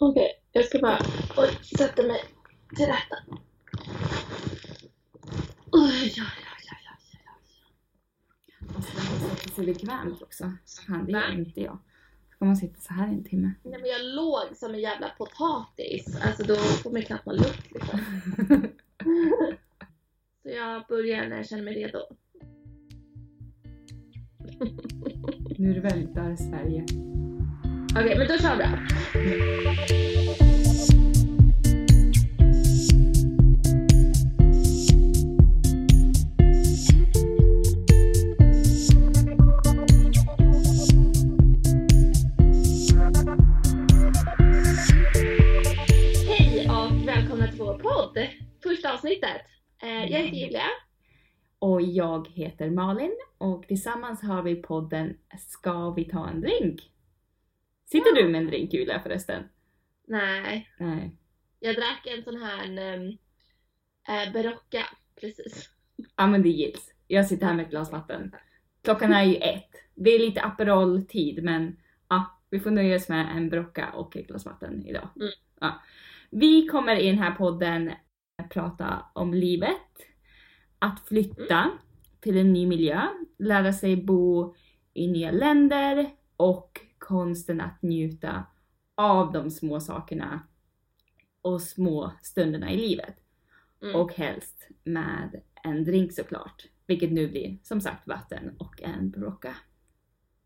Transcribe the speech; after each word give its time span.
Okej, 0.00 0.30
jag 0.52 0.64
ska 0.64 0.78
bara 0.78 0.98
oj, 1.36 1.58
sätta 1.78 2.02
mig 2.02 2.24
till 2.76 2.86
rätta. 2.86 3.16
Oj, 5.72 5.90
oj, 6.04 6.14
oj, 6.16 6.24
oj, 6.54 6.68
oj, 6.70 7.28
oj. 8.50 8.66
Man 8.72 8.82
sätter 8.82 9.50
sig 9.50 9.66
bekvämt 9.66 10.22
också. 10.22 10.52
Fan, 10.86 11.04
det 11.06 11.12
gör 11.12 11.32
inte 11.32 11.60
jag. 11.60 11.78
Ska 12.30 12.44
man 12.44 12.56
sitta 12.56 12.80
så 12.80 12.92
här 12.92 13.08
en 13.08 13.24
timme? 13.24 13.52
Nej 13.62 13.80
men 13.80 13.90
jag 13.90 14.04
låg 14.04 14.56
som 14.56 14.74
en 14.74 14.80
jävla 14.80 15.08
potatis. 15.08 16.20
Alltså 16.22 16.42
då 16.42 16.54
får 16.56 16.90
man 16.90 17.02
knappt 17.02 17.26
någon 17.26 17.36
luft 17.36 17.72
liksom. 17.74 18.00
Så 20.42 20.48
jag 20.48 20.86
börjar 20.88 21.28
när 21.28 21.36
jag 21.36 21.48
känner 21.48 21.62
mig 21.62 21.74
redo. 21.74 21.98
nu 25.58 25.80
väntar 25.80 26.36
Sverige. 26.36 26.86
Okej, 28.00 28.18
men 28.18 28.28
då 28.28 28.38
kör 28.38 28.56
vi. 28.56 28.62
då. 28.62 28.68
Hej 46.28 46.70
och 46.70 47.08
välkomna 47.08 47.46
till 47.46 47.58
vår 47.58 47.78
podd. 47.78 48.18
Första 48.62 48.92
avsnittet. 48.92 49.28
Eh, 49.82 49.88
jag 49.88 50.18
heter 50.18 50.36
Julia. 50.36 50.62
Och 51.58 51.82
jag 51.82 52.28
heter 52.28 52.70
Malin 52.70 53.16
och 53.38 53.68
tillsammans 53.68 54.22
har 54.22 54.42
vi 54.42 54.56
podden 54.56 55.16
Ska 55.38 55.90
vi 55.90 56.04
ta 56.04 56.28
en 56.28 56.40
drink? 56.40 56.80
Sitter 57.92 58.16
Ja. 58.16 58.22
du 58.22 58.28
med 58.28 58.40
en 58.40 58.46
drink 58.46 58.72
Julia 58.72 59.00
förresten? 59.00 59.42
Nej, 60.06 60.70
Nej. 60.78 61.16
jag 61.60 61.76
drack 61.76 62.06
en 62.06 62.24
sån 62.24 62.42
här 62.42 62.94
um, 62.94 63.18
eh, 64.08 64.32
Berocca 64.32 64.84
precis. 65.20 65.70
Ja 66.16 66.26
men 66.26 66.42
det 66.42 66.48
gills. 66.48 66.94
Jag 67.06 67.26
sitter 67.26 67.46
här 67.46 67.54
med 67.54 67.64
ett 67.64 67.70
glas 67.70 67.92
vatten. 67.92 68.34
Klockan 68.82 69.12
är 69.12 69.24
ju 69.24 69.34
ett. 69.36 69.70
Det 69.94 70.10
är 70.10 70.18
lite 70.18 70.42
Aperol-tid 70.42 71.44
men 71.44 71.76
ja, 72.08 72.40
vi 72.50 72.60
får 72.60 72.70
nöja 72.70 72.96
oss 72.96 73.08
med 73.08 73.36
en 73.36 73.48
brocka 73.48 73.90
och 73.92 74.16
ett 74.16 74.26
glas 74.26 74.46
vatten 74.46 74.86
idag. 74.86 75.08
Mm. 75.16 75.28
Ja. 75.60 75.82
Vi 76.30 76.66
kommer 76.66 76.96
i 76.96 77.06
den 77.10 77.18
här 77.18 77.34
podden 77.34 77.92
prata 78.50 79.04
om 79.14 79.34
livet, 79.34 79.76
att 80.78 81.08
flytta 81.08 81.70
till 82.20 82.36
en 82.38 82.52
ny 82.52 82.66
miljö, 82.66 83.02
lära 83.38 83.72
sig 83.72 83.96
bo 83.96 84.54
i 84.94 85.06
nya 85.06 85.30
länder 85.30 86.10
och 86.36 86.80
konsten 87.08 87.60
att 87.60 87.82
njuta 87.82 88.44
av 88.94 89.32
de 89.32 89.50
små 89.50 89.80
sakerna 89.80 90.40
och 91.42 91.62
små 91.62 92.12
stunderna 92.22 92.72
i 92.72 92.76
livet. 92.76 93.14
Mm. 93.82 93.96
Och 93.96 94.14
helst 94.14 94.68
med 94.84 95.42
en 95.64 95.84
drink 95.84 96.12
såklart. 96.12 96.66
Vilket 96.86 97.12
nu 97.12 97.28
blir 97.28 97.58
som 97.62 97.80
sagt 97.80 98.06
vatten 98.06 98.56
och 98.58 98.82
en 98.82 99.10
brocca. 99.10 99.54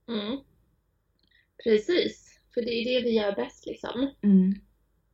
Mm. 0.08 0.38
Precis, 1.64 2.40
för 2.54 2.60
det 2.62 2.70
är 2.70 2.84
det 2.84 3.04
vi 3.04 3.10
gör 3.16 3.32
bäst 3.32 3.66
liksom. 3.66 4.10
Mm. 4.22 4.54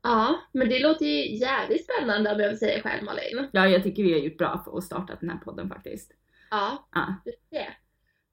Ja, 0.03 0.41
men 0.53 0.69
det 0.69 0.79
låter 0.83 1.07
ju 1.07 1.37
jävligt 1.37 1.85
spännande 1.85 2.35
om 2.35 2.41
jag 2.41 2.49
vill 2.49 2.59
säga 2.59 2.83
själv 2.83 3.05
Malin. 3.05 3.49
Ja, 3.53 3.69
jag 3.69 3.83
tycker 3.83 4.03
vi 4.03 4.12
har 4.12 4.21
gjort 4.21 4.39
bra 4.39 4.62
för 4.65 4.79
att 4.79 4.85
starta 4.85 5.17
den 5.21 5.31
här 5.31 5.39
podden 5.39 5.69
faktiskt. 5.69 6.12
Ja, 6.51 6.89
Ja. 6.93 7.15
det. 7.51 7.67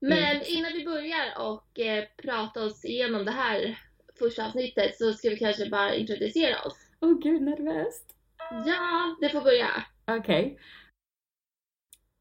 Men 0.02 0.18
Mm. 0.36 0.44
innan 0.48 0.74
vi 0.74 0.86
börjar 0.86 1.40
och 1.40 1.80
eh, 1.80 2.04
prata 2.18 2.64
oss 2.66 2.86
igenom 2.86 3.26
det 3.26 3.32
här 3.32 3.80
första 4.20 4.46
avsnittet 4.48 4.98
så 4.98 5.14
ska 5.14 5.30
vi 5.30 5.38
kanske 5.38 5.70
bara 5.70 5.96
introducera 5.96 6.62
oss. 6.62 6.78
Åh 7.02 7.10
oh, 7.12 7.20
gud, 7.20 7.42
nervöst. 7.42 8.16
Ja, 8.66 9.18
det 9.22 9.30
får 9.30 9.42
börja. 9.42 9.68
Okej. 10.08 10.60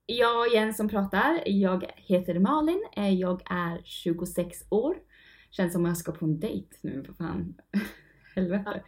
Jag 0.07 0.49
igen 0.53 0.75
som 0.75 0.89
pratar. 0.89 1.43
Jag 1.47 1.93
heter 1.97 2.39
Malin. 2.39 2.85
Eh, 2.97 3.15
Jag 3.15 3.43
är 3.51 3.83
26 3.85 4.59
år. 4.71 4.97
Känns 5.51 5.73
som 5.73 5.85
jag 5.85 5.97
ska 5.97 6.13
på 6.13 6.25
en 6.25 6.41
dejt 6.41 6.77
nu, 6.81 7.05
för 7.05 7.13
fan. 7.13 7.55
Helvete. 8.35 8.83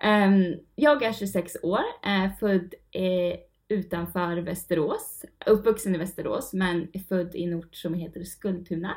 Ehm, 0.00 0.54
jag 0.74 1.02
är 1.02 1.12
26 1.12 1.56
år, 1.62 1.82
är 2.02 2.28
född 2.28 2.74
eh, 2.90 3.38
utanför 3.68 4.36
Västerås. 4.36 5.24
Uppvuxen 5.46 5.94
i 5.94 5.98
Västerås, 5.98 6.52
men 6.52 6.88
är 6.92 6.98
född 6.98 7.34
i 7.34 7.44
en 7.44 7.54
ort 7.54 7.74
som 7.74 7.94
heter 7.94 8.24
Skultuna. 8.24 8.96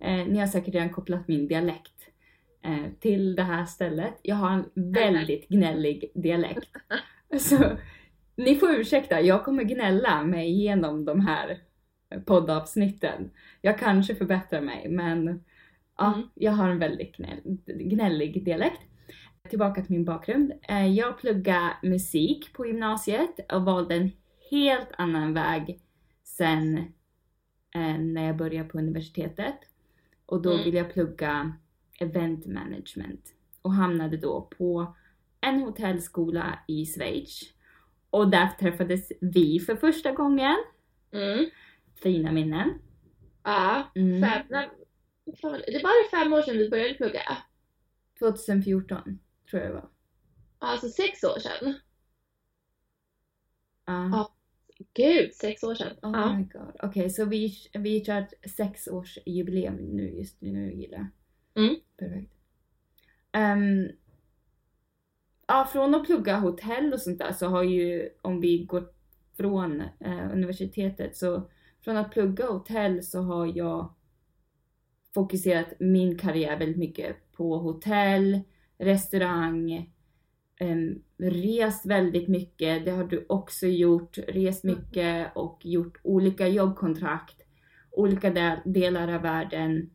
Eh, 0.00 0.26
ni 0.26 0.38
har 0.38 0.46
säkert 0.46 0.74
redan 0.74 0.90
kopplat 0.90 1.28
min 1.28 1.48
dialekt 1.48 2.08
eh, 2.62 2.92
till 3.00 3.36
det 3.36 3.42
här 3.42 3.64
stället. 3.66 4.14
Jag 4.22 4.36
har 4.36 4.50
en 4.50 4.92
väldigt 4.92 5.48
gnällig 5.48 6.10
dialekt. 6.14 6.68
Så 7.40 7.58
ni 8.36 8.56
får 8.56 8.70
ursäkta, 8.74 9.20
jag 9.20 9.44
kommer 9.44 9.62
gnälla 9.62 10.22
mig 10.24 10.48
igenom 10.48 11.04
de 11.04 11.20
här 11.20 11.58
poddavsnitten. 12.26 13.30
Jag 13.60 13.78
kanske 13.78 14.14
förbättrar 14.14 14.60
mig, 14.60 14.88
men 14.88 15.44
ja, 15.98 16.14
Mm. 16.14 16.28
jag 16.34 16.52
har 16.52 16.68
en 16.68 16.78
väldigt 16.78 17.16
gnäll, 17.16 17.40
gnällig 17.66 18.44
dialekt. 18.44 18.80
Tillbaka 19.50 19.82
till 19.82 19.92
min 19.92 20.04
bakgrund. 20.04 20.52
Eh, 20.68 20.86
Jag 20.94 21.18
pluggade 21.18 21.76
musik 21.82 22.52
på 22.52 22.66
gymnasiet 22.66 23.52
och 23.52 23.64
valde 23.64 23.94
en 23.94 24.10
helt 24.50 24.88
annan 24.98 25.34
väg 25.34 25.80
sen 26.24 26.78
eh, 27.74 27.98
när 27.98 28.26
jag 28.26 28.36
började 28.36 28.68
på 28.68 28.78
universitetet. 28.78 29.56
Och 30.26 30.42
då 30.42 30.52
Mm. 30.52 30.64
ville 30.64 30.78
jag 30.78 30.92
plugga 30.92 31.52
event 32.00 32.46
management 32.46 33.34
och 33.62 33.72
hamnade 33.72 34.16
då 34.16 34.40
på 34.58 34.96
en 35.40 35.60
hotellskola 35.60 36.58
i 36.68 36.86
Schweiz. 36.86 37.40
Och 38.10 38.30
där 38.30 38.48
träffades 38.60 39.12
vi 39.20 39.60
för 39.60 39.76
första 39.76 40.12
gången. 40.12 40.56
Mm. 41.12 41.46
Fina 42.02 42.32
minnen. 42.32 42.72
Ja, 43.42 43.90
Mm. 43.94 44.22
fem, 44.22 44.46
det 45.66 45.82
var 45.82 46.10
fem 46.10 46.32
år 46.32 46.42
sedan 46.42 46.58
vi 46.58 46.70
började 46.70 46.94
plugga. 46.94 47.20
2014 48.18 49.18
tror 49.50 49.62
jag 49.62 49.70
det 49.70 49.74
var. 49.74 49.88
Alltså 50.58 50.88
sex 50.88 51.24
år 51.24 51.38
sedan. 51.38 51.74
Ja. 53.84 54.08
Ja. 54.12 54.32
Gud, 54.94 55.34
sex 55.34 55.62
år 55.62 55.74
sedan. 55.74 55.96
Oh 56.02 56.10
Ja. 56.14 56.36
my 56.36 56.44
god. 56.44 56.76
Okej, 56.82 57.10
så 57.10 57.24
vi, 57.24 57.52
vi 57.72 58.04
kör 58.04 58.26
sexårsjubileum 58.56 59.74
nu 59.76 60.10
just 60.10 60.40
nu 60.40 60.72
Gilla. 60.72 61.08
Mm. 61.54 61.76
Perfekt. 61.96 62.32
Ehm, 63.32 63.88
ja, 65.46 65.68
från 65.72 65.94
att 65.94 66.06
plugga 66.06 66.36
hotell 66.38 66.92
och 66.92 67.00
sånt 67.00 67.18
där 67.18 67.32
så 67.32 67.46
har 67.46 67.62
ju, 67.62 68.10
om 68.22 68.40
vi 68.40 68.64
går 68.64 68.88
från 69.36 69.80
eh, 69.80 70.32
universitetet 70.32 71.16
så 71.16 71.50
från 71.84 71.96
att 71.96 72.10
plugga 72.12 72.46
hotell 72.46 73.02
så 73.02 73.20
har 73.22 73.46
jag 73.56 73.94
fokuserat 75.14 75.66
min 75.80 76.18
karriär 76.18 76.58
väldigt 76.58 76.78
mycket 76.78 77.32
på 77.32 77.58
hotell, 77.58 78.40
restaurang, 78.78 79.92
um, 80.60 81.02
rest 81.18 81.86
väldigt 81.86 82.28
mycket. 82.28 82.84
Det 82.84 82.90
har 82.90 83.04
du 83.04 83.26
också 83.28 83.66
gjort. 83.66 84.18
Rest 84.28 84.64
mycket 84.64 85.36
och 85.36 85.60
gjort 85.62 86.00
olika 86.02 86.48
jobbkontrakt, 86.48 87.36
olika 87.90 88.30
del, 88.30 88.58
delar 88.64 89.14
av 89.14 89.22
världen. 89.22 89.90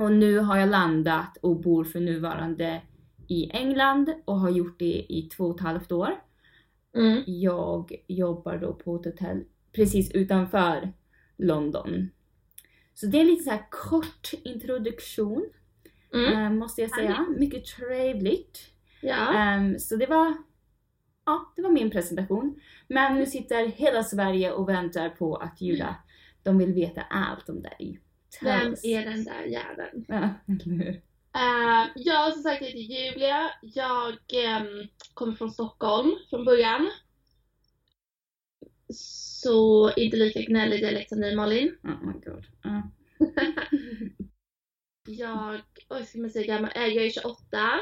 Och 0.00 0.12
nu 0.12 0.38
har 0.38 0.56
jag 0.56 0.68
landat 0.68 1.36
och 1.42 1.60
bor 1.60 1.84
för 1.84 2.00
nuvarande 2.00 2.82
i 3.28 3.50
England 3.50 4.14
och 4.24 4.40
har 4.40 4.50
gjort 4.50 4.78
det 4.78 5.06
i 5.08 5.30
två 5.36 5.44
och 5.44 5.54
ett 5.54 5.62
halvt 5.62 5.92
år. 5.92 6.10
Mm. 6.96 7.22
Jag 7.26 7.92
jobbar 8.06 8.58
då 8.58 8.74
på 8.74 8.96
ett 8.96 9.04
hotell 9.04 9.44
precis 9.72 10.12
utanför 10.12 10.92
London. 11.36 12.08
Så 12.94 13.06
det 13.06 13.20
är 13.20 13.24
lite 13.24 13.44
så 13.44 13.58
kort 13.70 14.30
introduktion 14.44 15.50
Mm. 16.14 16.32
eh, 16.32 16.50
måste 16.50 16.80
jag 16.80 16.90
säga. 16.90 17.26
Mycket 17.38 17.64
trevligt. 17.64 18.58
Ja. 19.00 19.34
Ehm, 19.34 19.78
så 19.78 19.96
det 19.96 20.06
var, 20.06 20.34
ja, 21.26 21.52
det 21.56 21.62
var 21.62 21.70
min 21.70 21.90
presentation. 21.90 22.60
Men 22.88 23.14
nu 23.14 23.26
sitter 23.26 23.66
hela 23.66 24.02
Sverige 24.02 24.52
och 24.52 24.68
väntar 24.68 25.08
på 25.08 25.36
att 25.36 25.60
Julia, 25.60 25.96
de 26.42 26.58
vill 26.58 26.72
veta 26.72 27.00
allt 27.00 27.48
om 27.48 27.62
dig. 27.62 28.00
Tell 28.40 28.48
Vem 28.48 28.74
är 28.82 29.04
den 29.04 29.24
där 29.24 29.42
jäveln? 29.42 30.04
Ja, 30.08 30.28
eller 30.46 30.84
hur? 30.84 31.02
Uh, 31.36 31.86
jag 31.96 32.32
som 32.32 32.42
sagt 32.42 32.62
heter 32.62 32.78
Julia. 32.78 33.50
Jag 33.62 34.14
ehm, 34.32 34.88
kommer 35.14 35.32
från 35.32 35.50
Stockholm 35.50 36.10
från 36.30 36.44
början. 36.44 36.90
Så 38.90 39.92
inte 39.96 40.16
lika 40.16 40.40
gnällig 40.40 40.80
dialekt 40.80 41.08
som 41.08 41.20
dig 41.20 41.36
Malin. 41.36 41.76
Oh 41.82 42.06
my 42.06 42.12
god. 42.12 42.44
Ja. 42.62 42.82
Jag, 45.10 45.60
oj 45.88 46.04
ska 46.04 46.18
man 46.18 46.30
säga 46.30 46.46
gammal, 46.46 46.70
äh, 46.74 46.86
jag 46.86 47.06
är 47.06 47.10
28. 47.10 47.80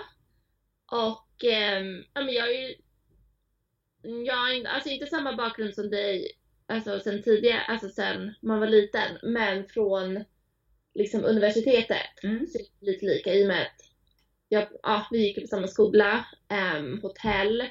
Och 0.93 1.45
ehm, 1.45 2.05
ja 2.15 2.21
men 2.25 2.35
jag 2.35 2.51
är 2.55 2.61
ju, 2.69 2.75
jag 4.27 4.57
inte- 4.57 4.71
alltså 4.71 4.91
inte 4.91 5.07
samma 5.07 5.37
bakgrund 5.37 5.75
som 5.75 5.91
dig, 5.91 6.31
alltså 6.67 7.01
sen 7.01 7.23
tidigare, 7.23 7.61
alltså 7.61 7.89
sen 7.89 8.35
man 8.43 8.61
var 8.61 8.67
liten, 8.67 9.19
men 9.23 9.67
från 9.69 10.25
liksom 10.95 11.25
universitetet 11.25 12.25
Mm. 12.25 12.47
så 12.47 12.59
är 12.59 12.63
det 12.81 12.87
lite 12.93 13.07
lika 13.07 13.35
i 13.35 13.45
och 13.45 13.49
med 13.49 13.63
att 13.63 13.81
jag, 14.49 14.69
ja, 14.83 15.07
vi 15.11 15.19
gick 15.19 15.41
på 15.41 15.47
samma 15.47 15.69
skola, 15.69 16.27
um, 16.79 17.01
hotell, 17.03 17.65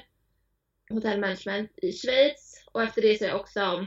hotellmanagement 0.90 1.70
i 1.82 1.92
Schweiz 1.92 2.64
och 2.72 2.82
efter 2.82 3.02
det 3.02 3.18
så 3.18 3.24
har 3.24 3.28
jag 3.30 3.40
också 3.40 3.86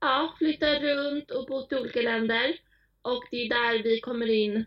ja, 0.00 0.34
flyttat 0.38 0.82
runt 0.82 1.30
och 1.30 1.46
bott 1.46 1.72
i 1.72 1.76
olika 1.76 2.02
länder. 2.02 2.58
Och 3.02 3.24
det 3.30 3.36
är 3.36 3.48
där 3.48 3.82
vi 3.82 4.00
kommer 4.00 4.30
in 4.30 4.64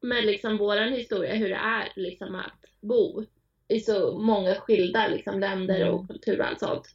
med 0.00 0.24
liksom 0.24 0.56
våran 0.56 0.92
historia, 0.92 1.34
hur 1.34 1.48
det 1.48 1.54
är 1.54 1.92
liksom 1.96 2.34
att 2.34 2.64
bo 2.80 3.24
i 3.68 3.80
så 3.80 4.18
många 4.18 4.54
skilda 4.54 5.08
liksom 5.08 5.40
länder 5.40 5.90
och 5.90 6.08
kulturer 6.08 6.40
och 6.40 6.46
allt 6.46 6.60
sånt. 6.60 6.94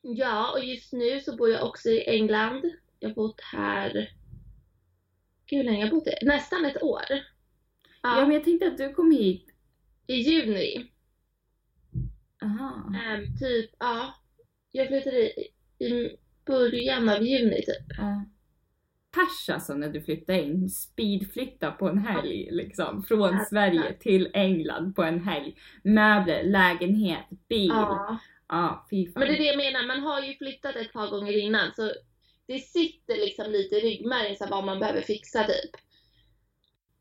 Ja, 0.00 0.52
och 0.52 0.64
just 0.64 0.92
nu 0.92 1.20
så 1.20 1.36
bor 1.36 1.50
jag 1.50 1.66
också 1.66 1.88
i 1.88 2.08
England. 2.08 2.64
Jag 2.98 3.08
har 3.08 3.14
bott 3.14 3.40
här, 3.40 3.92
gud 5.46 5.58
hur 5.58 5.64
länge 5.64 5.76
har 5.76 5.84
jag 5.84 5.90
bott 5.90 6.06
här? 6.06 6.28
Nästan 6.28 6.64
ett 6.64 6.82
år. 6.82 7.04
Ja. 8.02 8.20
men 8.20 8.30
jag 8.30 8.44
tänkte 8.44 8.66
att 8.66 8.78
du 8.78 8.92
kom 8.92 9.10
hit. 9.10 9.46
I 10.06 10.14
juni. 10.14 10.90
Aha. 12.42 12.92
Ehm, 13.04 13.36
typ, 13.36 13.70
ja. 13.78 14.14
Jag 14.72 14.88
flyttade 14.88 15.40
i, 15.40 15.48
i 15.78 16.16
början 16.46 17.08
av 17.08 17.22
juni 17.22 17.62
typ. 17.62 17.98
Uh. 17.98 18.33
Pers 19.14 19.48
alltså 19.54 19.74
när 19.74 19.88
du 19.88 20.02
flyttade 20.02 20.42
in, 20.42 20.70
speedflytta 20.70 21.70
på 21.70 21.88
en 21.88 21.98
helg 21.98 22.48
liksom. 22.50 23.02
Från 23.02 23.34
Ja. 23.34 23.44
Sverige 23.50 23.92
till 24.00 24.30
England 24.34 24.96
på 24.96 25.02
en 25.02 25.20
helg. 25.24 25.56
Möbler, 25.84 26.42
lägenhet, 26.44 27.26
bil. 27.48 27.68
Ja, 27.68 28.18
Ja. 28.48 28.86
fy 28.90 29.06
fan. 29.12 29.20
Men 29.20 29.28
det 29.28 29.34
är 29.34 29.38
det 29.38 29.44
jag 29.44 29.56
menar, 29.56 29.86
man 29.86 30.00
har 30.00 30.20
ju 30.20 30.34
flyttat 30.36 30.76
ett 30.76 30.92
par 30.92 31.10
gånger 31.10 31.32
innan 31.38 31.74
så 31.74 31.92
det 32.46 32.58
sitter 32.58 33.16
liksom 33.16 33.50
lite 33.52 33.74
i 33.74 33.80
ryggmärgen 33.80 34.36
så 34.36 34.46
vad 34.50 34.64
man 34.64 34.78
behöver 34.78 35.00
fixa 35.00 35.44
typ. 35.44 35.70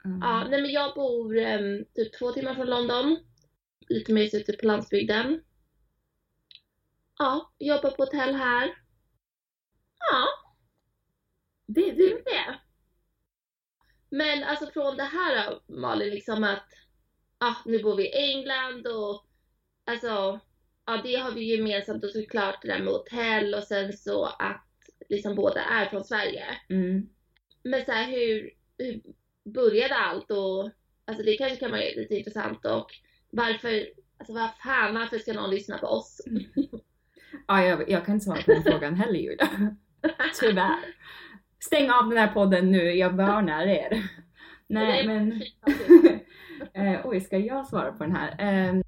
Mm. 0.06 0.20
Ja, 0.22 0.48
nej 0.50 0.62
men 0.62 0.72
jag 0.72 0.94
bor 0.96 1.38
em, 1.38 1.86
typ 1.96 2.20
två 2.20 2.32
timmar 2.32 2.56
från 2.56 2.68
London. 2.68 3.18
Lite 3.90 4.14
mer 4.14 4.36
ute 4.36 4.54
på 4.54 4.66
landsbygden. 4.68 5.42
Ja, 7.20 7.54
jobbar 7.60 7.92
på 7.92 8.04
hotell 8.04 8.36
här. 8.36 8.74
Ja, 10.12 10.28
Det, 11.66 11.90
är 11.90 12.24
det. 12.24 12.60
Men 14.10 14.44
alltså 14.44 14.66
från 14.66 14.98
det 14.98 15.04
här 15.04 15.60
Malin, 15.68 16.10
liksom 16.10 16.44
att 16.44 16.68
ja, 17.40 17.56
nu 17.66 17.84
bor 17.84 17.96
vi 17.96 18.04
i 18.04 18.32
England 18.32 18.88
och 18.88 19.26
alltså 19.86 20.40
ja, 20.86 21.02
det 21.04 21.16
har 21.16 21.32
vi 21.32 21.42
ju 21.42 21.56
gemensamt 21.56 22.04
och 22.04 22.10
såklart 22.10 22.62
det 22.62 22.68
där 22.68 22.80
med 22.80 22.94
hotell 22.94 23.54
och 23.54 23.64
sen 23.64 23.94
så 23.94 24.26
att 24.26 24.68
liksom 25.10 25.36
båda 25.36 25.62
är 25.62 25.86
från 25.86 26.04
Sverige. 26.04 26.46
mm. 26.70 27.10
Men 27.64 27.86
så 27.86 27.92
här, 27.92 28.12
hur, 28.12 28.52
hur 28.78 29.02
började 29.54 29.96
allt 29.96 30.32
och 30.32 30.72
alltså 31.06 31.24
det 31.24 31.38
kanske 31.38 31.58
kan 31.58 31.72
vara 31.72 31.82
lite 31.82 32.16
intressant 32.16 32.66
och 32.66 32.92
varför, 33.30 33.88
alltså 34.18 34.34
vad 34.34 34.50
fan, 34.64 34.96
varför 34.96 35.20
ska 35.20 35.34
någon 35.34 35.50
lyssna 35.50 35.78
på 35.78 35.88
oss? 35.88 36.22
ja, 37.48 37.66
jag, 37.66 37.90
jag 37.90 38.06
kan 38.06 38.14
inte 38.14 38.26
svara 38.26 38.42
på 38.42 38.52
den 38.52 38.64
frågan 38.64 38.96
heller 38.96 39.20
Julia. 39.20 39.76
Tyvärr. 40.40 40.96
Stäng 41.66 41.90
av 41.90 42.10
den 42.10 42.18
här 42.18 42.34
podden 42.34 42.72
nu, 42.72 42.94
jag 42.94 43.10
varnar 43.10 43.68
er. 43.68 44.04
Nej 44.68 45.08
men... 45.08 45.42
eh, 46.74 47.02
oj, 47.04 47.22
ska 47.22 47.38
jag 47.38 47.68
svara 47.68 47.92
på 47.92 48.04
den 48.04 48.16
här? 48.16 48.36
Eh, 48.40 48.82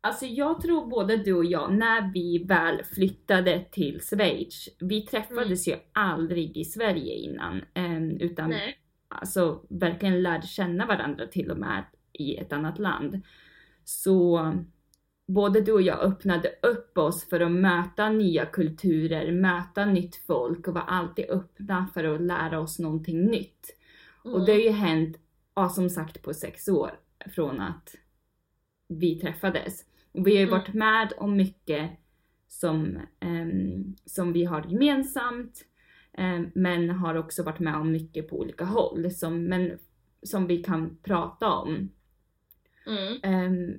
alltså 0.00 0.26
jag 0.26 0.60
tror 0.60 0.86
både 0.86 1.16
du 1.16 1.32
och 1.32 1.44
jag, 1.44 1.74
när 1.74 2.12
vi 2.12 2.44
väl 2.44 2.84
flyttade 2.84 3.64
till 3.70 4.00
Schweiz, 4.00 4.68
vi 4.80 5.00
träffades 5.00 5.68
ju 5.68 5.74
aldrig 5.92 6.56
i 6.56 6.64
Sverige 6.64 7.14
innan. 7.14 7.62
Eh, 7.74 8.02
utan 8.02 8.50
Nej. 8.50 8.78
alltså 9.08 9.66
verkligen 9.68 10.22
lärde 10.22 10.46
känna 10.46 10.86
varandra 10.86 11.26
till 11.26 11.50
och 11.50 11.58
med 11.58 11.84
i 12.12 12.36
ett 12.36 12.52
annat 12.52 12.78
land. 12.78 13.22
Så 13.84 14.52
både 15.26 15.60
du 15.60 15.72
och 15.72 15.82
jag 15.82 16.00
öppnade 16.00 16.48
upp 16.62 16.98
oss 16.98 17.28
för 17.28 17.40
att 17.40 17.52
möta 17.52 18.08
nya 18.08 18.46
kulturer, 18.46 19.32
möta 19.32 19.84
nytt 19.84 20.16
folk 20.16 20.68
och 20.68 20.74
var 20.74 20.82
alltid 20.82 21.30
öppna 21.30 21.88
för 21.94 22.04
att 22.04 22.20
lära 22.20 22.60
oss 22.60 22.78
någonting 22.78 23.24
nytt. 23.24 23.76
Mm. 24.24 24.34
Och 24.34 24.46
det 24.46 24.52
har 24.52 24.60
ju 24.60 24.70
hänt, 24.70 25.16
ja, 25.54 25.68
som 25.68 25.90
sagt 25.90 26.22
på 26.22 26.34
sex 26.34 26.68
år 26.68 26.90
från 27.34 27.60
att 27.60 27.94
vi 28.88 29.18
träffades. 29.18 29.84
Och 30.12 30.26
vi 30.26 30.30
har 30.30 30.40
ju 30.40 30.46
Mm. 30.48 30.58
varit 30.60 30.74
med 30.74 31.12
om 31.16 31.36
mycket 31.36 31.90
som, 32.48 32.98
ehm, 33.20 33.96
som 34.04 34.32
vi 34.32 34.44
har 34.44 34.66
gemensamt, 34.68 35.64
ehm, 36.12 36.50
men 36.54 36.90
har 36.90 37.14
också 37.14 37.42
varit 37.42 37.58
med 37.60 37.76
om 37.76 37.92
mycket 37.92 38.28
på 38.30 38.38
olika 38.40 38.64
håll, 38.64 39.10
som, 39.10 39.44
men 39.44 39.78
som 40.22 40.46
vi 40.46 40.62
kan 40.62 40.96
prata 41.02 41.50
om. 41.52 41.88
Mm. 42.86 43.18
Ehm, 43.22 43.78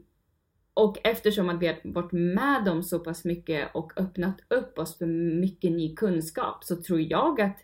och 0.73 0.97
eftersom 1.03 1.49
att 1.49 1.61
vi 1.61 1.67
har 1.67 1.79
varit 1.83 2.11
med 2.11 2.67
om 2.67 2.83
så 2.83 2.99
pass 2.99 3.25
mycket 3.25 3.75
och 3.75 3.93
öppnat 3.95 4.37
upp 4.47 4.79
oss 4.79 4.97
för 4.97 5.05
mycket 5.39 5.71
ny 5.71 5.95
kunskap 5.95 6.63
så 6.63 6.75
tror 6.75 7.01
jag 7.01 7.41
att 7.41 7.57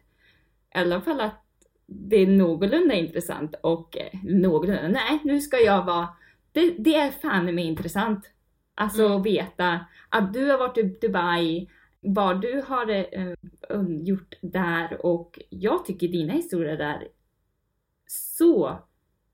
i 0.76 0.78
alla 0.78 1.02
fall 1.02 1.22
att 1.22 1.46
det 1.86 2.16
är 2.16 2.28
någorlunda 2.28 2.96
intressant 2.96 3.56
och 3.64 3.98
eh, 3.98 4.20
någorlunda, 4.24 4.88
nej 4.88 5.20
nu 5.24 5.42
ska 5.42 5.58
jag 5.58 5.86
vara, 5.86 6.08
det, 6.52 6.76
det 6.78 6.96
är 6.96 7.12
fan 7.12 7.56
med 7.56 7.66
intressant. 7.66 8.32
Alltså 8.76 9.06
Mm. 9.06 9.18
att 9.18 9.26
veta 9.26 9.86
att 10.10 10.34
du 10.34 10.50
har 10.52 10.58
varit 10.58 10.78
i 10.78 10.84
Dubai, 11.02 11.70
vad 12.02 12.42
du 12.42 12.64
har 12.68 12.90
eh, 12.90 13.34
um, 13.70 14.04
gjort 14.04 14.36
där 14.42 15.06
och 15.06 15.40
jag 15.50 15.86
tycker 15.86 16.08
dina 16.08 16.34
historier 16.34 16.78
där 16.78 17.08
så 18.08 18.80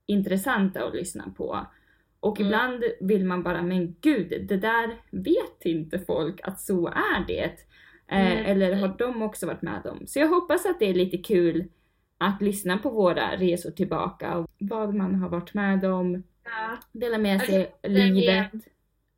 intressanta 0.06 0.84
att 0.84 0.94
lyssna 0.94 1.24
på. 1.36 1.66
Och 2.26 2.40
Mm. 2.40 2.46
ibland 2.48 2.84
vill 3.00 3.24
man 3.24 3.42
bara, 3.42 3.62
men 3.62 3.96
gud, 4.00 4.46
det 4.48 4.56
där 4.56 5.00
vet 5.10 5.64
inte 5.64 5.98
folk 5.98 6.40
att 6.42 6.60
så 6.60 6.86
är 6.88 7.26
det. 7.26 7.42
Eh, 8.08 8.32
Mm. 8.38 8.46
Eller 8.46 8.76
har 8.76 8.88
de 8.98 9.22
också 9.22 9.46
varit 9.46 9.62
med 9.62 9.86
om. 9.86 10.06
Så 10.06 10.18
jag 10.18 10.28
hoppas 10.28 10.66
att 10.66 10.78
det 10.78 10.84
är 10.90 10.94
lite 10.94 11.16
kul 11.18 11.64
att 12.18 12.42
lyssna 12.42 12.78
på 12.78 12.90
våra 12.90 13.36
resor 13.36 13.70
tillbaka 13.70 14.36
och 14.38 14.50
vad 14.58 14.94
man 14.94 15.14
har 15.14 15.28
varit 15.28 15.54
med 15.54 15.84
om, 15.84 16.22
Ja. 16.44 16.76
dela 16.92 17.18
med 17.18 17.32
Alltså, 17.34 17.46
sig 17.52 17.72
med- 17.82 17.92
livet. 18.14 18.52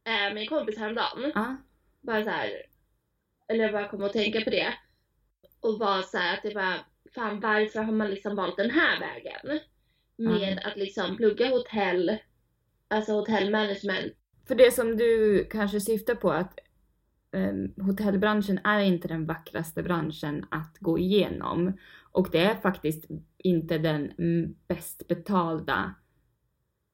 Eh, 0.05 0.35
min 0.35 0.47
kompis 0.49 0.79
häromdagen, 0.79 1.33
Ja. 1.35 1.57
bara 2.01 2.25
så 2.25 2.31
här, 2.31 2.51
eller 3.49 3.65
jag 3.65 3.73
bara 3.73 3.89
kom 3.89 4.03
att 4.03 4.13
tänka 4.13 4.41
på 4.41 4.51
det. 4.51 4.75
Och 5.61 5.79
var 5.79 6.03
så 6.03 6.19
här 6.19 6.35
att 6.37 6.43
det 6.43 6.55
var, 6.55 6.75
fan 7.15 7.41
varför 7.41 7.83
har 7.83 7.93
man 7.93 8.11
liksom 8.11 8.37
valt 8.37 8.57
den 8.57 8.71
här 8.71 9.01
vägen? 9.01 9.61
Med 10.17 10.61
att 10.65 10.77
liksom 10.77 11.17
plugga 11.17 11.49
hotell, 11.49 12.17
alltså 12.89 13.13
hotellmanagement. 13.13 14.13
För 14.49 14.55
det 14.55 14.75
som 14.75 14.97
du 14.97 15.45
kanske 15.51 15.81
syftar 15.81 16.15
på 16.15 16.31
att 16.31 16.59
em, 17.33 17.75
hotellbranschen 17.77 18.59
är 18.65 18.81
inte 18.81 19.09
den 19.09 19.27
vackraste 19.27 19.83
branschen 19.83 20.47
att 20.51 20.77
gå 20.81 20.99
igenom. 20.99 21.73
Och 22.13 22.29
det 22.33 22.39
är 22.39 22.55
faktiskt 22.55 23.05
inte 23.39 23.79
den 23.79 24.13
bäst 24.69 25.09
betalda 25.09 25.95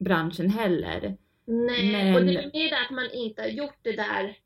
branschen 0.04 0.50
heller. 0.50 1.16
Nej, 1.46 1.92
Men- 1.92 2.14
och 2.14 2.22
det 2.24 2.34
är 2.36 2.52
mer 2.52 2.74
att 2.84 2.90
man 2.90 3.10
inte 3.10 3.42
har 3.42 3.48
gjort 3.48 3.78
det 3.82 3.92
där 3.96 4.36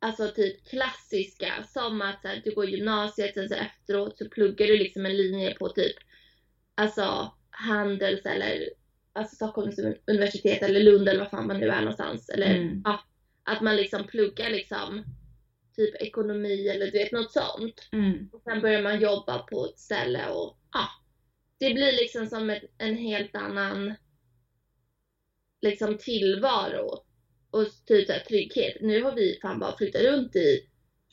Alltså 0.00 0.28
typ 0.28 0.68
klassiska 0.68 1.52
som 1.66 2.02
att 2.02 2.22
så 2.22 2.28
här, 2.28 2.42
du 2.44 2.54
går 2.54 2.64
gymnasiet 2.64 3.34
sen 3.34 3.48
så 3.48 3.54
efteråt 3.54 4.18
så 4.18 4.28
pluggar 4.28 4.66
du 4.66 4.78
liksom 4.78 5.06
en 5.06 5.16
linje 5.16 5.54
på 5.54 5.68
typ 5.68 5.96
Alltså 6.74 7.32
Handels 7.50 8.26
eller 8.26 8.68
alltså 9.12 9.36
Stockholms 9.36 9.78
universitet 10.06 10.62
eller 10.62 10.80
Lund 10.80 11.08
eller 11.08 11.20
vad 11.20 11.30
fan 11.30 11.46
man 11.46 11.60
nu 11.60 11.68
är 11.68 11.80
någonstans. 11.80 12.28
Eller 12.28 12.54
Mm. 12.54 12.82
ja, 12.84 13.00
att 13.42 13.60
man 13.60 13.76
liksom 13.76 14.04
pluggar 14.06 14.50
liksom 14.50 15.04
typ 15.76 15.94
ekonomi 16.02 16.68
eller 16.68 16.86
du 16.86 16.98
vet 16.98 17.12
något 17.12 17.32
sånt. 17.32 17.88
Mm. 17.92 18.28
Och 18.32 18.42
sen 18.42 18.60
börjar 18.60 18.82
man 18.82 19.00
jobba 19.00 19.38
på 19.38 19.66
ett 19.66 19.78
ställe 19.78 20.28
och 20.28 20.58
ja. 20.72 20.88
Det 21.58 21.74
blir 21.74 21.92
liksom 21.92 22.26
som 22.26 22.50
ett, 22.50 22.64
en 22.78 22.96
helt 22.96 23.34
annan 23.36 23.94
liksom 25.60 25.98
tillvaro 25.98 27.04
och 27.50 27.66
typ 27.86 28.06
så 28.06 28.12
här, 28.12 28.20
trygghet. 28.20 28.76
Nu 28.80 29.02
har 29.02 29.14
vi 29.14 29.38
fan 29.42 29.58
bara 29.58 29.76
flyttat 29.76 30.02
runt 30.02 30.36
i 30.36 30.60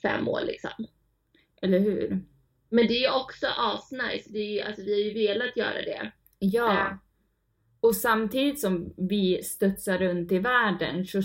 fem 0.02 0.28
år 0.28 0.42
liksom. 0.46 0.72
Eller 1.62 1.80
hur? 1.80 2.20
Men 2.70 2.88
det 2.88 2.94
är 2.94 3.02
ju 3.02 3.12
också 3.22 3.48
asnice. 3.48 4.30
Det 4.30 4.40
är 4.40 4.52
ju, 4.54 4.62
alltså, 4.62 4.82
vi 4.82 4.92
har 4.94 5.00
ju 5.00 5.28
velat 5.28 5.58
göra 5.58 5.82
det. 5.82 6.12
Ja. 6.40 7.00
Och 7.86 7.96
samtidigt 7.96 8.60
som 8.60 8.94
vi 8.98 9.44
studsar 9.44 9.98
runt 9.98 10.32
i 10.32 10.40
världen 10.40 11.06
så, 11.06 11.22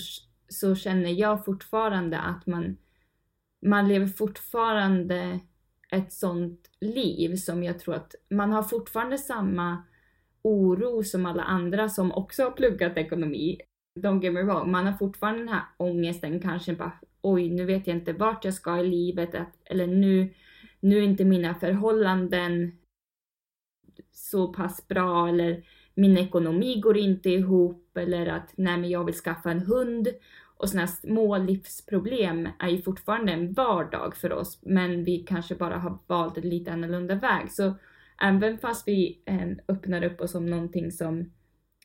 så 0.48 0.74
känner 0.74 1.10
jag 1.10 1.44
fortfarande 1.44 2.18
att 2.18 2.46
man, 2.46 2.76
man 3.66 3.88
lever 3.88 4.06
fortfarande 4.06 5.40
ett 5.90 6.12
sånt 6.12 6.70
liv 6.80 7.36
som 7.36 7.62
jag 7.62 7.78
tror 7.78 7.94
att 7.94 8.14
man 8.30 8.52
har 8.52 8.62
fortfarande 8.62 9.18
samma 9.18 9.84
oro 10.42 11.02
som 11.02 11.26
alla 11.26 11.42
andra 11.42 11.88
som 11.88 12.12
också 12.12 12.42
har 12.42 12.50
pluggat 12.50 12.96
ekonomi. 12.96 13.60
Don't 14.00 14.22
get 14.22 14.32
me 14.32 14.42
wrong, 14.42 14.70
man 14.70 14.86
har 14.86 14.92
fortfarande 14.92 15.40
den 15.40 15.48
här 15.48 15.64
ångesten 15.76 16.40
kanske 16.40 16.72
bara 16.72 16.92
oj 17.22 17.50
nu 17.50 17.64
vet 17.64 17.86
jag 17.86 17.96
inte 17.96 18.12
vart 18.12 18.44
jag 18.44 18.54
ska 18.54 18.78
i 18.78 18.88
livet 18.88 19.34
eller 19.64 19.86
nu, 19.86 20.34
nu 20.80 20.98
är 20.98 21.02
inte 21.02 21.24
mina 21.24 21.54
förhållanden 21.54 22.78
så 24.12 24.52
pass 24.52 24.88
bra 24.88 25.28
eller 25.28 25.64
min 25.94 26.18
ekonomi 26.18 26.80
går 26.80 26.98
inte 26.98 27.30
ihop 27.30 27.96
eller 27.96 28.26
att 28.26 28.52
nej 28.56 28.78
men 28.78 28.90
jag 28.90 29.04
vill 29.04 29.14
skaffa 29.14 29.50
en 29.50 29.60
hund. 29.60 30.08
Och 30.56 30.68
sådana 30.68 30.86
små 30.86 31.38
livsproblem 31.38 32.48
är 32.58 32.68
ju 32.68 32.82
fortfarande 32.82 33.32
en 33.32 33.52
vardag 33.52 34.16
för 34.16 34.32
oss 34.32 34.58
men 34.62 35.04
vi 35.04 35.18
kanske 35.18 35.54
bara 35.54 35.76
har 35.78 35.98
valt 36.06 36.38
en 36.38 36.48
lite 36.48 36.72
annorlunda 36.72 37.14
väg. 37.14 37.52
Så 37.52 37.74
även 38.22 38.58
fast 38.58 38.88
vi 38.88 39.22
eh, 39.26 39.48
öppnar 39.68 40.04
upp 40.04 40.20
oss 40.20 40.34
om 40.34 40.46
någonting 40.46 40.92
som 40.92 41.32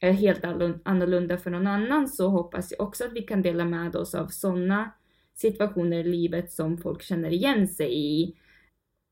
är 0.01 0.11
helt 0.11 0.43
anno- 0.43 0.79
annorlunda 0.85 1.37
för 1.37 1.51
någon 1.51 1.67
annan 1.67 2.07
så 2.07 2.29
hoppas 2.29 2.71
jag 2.71 2.81
också 2.87 3.05
att 3.05 3.13
vi 3.13 3.21
kan 3.21 3.41
dela 3.41 3.65
med 3.65 3.95
oss 3.95 4.15
av 4.15 4.27
sådana 4.27 4.91
situationer 5.33 5.97
i 5.99 6.03
livet 6.03 6.51
som 6.51 6.77
folk 6.77 7.01
känner 7.03 7.29
igen 7.33 7.67
sig 7.67 7.97
i. 8.21 8.35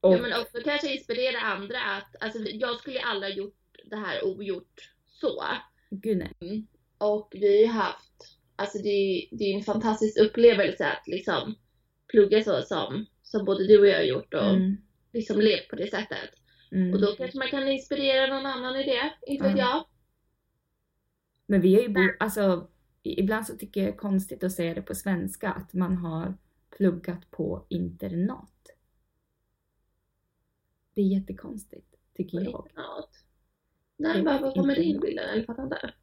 Och, 0.02 0.14
Ja, 0.14 0.22
men 0.22 0.42
också 0.42 0.58
kanske 0.64 0.94
inspirera 0.96 1.40
andra 1.40 1.78
att, 1.98 2.16
alltså 2.24 2.40
jag 2.40 2.76
skulle 2.80 2.96
ju 2.96 3.02
aldrig 3.02 3.34
ha 3.34 3.38
gjort 3.38 3.56
det 3.84 3.96
här 3.96 4.26
ogjort 4.26 4.92
så. 5.06 5.44
gud 5.90 6.18
nej. 6.18 6.68
Och 6.98 7.30
vi 7.32 7.66
har 7.66 7.74
haft, 7.74 8.38
alltså 8.56 8.78
det 8.78 8.90
är, 8.90 9.28
det 9.38 9.44
är 9.44 9.56
en 9.58 9.64
fantastisk 9.64 10.20
upplevelse 10.20 10.88
att 10.92 11.08
liksom 11.08 11.56
plugga 12.08 12.44
så 12.44 12.62
som, 12.62 13.06
som 13.24 13.46
både 13.46 13.68
du 13.68 13.80
och 13.80 13.88
jag 13.88 13.96
har 13.98 14.04
gjort 14.04 14.34
och 14.34 14.50
Mm, 14.50 14.78
liksom 15.14 15.40
levt 15.42 15.68
på 15.70 15.76
det 15.76 15.88
sättet. 15.90 16.30
mm. 16.72 16.94
Och 16.94 17.02
då 17.02 17.16
kanske 17.16 17.38
man 17.38 17.48
kan 17.48 17.68
inspirera 17.68 18.28
någon 18.36 18.46
annan 18.46 18.76
i 18.76 18.84
det, 18.84 19.14
inte 19.28 19.44
vet 19.48 19.58
Ja. 19.58 19.64
jag. 19.70 19.86
Men 21.46 21.62
vi 21.62 21.76
har 21.76 21.82
ju 21.82 22.18
alltså 22.20 22.70
ibland 23.04 23.48
så 23.48 23.58
tycker 23.58 23.82
jag 23.82 23.90
det 23.90 23.96
är 23.96 23.98
konstigt 23.98 24.44
att 24.44 24.52
säga 24.52 24.74
det 24.74 24.82
på 24.82 24.96
svenska 24.96 25.50
att 25.52 25.74
man 25.74 25.98
har 25.98 26.38
pluggat 26.78 27.32
på 27.32 27.66
internat. 27.70 28.50
Det 30.94 31.02
är 31.02 31.06
jättekonstigt, 31.06 31.96
tycker 32.14 32.38
jag. 32.38 32.46
Internat. 32.48 33.10
Nej, 33.98 34.24
bara, 34.24 34.42
vad 34.42 34.54
kommer 34.54 34.76
det 34.76 34.84
in 34.84 35.00
bilden? 35.00 35.30
Eller 35.30 35.44
fattar 35.44 35.64
inte. 35.64 35.94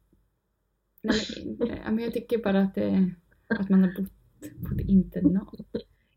Nej, 1.01 1.15
men, 1.59 1.67
ja, 1.67 1.91
men 1.91 2.03
jag 2.03 2.13
tycker 2.13 2.37
bara 2.37 2.59
att, 2.61 2.75
det, 2.75 3.11
att 3.47 3.69
man 3.69 3.83
har 3.83 3.91
bott 4.01 4.11
på 4.69 4.75
ett 4.75 4.87
internat. 4.89 5.47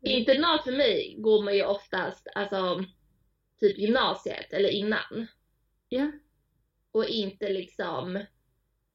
Internat 0.01 0.63
för 0.63 0.71
mig 0.71 1.15
går 1.19 1.43
man 1.43 1.55
ju 1.55 1.65
oftast, 1.65 2.27
alltså 2.35 2.85
typ 3.59 3.77
gymnasiet 3.77 4.53
eller 4.53 4.69
innan. 4.69 5.27
Ja. 5.89 6.11
Och 6.91 7.05
inte 7.05 7.49
liksom, 7.49 8.19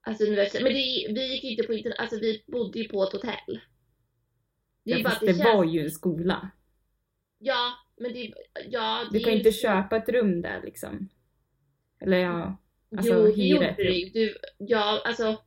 alltså 0.01 0.25
universitet. 0.25 0.63
Men 0.63 0.73
det, 0.73 1.07
vi 1.15 1.33
gick 1.33 1.45
ju 1.45 1.51
inte 1.51 1.63
på 1.63 1.73
internat, 1.73 2.01
alltså 2.01 2.19
vi 2.21 2.45
bodde 2.47 2.79
ju 2.79 2.89
på 2.89 3.03
ett 3.03 3.13
hotell. 3.13 3.61
Det 4.85 4.91
ja 4.91 5.03
bara 5.03 5.11
fast 5.11 5.21
det 5.21 5.27
känns, 5.27 5.45
var 5.45 5.65
ju 5.65 5.81
en 5.85 5.91
skola. 5.91 6.51
ja, 7.39 7.73
men 7.97 8.13
det, 8.13 8.33
ja. 8.71 9.05
Du 9.13 9.19
det 9.19 9.25
kan 9.25 9.33
är 9.33 9.37
inte 9.37 9.49
ju- 9.49 9.53
köpa 9.55 9.97
ett 9.97 10.09
rum 10.09 10.43
där 10.43 10.63
liksom. 10.65 11.09
Eller 12.01 12.17
ja, 12.19 12.57
alltså, 12.97 13.15
jo, 13.15 13.35
hyra 13.35 13.69
ett 13.69 13.79
ju. 13.79 14.11
Du, 14.11 14.35
ja, 14.59 15.03
alltså 15.05 15.43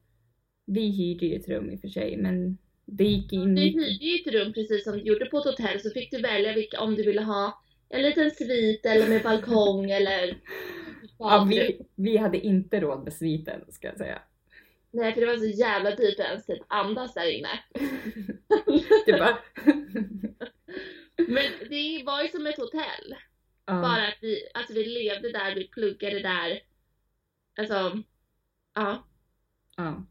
vi 0.65 0.89
hyrde 0.89 1.25
ju 1.25 1.35
ett 1.35 1.49
rum 1.49 1.71
i 1.71 1.75
och 1.75 1.81
för 1.81 1.87
sig 1.87 2.17
men 2.17 2.57
det 2.85 3.03
gick 3.03 3.33
in 3.33 3.55
du 3.55 3.61
hyrde 3.61 4.05
ju 4.05 4.15
ett 4.15 4.33
rum 4.33 4.53
precis 4.53 4.83
som 4.83 4.93
du 4.93 5.03
gjorde 5.03 5.25
på 5.25 5.37
ett 5.37 5.45
hotell 5.45 5.79
så 5.79 5.89
fick 5.89 6.11
du 6.11 6.21
välja 6.21 6.53
vilka, 6.53 6.79
om 6.79 6.95
du 6.95 7.03
ville 7.03 7.21
ha 7.21 7.63
en 7.89 8.01
liten 8.01 8.31
svit 8.31 8.85
eller 8.85 9.07
med 9.07 9.23
balkong 9.23 9.91
eller 9.91 10.37
Ja, 11.19 11.47
vi, 11.49 11.85
vi 11.95 12.17
hade 12.17 12.39
inte 12.39 12.79
råd 12.79 13.03
med 13.03 13.13
sviten 13.13 13.61
ska 13.69 13.87
jag 13.87 13.97
säga. 13.97 14.21
Nej 14.91 15.13
för 15.13 15.21
det 15.21 15.27
var 15.27 15.37
så 15.37 15.45
jävla 15.45 15.95
dyrt 15.95 16.19
att 16.19 16.25
ens 16.25 16.45
typ 16.45 16.61
andas 16.67 17.13
där 17.13 17.31
inne. 17.31 17.49
Det 19.05 19.13
bara... 19.13 19.37
Men 21.27 21.43
det 21.69 22.03
var 22.05 22.23
ju 22.23 22.29
som 22.29 22.47
ett 22.47 22.57
hotell. 22.57 23.15
ja, 23.65 23.81
Bara 23.81 24.07
att 24.07 24.17
vi, 24.21 24.37
alltså 24.53 24.73
vi 24.73 24.85
levde 24.85 25.31
där, 25.31 25.55
vi 25.55 25.67
pluggade 25.67 26.19
där. 26.19 26.59
Alltså, 27.57 28.03
ja. 28.75 29.07
ja. 29.77 30.05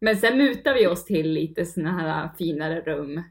Men 0.00 0.16
sen 0.16 0.38
mutade 0.38 0.78
vi 0.78 0.86
oss 0.86 1.04
till 1.04 1.32
lite 1.32 1.64
såna 1.66 1.90
här 1.90 2.30
finare 2.38 2.80
rum. 2.80 3.22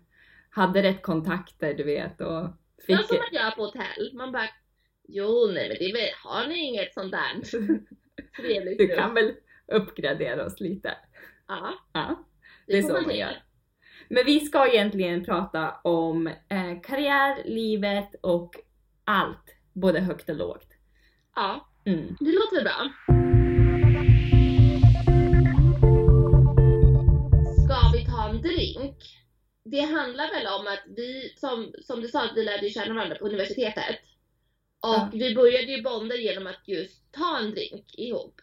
Hade 0.49 0.83
rätt 0.83 1.01
kontakter 1.01 1.73
du 1.73 1.83
vet 1.83 2.21
och 2.21 2.47
fick... 2.87 3.05
som 3.05 3.17
man 3.17 3.41
gör 3.41 3.51
på 3.51 3.61
hotell. 3.65 4.11
Man 4.13 4.31
bara, 4.31 4.49
jo 5.07 5.51
nej 5.53 5.69
men 5.69 5.77
det 5.79 5.93
väl, 5.93 6.09
har 6.23 6.47
ni 6.47 6.57
inget 6.59 6.93
sånt 6.93 7.11
där 7.11 7.41
trevligt 8.41 8.77
Du 8.77 8.87
kan 8.87 9.13
väl 9.13 9.33
uppgradera 9.67 10.45
oss 10.45 10.59
lite. 10.59 10.97
Ja, 11.47 11.73
Ja, 11.93 12.23
det, 12.67 12.73
det 12.73 12.77
är 12.77 12.81
så 12.81 13.01
man 13.01 13.15
gör. 13.15 13.43
Men 14.07 14.25
vi 14.25 14.39
ska 14.39 14.67
egentligen 14.67 15.25
prata 15.25 15.71
om 15.83 16.27
eh, 16.27 16.81
karriär, 16.83 17.43
livet 17.45 18.15
och 18.21 18.55
allt. 19.03 19.55
Både 19.73 19.99
högt 19.99 20.29
och 20.29 20.35
lågt. 20.35 20.67
Ja, 21.35 21.71
Mm. 21.87 22.15
det 22.19 22.31
låter 22.31 22.55
väl 22.55 22.63
bra. 22.63 22.91
Drink? 28.45 28.97
Det 29.63 29.79
handlar 29.81 30.31
väl 30.31 30.47
om 30.47 30.67
att 30.67 30.83
vi, 30.97 31.33
som, 31.37 31.73
som 31.81 32.01
du 32.01 32.07
sa, 32.07 32.25
att 32.25 32.37
vi 32.37 32.43
lärde 32.43 32.69
känna 32.69 32.93
varandra 32.93 33.15
på 33.15 33.25
universitetet. 33.25 33.95
Och 34.79 34.89
Ja. 34.89 35.09
vi 35.13 35.35
började 35.35 35.71
ju 35.71 35.81
bonda 35.81 36.15
genom 36.15 36.47
att 36.47 36.67
just 36.67 37.11
ta 37.13 37.37
en 37.37 37.51
drink 37.51 37.85
ihop. 37.97 38.41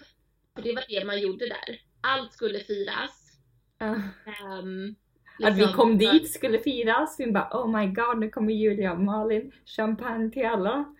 För 0.54 0.62
det 0.62 0.72
var 0.72 0.84
det 0.88 1.04
man 1.04 1.20
gjorde 1.20 1.48
där. 1.48 1.80
Allt 2.00 2.32
skulle 2.32 2.60
firas. 2.60 3.38
Ja. 3.78 3.86
Ehm, 3.86 4.94
Att 5.44 5.54
vi 5.56 5.60
liksom- 5.60 5.76
kom 5.76 5.98
dit 5.98 6.32
skulle 6.32 6.58
firas. 6.58 7.16
Vi 7.20 7.32
bara 7.32 7.48
oh 7.52 7.80
my 7.80 7.86
god 7.86 8.18
nu 8.20 8.30
kommer 8.30 8.52
Julia 8.52 8.92
och 8.92 9.00
Malin. 9.00 9.52
Champagne 9.66 10.30
till 10.30 10.46
alla. 10.46 10.94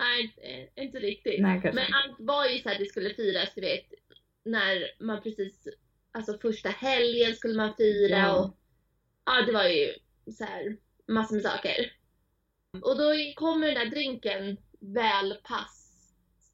Nej, 0.00 0.34
eh, 0.76 0.84
inte 0.84 0.98
riktigt. 0.98 1.40
Nej 1.40 1.60
Men 1.64 1.78
allt 1.94 2.16
var 2.18 2.46
ju 2.46 2.58
så 2.58 2.70
att 2.70 2.78
det 2.78 2.86
skulle 2.86 3.14
firas, 3.14 3.54
du 3.54 3.60
vet. 3.60 3.86
När 4.44 5.04
man 5.04 5.22
precis, 5.22 5.68
alltså 6.12 6.38
första 6.38 6.68
helgen 6.68 7.36
skulle 7.36 7.56
man 7.56 7.74
fira 7.74 8.18
Ja. 8.18 8.38
och 8.40 8.56
ja, 9.24 9.42
det 9.46 9.52
var 9.52 9.64
ju 9.64 9.92
så 10.32 10.44
här 10.44 10.76
massor 11.06 11.34
med 11.34 11.44
saker. 11.44 11.92
Och 12.82 12.98
då 12.98 13.12
kommer 13.36 13.66
den 13.66 13.74
där 13.74 13.86
drinken 13.96 14.56
väl 14.80 15.34
pass 15.44 15.90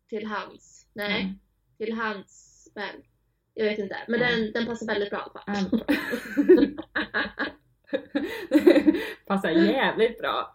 till 0.08 0.26
hans. 0.26 0.86
Nej, 0.92 1.20
Mm. 1.22 1.38
till 1.78 1.92
hans 1.92 2.68
väl. 2.74 2.96
Jag 3.54 3.64
vet 3.64 3.78
inte, 3.78 3.96
men 4.08 4.20
Ja. 4.20 4.26
den, 4.28 4.52
den 4.52 4.66
passar 4.66 4.86
väldigt 4.86 5.10
bra 5.10 5.32
fall. 5.46 5.84
Passar 9.26 9.50
jävligt 9.50 10.18
bra. 10.18 10.52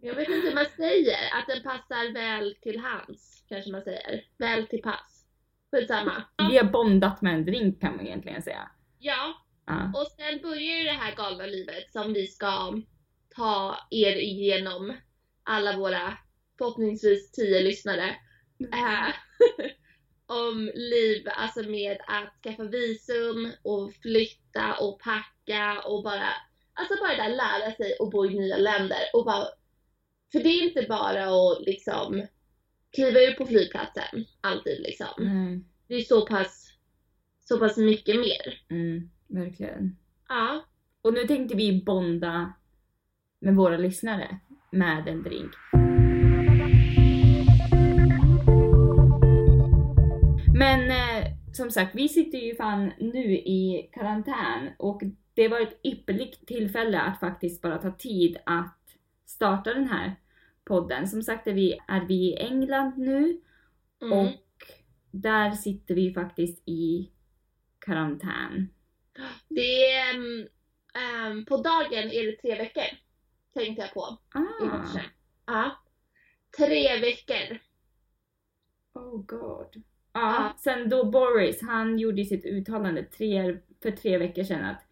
Jag 0.00 0.14
vet 0.14 0.28
inte 0.28 0.48
hur 0.48 0.54
man 0.54 0.66
säger, 0.76 1.18
att 1.32 1.46
den 1.46 1.62
passar 1.62 2.12
väl 2.12 2.54
till 2.62 2.80
hans, 2.80 3.44
kanske 3.48 3.70
man 3.72 3.82
säger. 3.82 4.24
Väl 4.38 4.66
till 4.66 4.82
pass. 4.82 5.17
Skitsamma. 5.70 6.22
Vi 6.50 6.58
har 6.58 6.64
bondat 6.64 7.22
med 7.22 7.34
en 7.34 7.44
drink 7.44 7.80
kan 7.80 7.96
man 7.96 8.06
egentligen 8.06 8.42
säga. 8.42 8.70
Ja, 8.98 9.34
Ja. 9.68 10.00
Och 10.00 10.06
sen 10.06 10.42
börjar 10.42 10.78
ju 10.78 10.84
det 10.84 10.90
här 10.90 11.16
galna 11.16 11.46
livet 11.46 11.92
som 11.92 12.12
vi 12.12 12.26
ska 12.26 12.80
ta 13.36 13.76
er 13.90 14.16
igenom. 14.16 14.96
Alla 15.42 15.76
våra 15.76 16.18
förhoppningsvis 16.58 17.32
tio 17.32 17.60
lyssnare. 17.60 18.16
Eh, 18.72 19.14
om 20.26 20.70
liv, 20.74 21.28
alltså 21.36 21.62
med 21.62 21.98
att 22.06 22.42
skaffa 22.42 22.64
visum 22.64 23.52
och 23.62 23.92
flytta 23.94 24.74
och 24.80 25.00
packa 25.00 25.82
och 25.86 26.02
bara, 26.02 26.28
alltså 26.72 26.94
bara 27.00 27.16
där 27.16 27.36
lära 27.36 27.72
sig 27.72 27.96
att 28.00 28.10
bo 28.10 28.26
i 28.26 28.38
nya 28.38 28.56
länder 28.56 29.00
och 29.14 29.24
bara, 29.24 29.46
för 30.32 30.38
det 30.38 30.48
är 30.48 30.62
inte 30.62 30.86
bara 30.88 31.24
att 31.24 31.66
liksom 31.66 32.26
kliva 32.98 33.20
ut 33.20 33.38
på 33.38 33.46
flygplatsen 33.46 34.24
alltid 34.40 34.80
liksom. 34.80 35.06
Nej. 35.18 35.60
Det 35.88 35.94
är 35.94 36.00
så 36.00 36.26
pass, 36.26 36.72
så 37.40 37.58
pass 37.58 37.76
mycket 37.76 38.16
mer. 38.16 38.62
Mm, 38.70 39.10
verkligen. 39.26 39.96
Ja. 40.28 40.64
Och 41.02 41.14
nu 41.14 41.24
tänkte 41.24 41.56
vi 41.56 41.82
bonda 41.86 42.52
med 43.38 43.56
våra 43.56 43.76
lyssnare 43.76 44.38
med 44.72 45.08
en 45.08 45.22
drink. 45.22 45.52
Men 50.58 50.90
eh, 50.90 51.32
som 51.52 51.70
sagt, 51.70 51.94
vi 51.94 52.08
sitter 52.08 52.38
ju 52.38 52.56
fan 52.56 52.92
nu 52.98 53.32
i 53.32 53.90
karantän 53.92 54.70
och 54.78 55.02
det 55.34 55.48
var 55.48 55.60
ett 55.60 55.80
ypperligt 55.84 56.46
tillfälle 56.46 57.00
att 57.00 57.20
faktiskt 57.20 57.62
bara 57.62 57.78
ta 57.78 57.90
tid 57.90 58.36
att 58.46 58.78
starta 59.26 59.74
den 59.74 59.88
här 59.88 60.16
podden. 60.68 61.08
Som 61.08 61.22
sagt 61.22 61.46
är 61.46 61.52
vi, 61.52 61.78
är 61.88 62.00
vi 62.06 62.14
i 62.14 62.36
England 62.36 62.92
nu 62.98 63.40
Mm. 64.02 64.18
och 64.18 64.32
där 65.10 65.50
sitter 65.50 65.94
vi 65.94 66.14
faktiskt 66.14 66.62
i 66.68 67.10
karantän. 67.78 68.68
Det 69.48 69.84
är, 69.92 70.14
ehm, 70.94 71.44
på 71.44 71.56
dagen 71.56 72.10
är 72.10 72.26
det 72.26 72.36
tre 72.36 72.54
veckor. 72.58 72.82
Tänkte 73.54 73.82
jag 73.82 73.94
på 73.94 74.18
i 74.34 74.38
Ah, 74.38 74.78
morse. 74.78 75.00
Ja. 75.46 75.70
Tre 76.56 76.98
veckor. 77.00 77.58
oh 78.94 79.22
god. 79.26 79.82
Ja, 80.12 80.20
Ja. 80.34 80.54
sen 80.58 80.88
då 80.88 81.04
Boris, 81.10 81.62
han 81.62 81.98
gjorde 81.98 82.24
sitt 82.24 82.44
uttalande 82.44 83.02
tre, 83.04 83.58
för 83.82 83.90
tre 83.90 84.18
veckor 84.18 84.42
sedan 84.44 84.64
att 84.64 84.87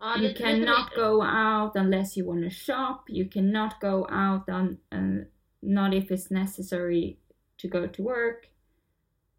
Ja, 0.00 0.18
you 0.20 0.34
cannot 0.34 0.94
go 0.96 1.22
out 1.22 1.76
unless 1.76 2.16
you 2.18 2.26
wanna 2.26 2.50
shop, 2.50 3.04
you 3.08 3.30
cannot 3.30 3.72
go 3.80 4.06
out 4.10 4.48
on, 4.48 4.78
uh, 4.94 5.24
not 5.60 5.94
if 5.94 6.10
it's 6.10 6.34
necessary 6.34 7.16
to 7.56 7.68
go 7.68 7.88
to 7.88 8.02
work. 8.02 8.50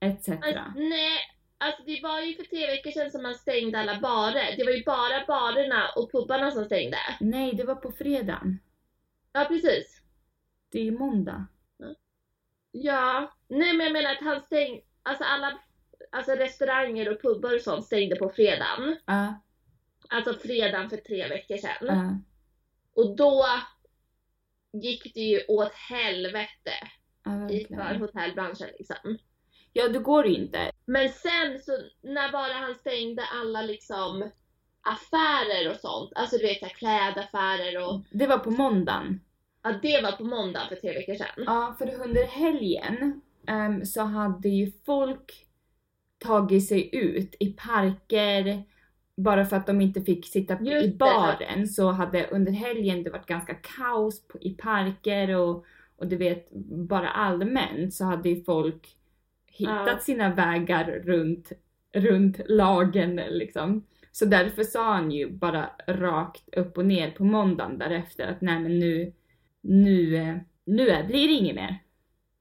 etc. 0.01 0.29
Alltså, 0.29 0.63
nej, 0.75 1.19
alltså 1.57 1.83
det 1.83 1.99
var 2.03 2.21
ju 2.21 2.35
för 2.35 2.43
tre 2.43 2.67
veckor 2.67 2.91
sedan 2.91 3.11
som 3.11 3.23
man 3.23 3.35
stängde 3.35 3.79
alla 3.79 3.99
barer. 3.99 4.57
Det 4.57 4.63
var 4.63 4.71
ju 4.71 4.83
bara 4.83 5.25
barerna 5.27 5.89
och 5.95 6.11
pubarna 6.11 6.51
som 6.51 6.65
stängde. 6.65 6.97
Nej, 7.19 7.53
det 7.55 7.63
var 7.63 7.75
på 7.75 7.91
fredagen. 7.91 8.59
Ja, 9.33 9.45
precis. 9.49 10.01
Det 10.71 10.79
är 10.79 10.83
ju 10.83 10.97
måndag. 10.97 11.45
Ja, 12.71 13.31
nej 13.47 13.73
men 13.73 13.85
jag 13.85 13.93
menar 13.93 14.11
att 14.11 14.21
han 14.21 14.41
stängde, 14.41 14.81
alltså 15.03 15.23
alla, 15.23 15.59
alltså 16.11 16.31
restauranger 16.31 17.11
och 17.11 17.21
pubbar 17.21 17.55
och 17.55 17.61
sånt 17.61 17.85
stängde 17.85 18.15
på 18.15 18.29
fredagen. 18.29 18.97
Ja, 19.05 19.41
Alltså 20.09 20.33
fredagen 20.33 20.89
för 20.89 20.97
tre 20.97 21.27
veckor 21.27 21.57
sedan. 21.57 21.71
ja, 21.81 22.17
Och 22.93 23.15
då 23.15 23.45
gick 24.73 25.13
det 25.13 25.21
ju 25.21 25.41
åt 25.47 25.73
helvete 25.73 26.73
ja, 27.23 27.49
i 27.49 27.65
för 27.65 27.95
hotellbranschen 27.99 28.67
liksom. 28.77 29.17
Ja, 29.73 29.87
då 29.87 29.99
går 29.99 30.23
det 30.23 30.29
ju 30.29 30.35
inte. 30.35 30.71
Men 30.85 31.09
sen 31.09 31.59
så 31.59 31.71
när 32.01 32.31
bara 32.31 32.53
han 32.53 32.75
stängde 32.75 33.23
alla 33.41 33.61
liksom 33.61 34.31
affärer 34.81 35.71
och 35.71 35.75
sånt, 35.75 36.11
alltså 36.15 36.37
du 36.37 36.43
vet 36.43 36.75
klädaffärer 36.75 37.87
och 37.87 38.03
Det 38.11 38.27
var 38.27 38.37
på 38.37 38.51
måndagen. 38.51 39.21
ja 39.63 39.73
det 39.81 40.01
var 40.03 40.11
på 40.11 40.23
måndag 40.23 40.65
för 40.69 40.75
tre 40.75 40.93
veckor 40.93 41.15
sedan. 41.15 41.43
Ja, 41.45 41.75
för 41.77 42.03
under 42.03 42.25
helgen 42.25 43.21
ehm, 43.47 43.85
så 43.85 44.01
hade 44.01 44.49
ju 44.49 44.71
folk 44.85 45.45
tagit 46.17 46.67
sig 46.67 46.95
ut 46.95 47.35
i 47.39 47.53
parker 47.53 48.63
bara 49.23 49.45
för 49.45 49.55
att 49.57 49.67
de 49.67 49.81
inte 49.81 50.01
fick 50.01 50.25
sitta 50.27 50.57
Just 50.61 50.85
i 50.85 50.87
det. 50.87 50.97
baren 50.97 51.67
så 51.67 51.91
hade 51.91 52.27
under 52.27 52.51
helgen 52.51 53.03
det 53.03 53.09
varit 53.09 53.25
ganska 53.25 53.53
kaos 53.53 54.27
på, 54.27 54.37
i 54.41 54.53
parker 54.53 55.35
och, 55.35 55.65
och 55.97 56.07
du 56.07 56.15
vet 56.15 56.51
bara 56.89 57.09
allmänt 57.09 57.93
så 57.93 58.05
hade 58.05 58.29
ju 58.29 58.43
folk 58.43 58.95
hittat 59.47 59.87
Ja. 59.87 59.99
sina 59.99 60.33
vägar 60.35 60.85
runt, 61.05 61.51
runt 61.93 62.39
lagen 62.47 63.15
liksom. 63.15 63.85
Så 64.11 64.25
därför 64.25 64.63
sa 64.63 64.93
han 64.93 65.11
ju 65.11 65.31
bara 65.31 65.69
rakt 65.87 66.55
upp 66.55 66.77
och 66.77 66.85
ner 66.85 67.11
på 67.11 67.23
måndagen 67.23 67.77
därefter 67.77 68.27
att 68.27 68.41
nej 68.41 68.59
men 68.59 68.79
nu, 68.79 69.13
nu, 69.61 70.15
eh, 70.15 70.35
nu 70.65 70.85
blir 71.07 71.27
det 71.27 71.33
inget 71.33 71.55
mer. 71.55 71.77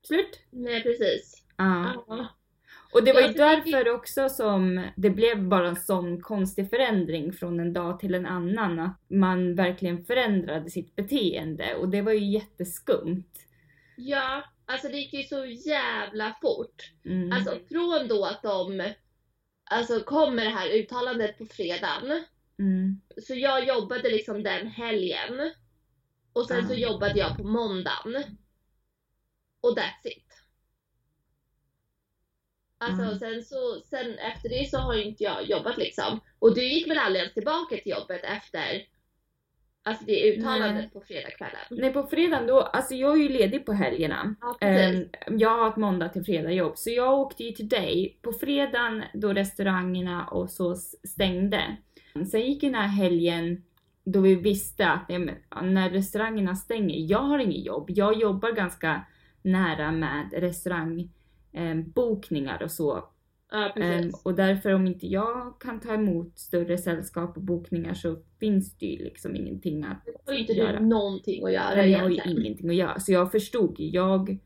Slut. 0.07 0.41
Nej 0.51 0.83
precis. 0.83 1.43
Ja. 1.57 2.05
Ja. 2.09 2.27
Och 2.93 3.05
det 3.05 3.13
var 3.13 3.21
ju 3.21 3.33
därför 3.33 3.89
också 3.91 4.29
som 4.29 4.87
det 4.97 5.11
blev 5.11 5.49
bara 5.49 5.69
en 5.69 5.77
sån 5.77 6.21
konstig 6.23 6.71
förändring 6.71 7.33
från 7.33 7.61
en 7.61 7.73
dag 7.73 8.01
till 8.01 8.15
en 8.15 8.27
annan. 8.27 8.79
Att 8.79 9.01
man 9.09 9.55
verkligen 9.55 10.05
förändrade 10.05 10.71
sitt 10.71 10.97
beteende 10.97 11.75
och 11.75 11.89
det 11.89 12.03
var 12.03 12.13
ju 12.13 12.25
jätteskumt. 12.33 13.25
ja, 13.97 14.45
alltså 14.67 14.89
det 14.89 14.97
gick 14.97 15.13
ju 15.15 15.23
så 15.23 15.45
jävla 15.47 16.37
fort. 16.43 16.93
Mm. 17.05 17.33
Alltså 17.33 17.59
från 17.69 18.09
då 18.09 18.25
att 18.25 18.43
de 18.43 18.93
alltså 19.71 20.01
kom 20.01 20.35
med 20.37 20.47
det 20.47 20.51
här 20.51 20.69
uttalandet 20.71 21.39
på 21.39 21.47
fredagen. 21.47 22.25
Mm. 22.59 23.01
Så 23.27 23.35
jag 23.35 23.67
jobbade 23.69 24.09
liksom 24.11 24.43
den 24.43 24.67
helgen. 24.67 25.51
Och 26.33 26.47
sen 26.47 26.69
så 26.69 26.75
Ah. 26.75 26.77
jobbade 26.77 27.19
jag 27.19 27.37
på 27.37 27.45
måndagen. 27.45 28.25
Och 29.61 29.77
that's 29.79 30.05
it. 30.07 30.28
Alltså 32.79 33.03
Mm. 33.03 33.19
sen 33.19 33.43
så, 33.43 33.81
sen 33.91 34.19
efter 34.19 34.49
det 34.49 34.71
så 34.71 34.79
har 34.79 34.95
ju 34.95 35.05
inte 35.05 35.25
jag 35.25 35.45
jobbat 35.45 35.77
liksom. 35.79 36.21
Och 36.39 36.55
du 36.55 36.65
gick 36.65 36.91
väl 36.91 36.99
aldrig 36.99 37.21
ens 37.21 37.35
tillbaka 37.35 37.77
till 37.77 37.93
jobbet 37.93 38.25
efter 38.25 38.83
Alltså 39.83 40.05
det 40.05 40.33
uttalandet 40.33 40.75
Nej. 40.75 40.91
på 40.93 41.01
fredagskvällen? 41.01 41.57
Nej 41.71 41.93
på 41.93 42.03
fredagen 42.07 42.47
då, 42.47 42.61
alltså 42.61 42.95
jag 42.95 43.13
är 43.19 43.23
ju 43.23 43.29
ledig 43.29 43.67
på 43.67 43.73
helgerna. 43.73 44.35
Ja. 44.41 44.57
Ehm, 44.61 45.05
jag 45.29 45.51
har 45.59 45.69
ett 45.69 45.77
måndag 45.77 46.09
till 46.09 46.25
fredag 46.25 46.53
jobb 46.53 46.79
så 46.79 46.91
jag 46.91 47.19
åkte 47.21 47.45
ju 47.45 47.53
till 47.53 47.69
dig 47.69 48.19
på 48.23 48.33
fredagen 48.33 49.03
då 49.15 49.33
restaurangerna 49.33 50.27
och 50.27 50.51
så 50.51 50.75
stängde. 51.09 51.77
Sen 52.31 52.41
gick 52.41 52.61
den 52.61 52.75
här 52.75 52.89
helgen 52.89 53.63
då 54.05 54.21
vi 54.21 54.35
visste 54.35 54.89
att 54.89 55.09
nej, 55.09 55.43
när 55.63 55.91
restaurangerna 55.91 56.55
stänger, 56.57 57.11
jag 57.11 57.19
har 57.19 57.39
inget 57.39 57.67
jobb. 57.67 57.91
Jag 57.91 58.21
jobbar 58.21 58.53
ganska 58.53 59.07
nära 59.43 59.93
med 59.93 60.29
restaurangbokningar 61.53 62.63
och 62.63 62.71
så. 62.71 63.05
ja 63.51 63.73
Ehm, 63.77 64.11
och 64.25 64.35
därför 64.35 64.75
om 64.75 64.87
inte 64.87 65.07
jag 65.07 65.61
kan 65.61 65.81
ta 65.81 65.95
emot 65.95 66.39
större 66.39 66.79
sällskap 66.79 67.37
och 67.37 67.43
bokningar 67.43 67.95
så 67.95 68.17
finns 68.41 68.79
det 68.79 68.87
ju 68.87 69.05
liksom 69.05 69.37
ingenting 69.37 69.85
att 69.85 70.05
Då 70.07 70.13
har 70.27 70.33
ju 70.35 70.41
inte 70.41 70.53
göra. 70.53 70.81
du 70.81 70.87
någonting 70.87 71.45
att 71.45 71.53
göra 71.53 71.75
Nej, 71.77 71.91
jag 71.91 72.01
har 72.01 72.11
ju 72.11 72.21
ingenting 72.27 72.71
att 72.71 72.77
göra. 72.77 73.01
Så 73.01 73.13
jag 73.13 73.33
förstod 73.33 73.81
ju. 73.81 73.89
Jag, 73.89 74.39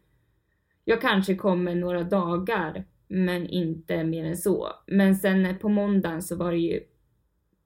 jag 0.85 1.01
kanske 1.01 1.35
kommer 1.35 1.75
några 1.75 2.03
dagar, 2.03 2.85
men 3.09 3.47
inte 3.47 4.05
mer 4.05 4.25
än 4.25 4.37
så. 4.37 4.69
Men 4.87 5.17
sen 5.17 5.59
på 5.59 5.69
måndagen 5.69 6.23
så 6.23 6.37
var 6.37 6.53
det 6.53 6.59
ju 6.59 6.81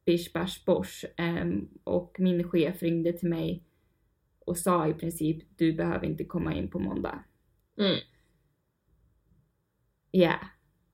bish 0.07 0.33
bash 0.33 0.65
bosh. 0.67 1.05
ehm, 1.17 1.69
och 1.85 2.17
min 2.19 2.45
chef 2.45 2.83
ringde 2.83 3.13
till 3.13 3.29
mig 3.29 3.63
och 4.47 4.59
sa 4.59 4.89
i 4.89 4.95
princip 4.95 5.59
du 5.59 5.73
behöver 5.73 6.07
inte 6.07 6.25
komma 6.25 6.55
in 6.55 6.71
på 6.71 6.79
måndag. 6.79 7.25
Mm. 7.79 7.97
Ja. 10.23 10.39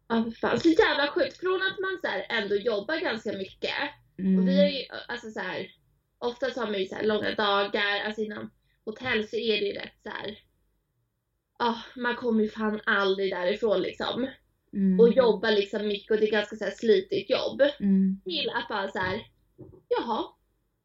Ja 0.08 0.30
fan. 0.40 0.61
Så 0.61 0.68
jävla 0.68 1.06
sjukt. 1.06 1.37
Från 1.37 1.62
att 1.62 1.78
man 1.80 1.98
så 2.02 2.08
här 2.08 2.26
ändå 2.28 2.54
jobbar 2.54 2.96
ganska 2.96 3.32
mycket 3.32 3.74
Mm. 4.18 4.38
Och 4.38 4.48
vi 4.48 4.61
har 4.61 4.68
ju, 4.68 4.85
alltså 5.08 5.30
så 5.30 5.40
här, 5.40 5.70
ofta 6.18 6.50
så 6.50 6.61
har 6.61 6.66
man 6.70 6.80
ju 6.80 6.87
så 6.87 6.94
här 6.94 7.06
långa 7.06 7.35
dagar, 7.35 8.04
alltså 8.06 8.20
inom 8.20 8.50
hotell 8.85 9.28
så 9.28 9.37
är 9.37 9.61
det 9.61 9.66
ju 9.66 9.72
rätt 9.72 9.98
så 10.02 10.08
här. 10.08 10.38
Ja, 11.58 11.82
man 11.96 12.16
kommer 12.16 12.42
ju 12.42 12.48
fan 12.48 12.80
aldrig 12.87 13.32
därifrån 13.32 13.80
liksom. 13.80 14.28
Mm. 14.72 15.00
Och 15.00 15.12
jobbar 15.12 15.50
liksom 15.50 15.87
mycket 15.87 16.11
och 16.11 16.16
det 16.16 16.28
är 16.28 16.32
ganska 16.32 16.56
så 16.56 16.64
här 16.64 16.72
slitigt 16.72 17.30
jobb. 17.30 17.62
Mm. 17.80 18.20
Till 18.24 18.50
att 18.54 18.68
bara 18.68 18.88
så 18.88 18.98
här, 18.98 19.26
jaha, 19.88 20.24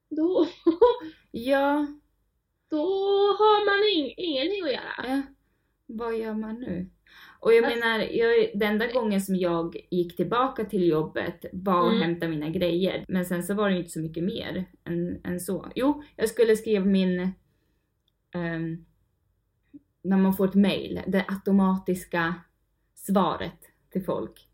då, 0.09 0.47
Ja, 1.31 1.87
då 2.69 2.85
har 3.37 3.65
man 3.65 3.89
ing, 3.97 4.13
ingenting 4.17 4.63
att 4.63 4.71
göra. 4.71 4.93
Ja, 4.97 5.21
vad 5.85 6.17
gör 6.17 6.33
man 6.33 6.59
nu? 6.59 6.89
Och 7.39 7.53
jag 7.53 7.61
menar, 7.61 7.99
jag, 7.99 8.49
den 8.59 8.71
enda 8.71 8.87
gången 8.87 9.21
som 9.21 9.35
jag 9.35 9.75
gick 9.91 10.15
tillbaka 10.15 10.65
till 10.65 10.87
jobbet 10.87 11.45
var 11.53 11.87
att 11.87 11.93
Mm. 11.93 12.01
hämta 12.01 12.27
mina 12.27 12.49
grejer. 12.49 13.05
Men 13.07 13.25
sen 13.25 13.43
så 13.43 13.53
var 13.53 13.67
det 13.69 13.73
ju 13.73 13.79
inte 13.79 13.91
så 13.91 13.99
mycket 13.99 14.23
mer 14.23 14.65
än, 14.83 15.21
än 15.25 15.39
så. 15.39 15.71
Jo, 15.75 16.03
jag 16.15 16.29
skulle 16.29 16.55
skriva 16.55 16.85
min... 16.85 17.19
ehm, 18.35 18.85
när 20.01 20.17
man 20.17 20.33
får 20.33 20.47
ett 20.47 20.55
mail, 20.55 21.01
det 21.07 21.25
automatiska 21.27 22.33
svaret 22.95 23.59
till 23.91 24.03
folk. 24.05 24.47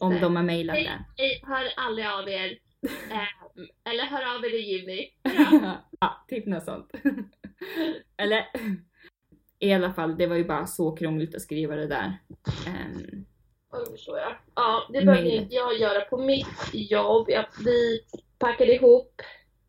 Om 0.00 0.20
de 0.20 0.36
har 0.36 0.42
mejlat 0.42 0.76
hej, 0.76 1.40
hör 1.42 1.68
aldrig 1.76 2.06
av 2.06 2.28
er. 2.28 2.58
Eh, 3.10 3.92
eller 3.92 4.04
hör 4.04 4.36
av 4.36 4.44
er 4.44 4.54
i 4.54 4.72
juni. 4.72 5.08
ja, 6.00 6.24
typ 6.28 6.46
något 6.46 6.64
sånt. 6.64 6.92
Eller 8.16 8.44
i 9.64 9.72
alla 9.74 9.92
fall, 9.92 10.16
det 10.16 10.26
var 10.26 10.36
ju 10.36 10.44
bara 10.44 10.66
så 10.66 10.92
krångligt 10.92 11.34
att 11.34 11.42
skriva 11.42 11.76
det 11.76 11.86
där. 11.86 12.18
Ehm, 12.66 13.24
Ja, 13.72 13.78
det 13.84 13.90
förstår 13.90 14.18
jag. 14.18 14.34
Ja, 14.54 14.82
det 14.92 15.04
behövde 15.04 15.30
inte 15.30 15.54
jag 15.54 15.78
göra 15.78 16.00
på 16.00 16.16
mitt 16.18 16.46
jobb. 16.72 17.30
Jag, 17.30 17.46
vi 17.64 18.00
packade 18.38 18.74
ihop, 18.74 19.22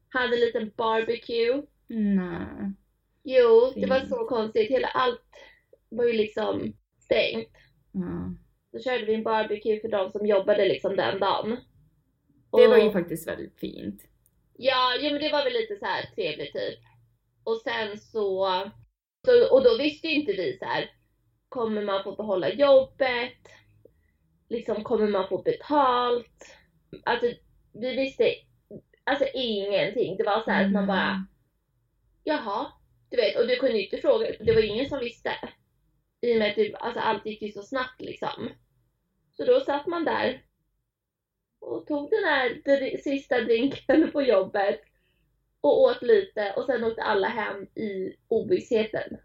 hade 0.10 0.34
en 0.36 0.40
liten 0.40 0.72
barbecue. 0.78 1.62
nej. 1.88 2.74
Jo, 3.24 3.72
det 3.76 3.86
var 3.88 4.00
så 4.00 4.26
konstigt. 4.28 4.70
Hela 4.70 4.88
allt 4.88 5.22
var 5.90 6.06
ju 6.06 6.14
liksom 6.14 6.74
stängt. 7.00 7.50
Ja. 7.92 8.34
Så 8.72 8.80
körde 8.84 9.06
vi 9.06 9.14
en 9.14 9.24
barbecue 9.24 9.80
för 9.80 9.88
de 9.88 10.12
som 10.12 10.26
jobbade 10.26 10.66
liksom 10.66 10.96
den 10.96 11.20
dagen. 11.20 11.58
Det 12.52 12.68
var 12.68 12.78
ju 12.78 12.88
Och- 12.88 12.94
faktiskt 12.94 13.28
väldigt 13.28 13.60
fint. 13.60 14.02
Ja, 14.58 14.94
jo, 15.00 15.12
men 15.12 15.22
det 15.22 15.32
var 15.32 15.44
väl 15.44 15.54
lite 15.54 15.76
så 15.76 15.86
här 15.86 16.06
trevligt 16.16 16.54
typ. 16.54 16.80
Och 17.44 17.58
sen 17.58 17.98
så, 18.00 18.48
så 19.26 19.54
och 19.54 19.64
då 19.64 19.78
visste 19.78 20.08
inte 20.08 20.32
vi 20.32 20.58
så 20.60 20.66
här. 20.66 20.92
kommer 21.50 21.82
man 21.84 22.04
få 22.04 22.16
behålla 22.16 22.50
jobbet? 22.54 23.38
Liksom 24.50 24.84
kommer 24.84 25.08
man 25.08 25.28
få 25.30 25.42
betalt? 25.42 26.56
Alltså 27.06 27.28
vi 27.74 27.96
visste 27.96 28.34
alltså 29.04 29.26
ingenting. 29.34 30.18
Det 30.18 30.24
var 30.24 30.42
så 30.44 30.52
här 30.52 30.66
att 30.66 30.72
man 30.72 30.88
bara, 30.88 31.10
Mm. 31.10 31.26
jaha, 32.24 32.72
du 33.10 33.18
vet, 33.18 33.38
och 33.38 33.48
du 33.48 33.56
kunde 33.56 33.78
ju 33.78 33.84
inte 33.84 33.98
fråga, 33.98 34.32
det 34.40 34.54
var 34.54 34.62
ju 34.62 34.68
ingen 34.68 34.90
som 34.90 35.00
visste. 35.00 35.32
I 36.22 36.34
och 36.34 36.40
med 36.40 36.50
att 36.50 36.56
det, 36.56 36.76
alltså, 36.76 37.00
allt 37.00 37.26
gick 37.26 37.42
ju 37.42 37.52
så 37.52 37.62
snabbt 37.64 38.02
liksom. 38.02 38.50
Så 39.38 39.46
då 39.46 39.60
satt 39.60 39.88
man 39.88 40.06
där 40.06 40.42
och 41.60 41.88
tog 41.88 42.10
den 42.10 42.24
här 42.24 42.50
dri- 42.50 42.98
sista 42.98 43.42
drinken 43.42 44.12
på 44.12 44.22
jobbet 44.22 44.82
och 45.66 45.82
åt 45.82 46.02
lite 46.02 46.54
och 46.58 46.66
sen 46.66 46.84
åkte 46.84 47.02
alla 47.04 47.28
hem 47.28 47.64
i 47.76 48.16
ovissheten. 48.28 49.18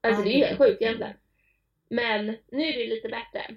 Alltså 0.00 0.22
det 0.22 0.30
är 0.30 0.38
ju 0.38 0.44
helt 0.44 0.58
sjukt 0.58 0.82
egentligen. 0.82 1.14
Men 1.90 2.26
nu 2.26 2.62
är 2.62 2.78
det 2.78 2.86
lite 2.94 3.08
bättre. 3.08 3.56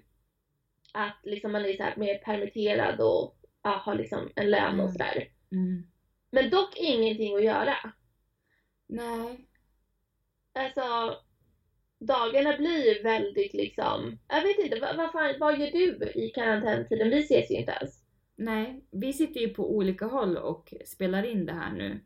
Att 0.93 1.19
liksom 1.23 1.51
man 1.51 1.65
är 1.65 1.73
så 1.73 1.83
här 1.83 1.95
mer 1.95 2.17
permitterad 2.17 2.99
och 3.01 3.35
ja, 3.63 3.69
har 3.85 3.95
liksom 3.95 4.31
en 4.35 4.49
lön 4.51 4.79
och 4.79 4.89
Mm. 4.89 4.91
sådär. 4.91 5.27
Mm. 5.51 5.83
Men 6.31 6.49
dock 6.49 6.77
ingenting 6.77 7.35
att 7.35 7.43
göra. 7.43 7.75
Nej. 8.87 9.47
Alltså, 10.53 11.17
dagarna 11.99 12.57
blir 12.57 13.03
väldigt 13.03 13.53
liksom, 13.53 14.19
jag 14.27 14.41
vet 14.41 14.59
inte, 14.59 14.79
vad, 14.79 14.97
vad, 14.97 15.11
fan, 15.11 15.35
vad 15.39 15.59
gör 15.59 15.71
du 15.71 16.11
i 16.15 16.29
karantäntiden? 16.29 17.09
Vi 17.09 17.19
ses 17.19 17.51
ju 17.51 17.55
inte 17.55 17.71
ens. 17.71 18.00
Nej, 18.35 18.85
vi 18.91 19.13
sitter 19.13 19.39
ju 19.39 19.49
på 19.49 19.75
olika 19.75 20.05
håll 20.05 20.37
och 20.37 20.73
spelar 20.85 21.23
in 21.23 21.45
det 21.45 21.53
här 21.53 21.73
nu. 21.73 21.99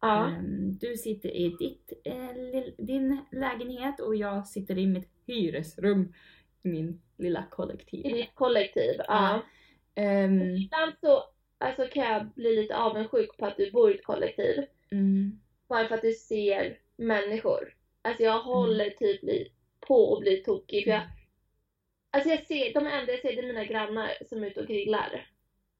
Ja. 0.00 0.28
Ehm, 0.28 0.78
Du 0.78 0.96
sitter 0.96 1.28
i 1.28 1.48
ditt, 1.58 1.92
eh, 2.04 2.26
din 2.78 3.20
lägenhet 3.32 4.00
och 4.00 4.16
jag 4.16 4.46
sitter 4.46 4.78
i 4.78 4.86
mitt 4.86 5.08
hyresrum 5.26 6.12
i 6.62 6.68
min 6.68 7.02
lilla 7.18 7.44
kollektiv. 7.50 8.06
I 8.06 8.12
ditt 8.12 8.34
kollektiv. 8.34 8.94
Ja. 8.98 9.04
Ja. 9.08 9.42
Ehm, 10.02 10.40
Ibland 10.56 10.92
så 11.00 11.22
alltså, 11.58 11.86
kan 11.86 12.04
jag 12.12 12.26
bli 12.26 12.56
lite 12.56 12.76
avundsjuk 12.76 13.36
på 13.38 13.46
att 13.46 13.56
du 13.56 13.70
bor 13.70 13.90
i 13.92 13.94
ett 13.94 14.04
kollektiv. 14.04 14.64
mm, 14.92 15.40
Bara 15.68 15.88
för 15.88 15.94
att 15.94 16.02
du 16.02 16.12
ser 16.12 16.78
människor. 16.96 17.74
Alltså 18.02 18.22
jag 18.22 18.40
håller 18.42 18.90
typ 18.90 19.22
li- 19.22 19.52
på 19.80 20.14
att 20.16 20.20
bli 20.20 20.36
tokig. 20.36 20.84
För 20.84 20.90
jag, 20.90 21.02
alltså 22.10 22.30
jag 22.30 22.46
ser, 22.46 22.74
de 22.74 22.86
enda 22.86 23.12
jag 23.12 23.20
ser 23.20 23.32
det 23.36 23.38
är 23.42 23.46
mina 23.46 23.64
grannar 23.64 24.10
som 24.28 24.42
är 24.42 24.46
ute 24.46 24.60
och 24.60 24.66
grillar. 24.66 25.26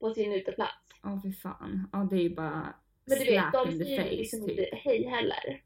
På 0.02 0.14
sin 0.14 0.32
uteplats. 0.32 0.72
Åh 1.04 1.22
fy 1.22 1.32
fan. 1.32 1.88
Ja 1.92 2.06
det 2.10 2.16
är 2.16 2.20
ju 2.22 2.34
bara 2.34 2.74
Men 3.04 3.18
du 3.18 3.24
vet, 3.24 3.52
de 3.52 3.72
säger 3.72 4.02
face 4.02 4.10
liksom 4.10 4.40
typ. 4.48 4.58
inte 4.58 4.76
hej 4.76 5.04
heller. 5.06 5.62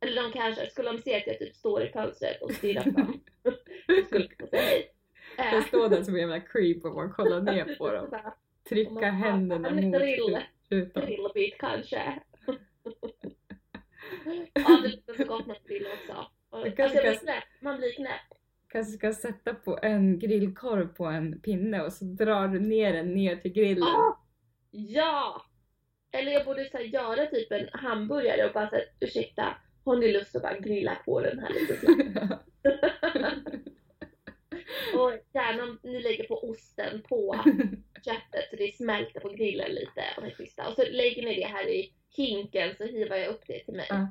Eller 0.00 0.22
de 0.22 0.32
kanske, 0.32 0.70
skulle 0.70 0.92
de 0.92 0.98
se 1.02 1.16
att 1.16 1.26
jag 1.26 1.38
typ 1.38 1.56
står 1.56 1.82
i 1.82 1.88
fönstret 1.88 2.42
och 2.42 2.52
stirrar 2.52 2.84
dem. 2.84 3.20
så 3.86 4.02
skulle 4.06 4.28
de 4.38 4.46
säga 4.46 4.62
hej. 4.62 4.92
Eh, 5.38 5.54
Jag 5.54 5.66
står 5.66 5.88
där 5.88 6.02
som 6.02 6.14
en 6.14 6.20
jävla 6.20 6.40
creep 6.40 6.84
och 6.84 6.94
bara 6.94 7.08
kollar 7.10 7.40
ner 7.40 7.76
på 7.78 7.90
dem. 7.92 8.08
Trycka 8.68 9.10
händerna 9.10 9.68
en 9.68 9.90
mot 9.90 10.00
grill. 10.00 10.38
rutan. 10.70 11.06
grillbit 11.06 11.58
kanske. 11.58 12.22
ja, 14.54 14.80
det 14.82 14.88
luktar 14.88 15.14
så 15.14 15.24
gott 15.24 15.46
med 15.46 15.56
grill 15.68 15.86
också. 15.92 16.12
Alltså. 16.50 17.30
Man 17.60 17.76
blir 17.78 17.92
knäpp. 17.92 18.35
Kanske 18.68 18.92
ska 18.92 19.12
sätta 19.12 19.54
på 19.54 19.78
en 19.82 20.18
grillkorv 20.18 20.86
på 20.94 21.04
en 21.06 21.40
pinne 21.40 21.82
och 21.82 21.92
så 21.92 22.04
drar 22.04 22.48
du 22.48 22.60
ner 22.60 22.92
den 22.92 23.14
ner 23.14 23.36
till 23.36 23.52
grillen. 23.52 23.82
Ah! 23.88 24.18
Ja! 24.70 25.42
Eller 26.12 26.32
jag 26.32 26.44
borde 26.44 26.64
så 26.70 26.76
här, 26.76 26.84
göra 26.84 27.26
typ 27.26 27.52
en 27.52 27.68
hamburgare 27.72 28.46
och 28.46 28.52
bara 28.52 28.70
säga 28.70 28.84
ursäkta, 29.00 29.56
har 29.84 29.96
ni 29.96 30.12
lust 30.12 30.36
att 30.36 30.42
bara 30.42 30.58
grilla 30.58 30.94
på 31.04 31.20
den 31.20 31.38
här 31.38 31.50
lite 31.54 31.76
snabbt? 31.76 32.44
Och 34.94 35.12
gärna 35.34 35.62
om 35.62 35.78
ni 35.82 36.02
lägger 36.02 36.24
på 36.24 36.50
osten 36.50 37.02
på 37.08 37.36
köttet 38.04 38.50
så 38.50 38.56
det 38.56 38.76
smälter 38.76 39.20
på 39.20 39.28
grillen 39.28 39.70
lite 39.70 40.02
och 40.16 40.36
schyssta. 40.36 40.68
Och 40.68 40.74
så 40.74 40.82
lägger 40.90 41.22
ni 41.22 41.34
det 41.34 41.46
här 41.46 41.68
i 41.68 41.92
hinken 42.16 42.74
så 42.76 42.84
hivar 42.84 43.16
jag 43.16 43.28
upp 43.28 43.42
det 43.46 43.64
till 43.64 43.74
mig. 43.74 43.86
Ja. 43.90 44.08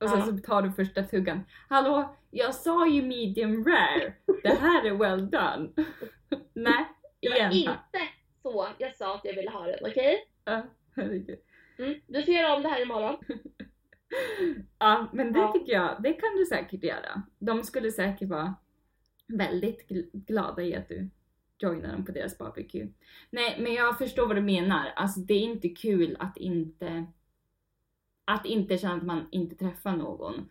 Och 0.00 0.08
sen 0.10 0.18
Ja. 0.18 0.26
så 0.26 0.38
tar 0.38 0.62
du 0.62 0.72
första 0.72 1.02
tuggan. 1.02 1.44
Hallå, 1.68 2.16
jag 2.34 2.54
sa 2.54 2.86
ju 2.88 3.02
medium 3.02 3.64
rare. 3.64 4.12
Det 4.42 4.48
här 4.60 4.84
är 4.86 4.94
well 4.94 5.30
done. 5.30 5.68
Nej, 6.54 6.84
Det 7.20 7.28
var 7.28 7.36
igen. 7.36 7.52
inte 7.52 8.00
så 8.42 8.66
jag 8.78 8.96
sa 8.96 9.14
att 9.14 9.24
jag 9.24 9.34
ville 9.34 9.50
ha 9.50 9.66
den, 9.66 9.78
okej? 9.82 10.16
Ja, 10.44 10.62
herregud. 10.96 11.38
Mm. 11.78 11.94
Du 12.06 12.22
får 12.22 12.34
göra 12.34 12.54
om 12.56 12.62
det 12.62 12.68
här 12.68 12.82
imorgon. 12.82 13.16
Ja, 14.78 15.10
men 15.12 15.32
det 15.32 15.38
Ja. 15.38 15.52
tycker 15.52 15.72
jag, 15.72 16.02
det 16.02 16.12
kan 16.12 16.36
du 16.36 16.46
säkert 16.46 16.82
göra. 16.84 17.22
De 17.38 17.62
skulle 17.62 17.90
säkert 17.90 18.28
vara 18.28 18.54
väldigt 19.26 19.88
gl- 19.90 20.10
glada 20.12 20.62
i 20.62 20.74
att 20.74 20.88
du 20.88 21.10
joinar 21.58 21.92
dem 21.92 22.04
på 22.04 22.12
deras 22.12 22.38
barbecue. 22.38 22.88
Nej, 23.30 23.56
men 23.60 23.74
jag 23.74 23.98
förstår 23.98 24.26
vad 24.26 24.36
du 24.36 24.42
menar. 24.42 24.92
Alltså 24.96 25.20
det 25.20 25.34
är 25.34 25.40
inte 25.40 25.68
kul 25.68 26.16
att 26.20 26.36
inte 26.36 27.04
att 28.24 28.46
inte 28.46 28.78
känna 28.78 28.94
att 28.94 29.02
man 29.02 29.28
inte 29.30 29.54
träffar 29.56 29.96
någon. 29.96 30.48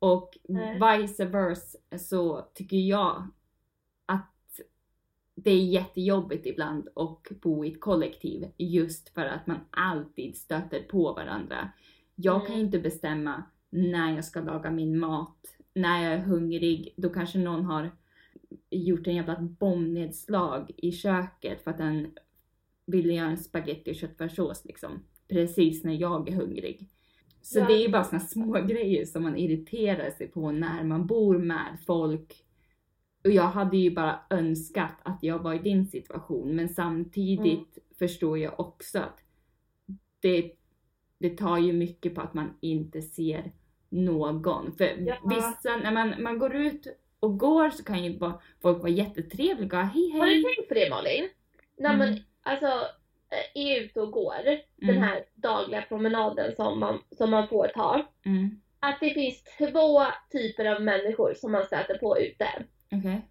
Och 0.00 0.38
vice 0.80 1.24
versa 1.24 1.78
så 1.98 2.46
tycker 2.54 2.76
jag 2.76 3.28
att 4.06 4.60
det 5.34 5.50
är 5.50 5.64
jättejobbigt 5.64 6.46
ibland 6.46 6.88
att 6.96 7.40
bo 7.40 7.64
i 7.64 7.72
ett 7.72 7.80
kollektiv 7.80 8.50
just 8.56 9.08
för 9.08 9.24
att 9.26 9.46
man 9.46 9.58
alltid 9.70 10.36
stöter 10.36 10.82
på 10.82 11.12
varandra. 11.12 11.72
Jag 12.14 12.46
kan 12.46 12.54
Mm. 12.54 12.66
inte 12.66 12.78
bestämma 12.78 13.42
när 13.70 14.14
jag 14.14 14.24
ska 14.24 14.40
laga 14.40 14.70
min 14.70 14.98
mat, 14.98 15.56
när 15.74 16.02
jag 16.04 16.12
är 16.12 16.18
hungrig. 16.18 16.94
Då 16.96 17.08
kanske 17.08 17.38
någon 17.38 17.64
har 17.64 17.90
gjort 18.70 19.06
en 19.06 19.14
jävla 19.16 19.40
bombnedslag 19.40 20.70
i 20.76 20.92
köket 20.92 21.64
för 21.64 21.70
att 21.70 21.78
den 21.78 22.10
ville 22.86 23.12
göra 23.12 23.28
en 23.30 23.38
spaghetti 23.38 23.90
och 23.92 23.96
köttfärssås 23.96 24.64
liksom. 24.64 25.02
Precis 25.28 25.84
när 25.84 25.94
jag 25.94 26.28
är 26.28 26.36
hungrig. 26.36 26.88
Så 27.42 27.58
Ja. 27.58 27.66
det 27.66 27.72
är 27.72 27.82
ju 27.82 27.88
bara 27.88 28.04
såna 28.04 28.20
små 28.20 28.52
grejer 28.68 29.04
som 29.04 29.22
man 29.22 29.36
irriterar 29.36 30.10
sig 30.10 30.28
på 30.28 30.52
när 30.52 30.84
man 30.84 31.06
bor 31.06 31.38
med 31.38 31.78
folk. 31.86 32.44
Och 33.24 33.30
jag 33.30 33.42
hade 33.42 33.76
ju 33.76 33.90
bara 33.90 34.20
önskat 34.30 34.92
att 35.02 35.18
jag 35.22 35.38
var 35.38 35.54
i 35.54 35.58
din 35.58 35.86
situation 35.86 36.56
men 36.56 36.68
samtidigt 36.68 37.42
Mm. 37.76 37.84
förstår 37.98 38.38
jag 38.38 38.60
också 38.60 38.98
att 38.98 39.18
det, 40.20 40.52
det 41.18 41.36
tar 41.36 41.58
ju 41.58 41.72
mycket 41.72 42.14
på 42.14 42.20
att 42.20 42.34
man 42.34 42.50
inte 42.60 43.02
ser 43.02 43.52
någon. 43.88 44.72
För 44.76 44.84
Ja. 44.98 45.14
vissa, 45.24 45.76
när 45.76 45.92
man, 45.92 46.22
man 46.22 46.38
går 46.38 46.54
ut 46.56 46.86
och 47.20 47.38
går 47.38 47.70
så 47.70 47.84
kan 47.84 48.04
ju 48.04 48.18
bara, 48.18 48.40
folk 48.62 48.78
vara 48.78 48.88
jättetrevliga. 48.90 49.82
Hej 49.82 50.10
Har 50.10 50.26
du 50.26 50.32
hej! 50.32 50.42
tänkt 50.44 50.68
på 50.68 50.74
det 50.74 50.90
Malin? 50.90 51.28
När 51.78 51.96
man 51.96 52.08
Mm. 52.08 52.20
alltså 52.42 52.66
är 53.54 53.80
ute 53.80 54.00
och 54.00 54.10
går, 54.12 54.34
den 54.76 54.90
Mm, 54.90 55.02
här 55.02 55.24
dagliga 55.34 55.82
promenaden 55.82 56.56
som 56.56 56.80
man, 56.80 56.98
som 57.10 57.30
man 57.30 57.48
får 57.48 57.68
ta. 57.68 58.06
mm, 58.26 58.60
Att 58.80 59.00
det 59.00 59.10
finns 59.14 59.44
två 59.58 60.00
typer 60.32 60.64
av 60.64 60.82
människor 60.82 61.34
som 61.34 61.52
man 61.52 61.64
stöter 61.64 61.98
på 61.98 62.18
ute. 62.18 62.46
Okej. 62.92 63.26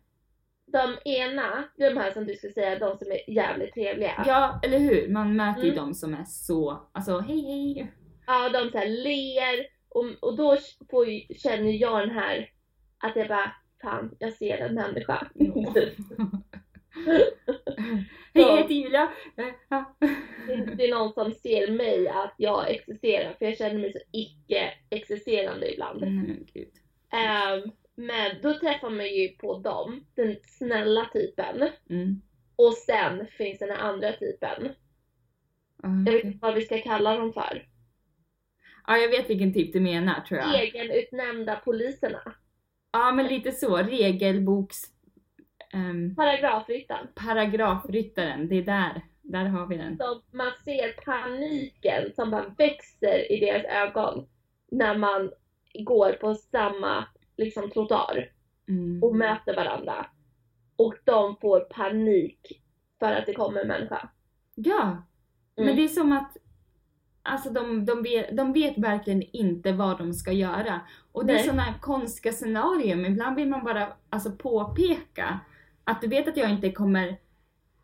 De 0.65 0.97
ena, 1.05 1.63
de 1.77 1.89
här 1.97 2.11
som 2.11 2.25
du 2.25 2.35
skulle 2.35 2.53
säga, 2.53 2.79
de 2.79 2.97
som 2.97 3.11
är 3.11 3.29
jävligt 3.29 3.73
trevliga. 3.73 4.23
Ja, 4.27 4.59
eller 4.63 4.79
hur? 4.79 5.07
Man 5.09 5.35
möter 5.35 5.61
ju 5.63 5.71
Mm. 5.71 5.75
de 5.85 5.93
som 5.93 6.13
är 6.13 6.23
så, 6.25 6.89
alltså 6.91 7.19
hej 7.19 7.41
hej! 7.41 7.91
Ja, 8.27 8.49
de 8.49 8.69
så 8.71 8.77
här 8.77 8.87
ler 8.87 9.65
och, 9.89 10.05
och 10.29 10.37
då 10.37 10.57
får, 10.91 11.07
ju- 11.09 11.35
känner 11.37 11.71
jag 11.81 11.99
den 12.01 12.11
här 12.11 12.49
att 12.97 13.15
jag 13.15 13.27
bara, 13.27 13.51
fan, 13.81 14.15
jag 14.19 14.33
ser 14.33 14.57
en 14.57 14.75
människa. 14.75 15.27
Ja. 15.33 15.73
Hej, 18.39 18.47
jag 18.47 18.57
heter 18.57 18.73
Julia! 18.73 19.09
Det, 20.77 20.85
är 20.85 20.95
någon 20.95 21.13
som 21.13 21.31
ser 21.31 21.71
mig 21.71 22.07
att 22.07 22.33
jag 22.37 22.69
existerar, 22.69 23.33
för 23.33 23.45
jag 23.45 23.57
känner 23.57 23.79
mig 23.79 23.93
så 23.93 23.99
icke-existerande 24.11 25.73
ibland. 25.73 25.99
Gud. 26.53 26.69
Ehm, 27.11 27.71
men 27.95 28.31
då 28.41 28.53
träffar 28.53 28.89
man 28.89 29.13
ju 29.15 29.27
på 29.27 29.57
dem, 29.57 30.05
den 30.15 30.35
snälla 30.43 31.05
typen. 31.13 31.69
Mm. 31.89 32.21
Och 32.55 32.73
sen 32.73 33.27
finns 33.37 33.59
den 33.59 33.69
här 33.69 33.77
andra 33.77 34.11
typen. 34.11 34.69
Ja, 35.83 35.89
Jag 36.05 36.13
vet 36.13 36.23
inte 36.23 36.39
vad 36.41 36.55
vi 36.55 36.61
ska 36.61 36.81
kalla 36.81 37.17
dem 37.17 37.33
för. 37.33 37.67
Ja, 38.87 38.97
jag 38.97 39.09
vet 39.09 39.29
vilken 39.29 39.53
typ 39.53 39.73
du 39.73 39.79
menar 39.79 40.21
tror 40.21 40.39
jag. 40.39 40.63
Egenutnämnda 40.63 41.55
poliserna. 41.55 42.35
Ja, 42.91 43.11
men 43.11 43.27
lite 43.27 43.51
så. 43.51 43.77
Regelboks... 43.77 44.77
Um, 45.73 46.15
Paragrafryttaren. 46.15 47.07
paragrafryttaren, 47.15 48.47
det 48.47 48.55
är 48.55 48.63
där. 48.63 49.01
Där 49.21 49.45
har 49.45 49.67
vi 49.67 49.77
den. 49.77 49.97
Så 49.97 50.21
man 50.31 50.51
ser 50.65 50.91
paniken 51.05 52.13
som 52.15 52.31
bara 52.31 52.45
växer 52.57 53.31
i 53.31 53.39
deras 53.39 53.65
ögon 53.65 54.27
när 54.71 54.97
man 54.97 55.31
går 55.73 56.11
på 56.13 56.35
samma 56.35 57.05
liksom, 57.37 57.69
trottoar 57.71 58.29
Mm. 58.67 59.03
och 59.03 59.15
möter 59.15 59.55
varandra. 59.55 60.05
Och 60.75 60.93
de 61.03 61.35
får 61.41 61.59
panik 61.59 62.61
för 62.99 63.11
att 63.11 63.25
det 63.25 63.33
kommer 63.33 63.61
en 63.61 63.67
människa. 63.67 64.09
Ja! 64.55 65.03
Men 65.55 65.65
Mm. 65.65 65.75
det 65.77 65.83
är 65.83 65.87
som 65.87 66.11
att 66.11 66.37
Alltså 67.21 67.49
de, 67.49 67.85
de, 67.85 68.03
vet, 68.03 68.37
de 68.37 68.53
vet 68.53 68.77
verkligen 68.77 69.21
inte 69.21 69.71
vad 69.71 69.97
de 69.97 70.13
ska 70.13 70.31
göra. 70.31 70.79
Och 71.11 71.25
det 71.25 71.33
är 71.33 71.35
Nej. 71.35 71.43
sådana 71.43 71.61
här 71.61 71.79
konstiga 71.79 72.33
scenarier, 72.33 72.95
men 72.95 73.11
ibland 73.11 73.35
vill 73.35 73.49
man 73.49 73.63
bara 73.63 73.87
alltså, 74.09 74.31
påpeka 74.31 75.39
att 75.89 76.01
du 76.01 76.07
vet 76.07 76.27
att 76.27 76.37
jag 76.37 76.51
inte 76.51 76.71
kommer 76.71 77.17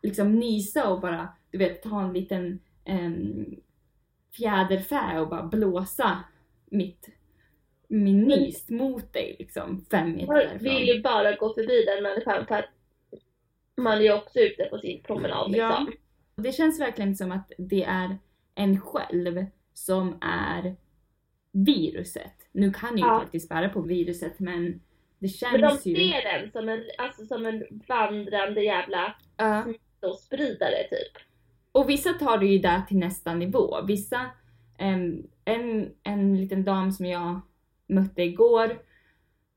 liksom 0.02 0.32
nysa 0.32 0.88
och 0.88 1.00
bara, 1.00 1.28
du 1.50 1.58
vet, 1.58 1.82
ta 1.82 2.02
en 2.02 2.12
liten 2.12 2.58
um, 2.88 3.56
fjäderfä 4.36 5.20
och 5.20 5.28
bara 5.28 5.42
blåsa 5.42 6.18
mitt, 6.70 7.08
min 7.88 8.20
nys 8.22 8.68
mot 8.70 9.12
dig 9.12 9.36
liksom 9.38 9.84
fem 9.90 10.12
meter 10.12 10.26
Man 10.50 10.58
vill 10.58 10.88
ju 10.88 11.02
bara 11.02 11.36
gå 11.36 11.54
förbi 11.54 11.84
den 11.84 12.02
människan 12.02 12.46
för 12.46 12.54
att 12.54 12.68
man 13.76 13.98
är 14.02 14.14
också 14.14 14.38
ute 14.40 14.64
på 14.64 14.78
sin 14.78 15.02
promenad 15.02 15.54
Ja. 15.56 15.78
liksom. 15.78 15.92
Det 16.36 16.52
känns 16.52 16.80
verkligen 16.80 17.16
som 17.16 17.32
att 17.32 17.52
det 17.58 17.84
är 17.84 18.18
en 18.54 18.80
själv 18.80 19.46
som 19.74 20.18
är 20.20 20.76
viruset. 21.52 22.32
Nu 22.52 22.72
kan 22.72 22.98
jag 22.98 23.08
ju 23.08 23.14
Ja. 23.14 23.20
faktiskt 23.20 23.48
bära 23.48 23.68
på 23.68 23.80
viruset 23.80 24.38
men 24.38 24.80
det 25.18 25.28
känns 25.28 25.52
Men 25.52 25.60
de 25.60 25.90
ju... 25.90 25.96
ser 25.96 26.38
den 26.38 26.50
som 26.52 26.68
en, 26.68 26.84
alltså 26.98 27.26
som 27.26 27.46
en 27.46 27.64
vandrande 27.88 28.62
jävla 28.64 29.14
Ja. 29.36 29.64
spridare 30.26 30.88
typ. 30.90 31.22
Och 31.72 31.88
vissa 31.88 32.12
tar 32.12 32.38
det 32.38 32.46
ju 32.46 32.58
där 32.58 32.80
till 32.82 32.98
nästa 32.98 33.34
nivå. 33.34 33.82
Vissa, 33.86 34.30
em, 34.78 35.26
en, 35.44 35.92
en 36.02 36.36
liten 36.40 36.64
dam 36.64 36.92
som 36.92 37.06
jag 37.06 37.40
mötte 37.86 38.22
igår, 38.22 38.78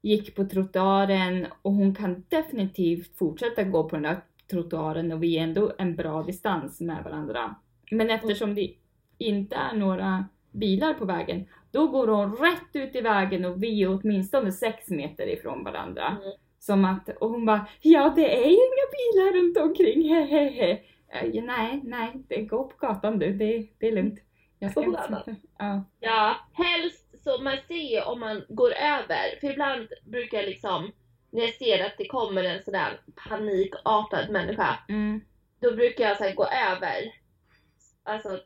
gick 0.02 0.36
på 0.36 0.46
trottoaren 0.46 1.48
och 1.62 1.74
hon 1.74 1.96
kan 1.96 2.26
definitivt 2.30 3.18
fortsätta 3.18 3.64
gå 3.64 3.90
på 3.90 3.96
den 3.96 4.04
där 4.04 4.22
trottoaren 4.52 5.12
och 5.12 5.24
vi 5.24 5.38
är 5.38 5.44
ändå 5.44 5.74
en 5.78 5.96
bra 5.96 6.24
distans 6.24 6.82
med 6.82 7.04
varandra. 7.04 7.56
Men 7.92 8.10
eftersom 8.10 8.56
det 8.56 8.74
inte 9.18 9.56
är 9.56 9.74
några 9.74 10.26
bilar 10.52 10.94
på 10.94 11.06
vägen, 11.06 11.46
då 11.72 11.88
går 11.88 12.08
hon 12.08 12.36
rätt 12.36 12.70
ut 12.74 12.96
i 12.96 13.02
vägen 13.02 13.46
och 13.46 13.64
vi 13.64 13.84
är 13.84 14.00
åtminstone 14.00 14.52
sex 14.52 14.90
meter 14.90 15.28
ifrån 15.28 15.64
varandra. 15.64 16.08
Mm. 16.08 16.34
Som 16.60 16.86
att, 16.86 17.10
och 17.10 17.30
hon 17.30 17.46
bara 17.46 17.68
ja 17.82 18.14
det 18.16 18.38
är 18.38 18.46
inga 18.46 18.86
bilar 18.92 19.38
runt 19.38 19.58
omkring, 19.58 20.10
hehehe. 20.14 20.82
Uh, 21.24 21.44
nej, 21.44 21.82
nej, 21.84 22.24
det 22.28 22.42
går 22.42 22.64
på 22.64 22.78
gatan 22.78 23.20
du, 23.20 23.34
det, 23.34 23.68
det 23.80 23.88
är 23.88 23.92
lugnt. 23.92 24.20
Jag 24.60 24.72
ska 24.72 24.84
inte 24.84 25.36
Ja. 25.60 25.84
Ja, 26.00 26.36
helst 26.54 27.24
så 27.24 27.44
man 27.44 27.58
ser 27.68 28.08
om 28.08 28.20
man 28.20 28.46
går 28.50 28.72
över. 28.72 29.40
För 29.42 29.52
ibland 29.52 29.88
brukar 30.06 30.38
jag 30.38 30.48
liksom, 30.48 30.92
när 31.32 31.42
jag 31.42 31.54
ser 31.54 31.86
att 31.86 31.98
det 31.98 32.08
kommer 32.08 32.44
en 32.44 32.64
sån 32.64 32.74
där 32.74 33.02
panikartad 33.30 34.30
människa, 34.30 34.80
Mm. 34.90 35.22
då 35.60 35.76
brukar 35.76 36.04
jag 36.04 36.18
så 36.18 36.32
gå 36.36 36.46
över. 36.46 37.14
Alltså, 38.04 38.40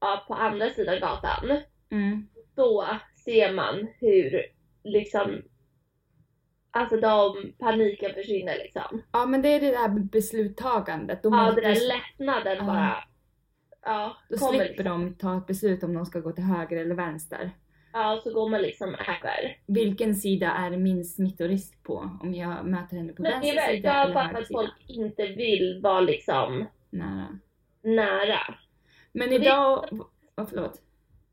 ja, 0.00 0.24
på 0.28 0.34
andra 0.34 0.70
sidan 0.70 1.00
gatan. 1.00 1.58
Mm. 1.90 2.26
Då 2.54 2.86
ser 3.24 3.52
man 3.52 3.88
hur 4.00 4.42
liksom, 4.84 5.42
alltså 6.70 6.96
de 6.96 7.52
paniken 7.58 8.14
försvinner 8.14 8.58
liksom. 8.58 9.02
Ja 9.12 9.26
men 9.26 9.42
det 9.42 9.48
är 9.48 9.60
det 9.60 9.70
där 9.70 9.88
besluttagandet. 9.88 11.22
De 11.22 11.32
Ja, 11.34 11.44
den 11.44 11.54
där 11.64 11.88
lättnaden 11.88 12.56
Ja. 12.58 12.64
bara, 12.66 13.04
ja, 13.82 14.16
Då 14.30 14.36
slipper 14.36 14.64
liksom. 14.68 14.84
de 14.84 15.14
ta 15.14 15.38
ett 15.38 15.46
beslut 15.46 15.82
om 15.82 15.94
de 15.94 16.06
ska 16.06 16.20
gå 16.20 16.32
till 16.32 16.44
höger 16.44 16.76
eller 16.76 16.94
vänster. 16.94 17.50
Ja, 17.92 18.20
så 18.24 18.32
går 18.34 18.48
man 18.48 18.62
liksom 18.62 18.88
över. 18.94 19.56
Vilken 19.66 20.14
sida 20.14 20.50
är 20.50 20.70
det 20.70 20.76
minst 20.76 21.16
smittorisk 21.16 21.82
på? 21.82 22.10
Om 22.22 22.34
jag 22.34 22.66
möter 22.66 22.96
henne 22.96 23.12
på 23.12 23.22
det 23.22 23.30
vänster 23.30 23.48
sida 23.66 23.88
jag 23.88 23.94
har 23.94 24.04
eller 24.04 24.14
fattat 24.14 24.26
höger 24.30 24.40
att 24.40 24.46
sida? 24.46 24.58
folk 24.58 24.72
inte 24.88 25.26
vill 25.26 25.80
vara 25.82 26.00
liksom 26.00 26.64
Nära. 26.90 27.38
nära. 27.82 28.54
Men 29.12 29.28
det- 29.30 29.34
idag... 29.36 29.88
Oh, 30.36 30.46
förlåt. 30.50 30.82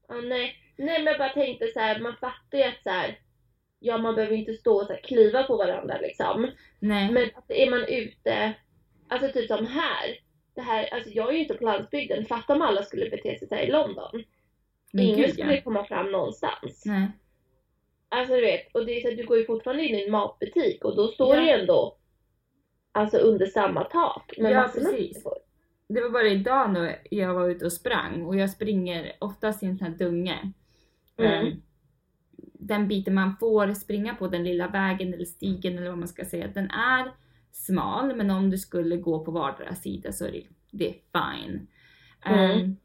Ja, 0.08 0.16
nej. 0.16 0.56
nej, 0.78 0.98
men 1.04 1.06
jag 1.06 1.18
bara 1.18 1.30
tänkte 1.34 1.68
så 1.68 1.80
här, 1.80 2.00
man 2.00 2.16
fattar 2.18 2.58
ju 2.58 2.64
att 2.64 2.84
så 2.84 2.90
här, 2.90 3.20
ja 3.80 3.98
man 3.98 4.16
behöver 4.16 4.36
inte 4.36 4.54
stå 4.54 4.76
och 4.76 4.88
så 4.88 4.94
här, 4.94 5.02
kliva 5.02 5.44
på 5.44 5.58
varandra 5.58 5.98
liksom. 6.02 6.52
Nej. 6.80 7.12
Men 7.12 7.30
att 7.36 7.52
är 7.52 7.70
man 7.70 7.84
ute, 7.88 8.54
alltså 9.08 9.32
typ 9.32 9.48
som 9.48 9.66
här, 9.68 10.20
det 10.56 10.62
här, 10.62 10.94
alltså 10.94 11.10
jag 11.10 11.30
är 11.30 11.34
ju 11.34 11.40
inte 11.40 11.54
på 11.54 11.64
landsbygden, 11.66 12.26
fatta 12.26 12.54
om 12.54 12.62
alla 12.62 12.84
skulle 12.84 13.10
bete 13.10 13.40
sig 13.40 13.48
så 13.48 13.56
här 13.56 13.64
i 13.64 13.72
London. 13.72 14.24
Men 14.94 15.06
Ingen 15.06 15.18
gud, 15.22 15.34
skulle 15.34 15.56
ja. 15.56 15.62
komma 15.62 15.86
fram 15.86 16.12
någonstans. 16.12 16.84
Nej. 16.86 17.08
Alltså 18.10 18.36
du 18.36 18.42
vet, 18.42 18.76
och 18.76 18.86
det 18.86 18.98
är 18.98 19.02
så 19.02 19.08
att 19.08 19.18
du 19.18 19.26
går 19.26 19.38
ju 19.38 19.46
fortfarande 19.46 19.84
in 19.86 19.96
i 19.96 20.04
en 20.04 20.12
matbutik 20.12 20.84
och 20.86 20.96
då 20.96 21.08
står 21.08 21.36
Ja. 21.36 21.42
det 21.42 21.48
ju 21.48 21.52
ändå 21.62 21.98
alltså 22.92 23.18
under 23.18 23.46
samma 23.46 23.84
tak. 23.84 24.34
med 24.38 24.52
Ja, 24.52 24.62
massor 24.62 24.80
precis. 24.82 25.00
människor. 25.16 25.34
Det 25.90 26.02
var 26.02 26.10
bara 26.10 26.28
idag 26.28 26.74
när 26.74 27.00
jag 27.12 27.34
var 27.34 27.50
ute 27.50 27.66
och 27.66 27.74
sprang 27.74 28.26
och 28.26 28.36
jag 28.36 28.50
springer 28.50 29.12
oftast 29.20 29.64
i 29.64 29.66
en 29.66 29.78
sån 29.78 29.88
här 29.88 29.98
dunge. 29.98 30.52
Mm. 31.18 31.48
Ehm, 31.48 31.62
Den 32.54 32.88
biten 32.88 33.14
man 33.14 33.38
får 33.40 33.74
springa 33.74 34.16
på, 34.16 34.28
den 34.28 34.44
lilla 34.44 34.68
vägen 34.68 35.14
eller 35.14 35.26
stigen 35.26 35.78
eller 35.78 35.90
vad 35.90 35.98
man 36.00 36.08
ska 36.08 36.26
säga, 36.26 36.48
den 36.48 36.72
är 36.72 37.12
smal 37.52 38.16
men 38.16 38.32
om 38.32 38.50
du 38.50 38.58
skulle 38.58 38.98
gå 38.98 39.26
på 39.26 39.32
vardera 39.32 39.76
sida 39.76 40.12
så 40.12 40.26
är 40.26 40.32
det, 40.32 40.44
det 40.72 40.90
är 40.90 40.94
fine. 40.94 41.68
Mm. 42.26 42.60
Ehm, 42.62 42.76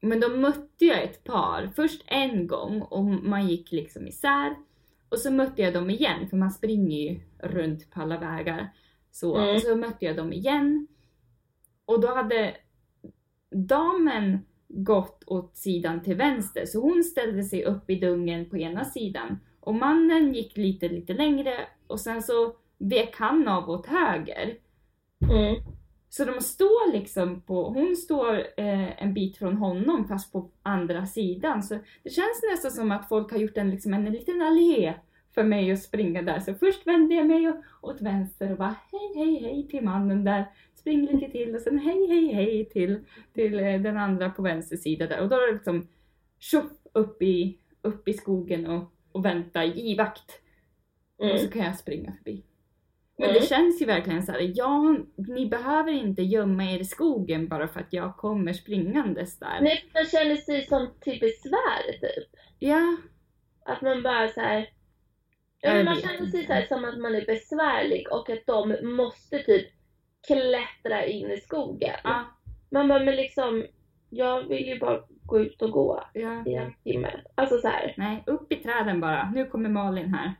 men 0.00 0.20
då 0.20 0.28
mötte 0.28 0.84
jag 0.84 1.02
ett 1.02 1.24
par, 1.24 1.70
först 1.76 2.02
en 2.06 2.46
gång 2.46 2.82
och 2.82 3.04
man 3.04 3.48
gick 3.48 3.72
liksom 3.72 4.06
isär 4.06 4.54
och 5.08 5.18
så 5.18 5.30
mötte 5.30 5.62
jag 5.62 5.74
dem 5.74 5.90
igen 5.90 6.28
för 6.28 6.36
man 6.36 6.50
springer 6.50 6.98
ju 7.10 7.20
runt 7.38 7.90
på 7.90 8.00
alla 8.00 8.18
vägar. 8.18 8.68
Så, 9.10 9.36
Mm. 9.36 9.54
och 9.54 9.60
så 9.62 9.76
mötte 9.76 10.04
jag 10.04 10.16
dem 10.16 10.32
igen 10.32 10.86
och 11.86 12.00
då 12.00 12.08
hade 12.08 12.56
damen 13.50 14.38
gått 14.68 15.24
åt 15.26 15.56
sidan 15.56 16.02
till 16.02 16.16
vänster 16.16 16.66
så 16.66 16.80
hon 16.80 17.04
ställde 17.04 17.42
sig 17.42 17.64
upp 17.64 17.90
i 17.90 17.94
dungen 17.94 18.50
på 18.50 18.58
ena 18.58 18.84
sidan 18.84 19.38
och 19.60 19.74
mannen 19.74 20.32
gick 20.32 20.56
lite, 20.56 20.88
lite 20.88 21.14
längre 21.14 21.54
och 21.86 22.00
sen 22.00 22.22
så 22.22 22.56
vek 22.78 23.16
han 23.16 23.48
av 23.48 23.70
åt 23.70 23.86
höger. 23.86 24.56
Mm. 25.30 25.56
Så 26.08 26.24
de 26.24 26.40
står 26.40 26.92
liksom 26.92 27.40
på, 27.40 27.68
hon 27.68 27.96
står 27.96 28.38
eh, 28.56 29.02
en 29.02 29.14
bit 29.14 29.36
från 29.36 29.56
honom 29.56 30.08
fast 30.08 30.32
på 30.32 30.50
andra 30.62 31.06
sidan. 31.06 31.62
Så 31.62 31.78
det 32.02 32.10
känns 32.10 32.42
nästan 32.50 32.70
som 32.70 32.92
att 32.92 33.08
folk 33.08 33.32
har 33.32 33.38
gjort 33.38 33.56
en, 33.56 33.70
liksom 33.70 33.94
en 33.94 34.04
liten 34.04 34.42
allé 34.42 34.94
för 35.34 35.42
mig 35.42 35.72
att 35.72 35.82
springa 35.82 36.22
där. 36.22 36.40
Så 36.40 36.54
först 36.54 36.86
vände 36.86 37.14
jag 37.14 37.26
mig 37.26 37.52
åt 37.80 38.00
vänster 38.00 38.52
och 38.52 38.58
bara 38.58 38.74
hej 38.92 39.12
hej 39.14 39.42
hej 39.42 39.68
till 39.68 39.84
mannen 39.84 40.24
där. 40.24 40.44
Spring 40.82 41.06
lite 41.06 41.32
till 41.32 41.54
och 41.54 41.60
sen 41.60 41.78
hej 41.78 42.06
hej 42.08 42.32
hej 42.32 42.64
till, 42.64 43.04
till 43.34 43.58
eh, 43.58 43.80
den 43.80 43.96
andra 43.96 44.30
på 44.30 44.42
vänster 44.42 44.76
sida 44.76 45.06
där. 45.06 45.20
Och 45.20 45.28
då 45.28 45.36
är 45.36 45.46
det 45.46 45.52
liksom 45.52 45.88
tjoff 46.38 46.72
upp 46.92 47.22
i, 47.22 47.58
upp 47.82 48.08
i 48.08 48.12
skogen 48.12 48.66
och, 48.66 48.92
och 49.12 49.24
vänta 49.24 49.64
i 49.64 49.94
vakt. 49.96 50.38
Och 51.16 51.24
Mm. 51.26 51.38
så 51.38 51.48
kan 51.50 51.62
jag 51.64 51.76
springa 51.78 52.12
förbi. 52.12 52.44
Men 53.18 53.28
Mm. 53.30 53.40
det 53.40 53.46
känns 53.48 53.82
ju 53.82 53.86
verkligen 53.86 54.22
så 54.22 54.32
här, 54.32 54.52
ja, 54.54 54.96
ni 55.16 55.46
behöver 55.46 55.92
inte 55.92 56.22
gömma 56.22 56.64
er 56.64 56.78
i 56.80 56.84
skogen 56.84 57.48
bara 57.48 57.68
för 57.68 57.80
att 57.80 57.92
jag 57.92 58.16
kommer 58.16 58.52
springandes 58.52 59.38
där. 59.38 59.60
Nej, 59.60 59.84
man 59.94 60.04
känner 60.04 60.36
sig 60.36 60.66
som 60.66 60.88
typ 61.00 61.20
besvär 61.20 61.92
typ. 62.00 62.28
Ja, 62.58 62.96
Att 63.64 63.82
man 63.82 64.02
bara 64.02 64.28
så 64.28 64.40
här. 64.40 64.68
Ja, 65.60 65.76
Jag 65.76 65.84
man 65.84 65.96
känner 65.96 66.26
sig 66.30 66.46
så 66.46 66.52
här 66.52 66.66
som 66.66 66.84
att 66.84 66.98
man 66.98 67.14
är 67.14 67.26
besvärlig 67.26 68.12
och 68.12 68.30
att 68.30 68.46
de 68.46 68.76
måste 68.96 69.38
typ 69.38 69.66
klättra 70.26 71.06
in 71.06 71.30
i 71.30 71.36
skogen. 71.36 71.96
ja, 72.04 72.24
Man 72.70 72.88
bara, 72.88 73.04
men 73.04 73.16
liksom, 73.16 73.64
jag 74.10 74.42
vill 74.42 74.66
ju 74.66 74.78
bara 74.78 75.00
gå 75.22 75.40
ut 75.40 75.62
och 75.62 75.70
gå 75.70 76.04
ja. 76.12 76.42
i 76.46 76.54
en 76.54 76.72
timme. 76.84 77.20
Alltså 77.34 77.58
så 77.58 77.68
här. 77.68 77.94
Nej, 77.96 78.22
upp 78.26 78.52
i 78.52 78.56
träden 78.56 79.00
bara. 79.00 79.30
Nu 79.30 79.46
kommer 79.46 79.68
Malin 79.68 80.14
här. 80.14 80.34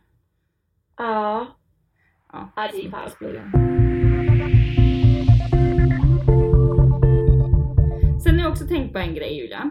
Ja. 0.96 1.46
Ja, 2.32 2.52
Ja, 2.56 2.68
det 2.72 2.78
är 2.78 2.82
så 2.82 2.90
fan. 2.90 3.10
Sen 8.20 8.34
har 8.34 8.42
jag 8.42 8.52
också 8.52 8.66
tänkt 8.66 8.92
på 8.92 8.98
en 8.98 9.14
grej 9.14 9.36
Julia. 9.36 9.70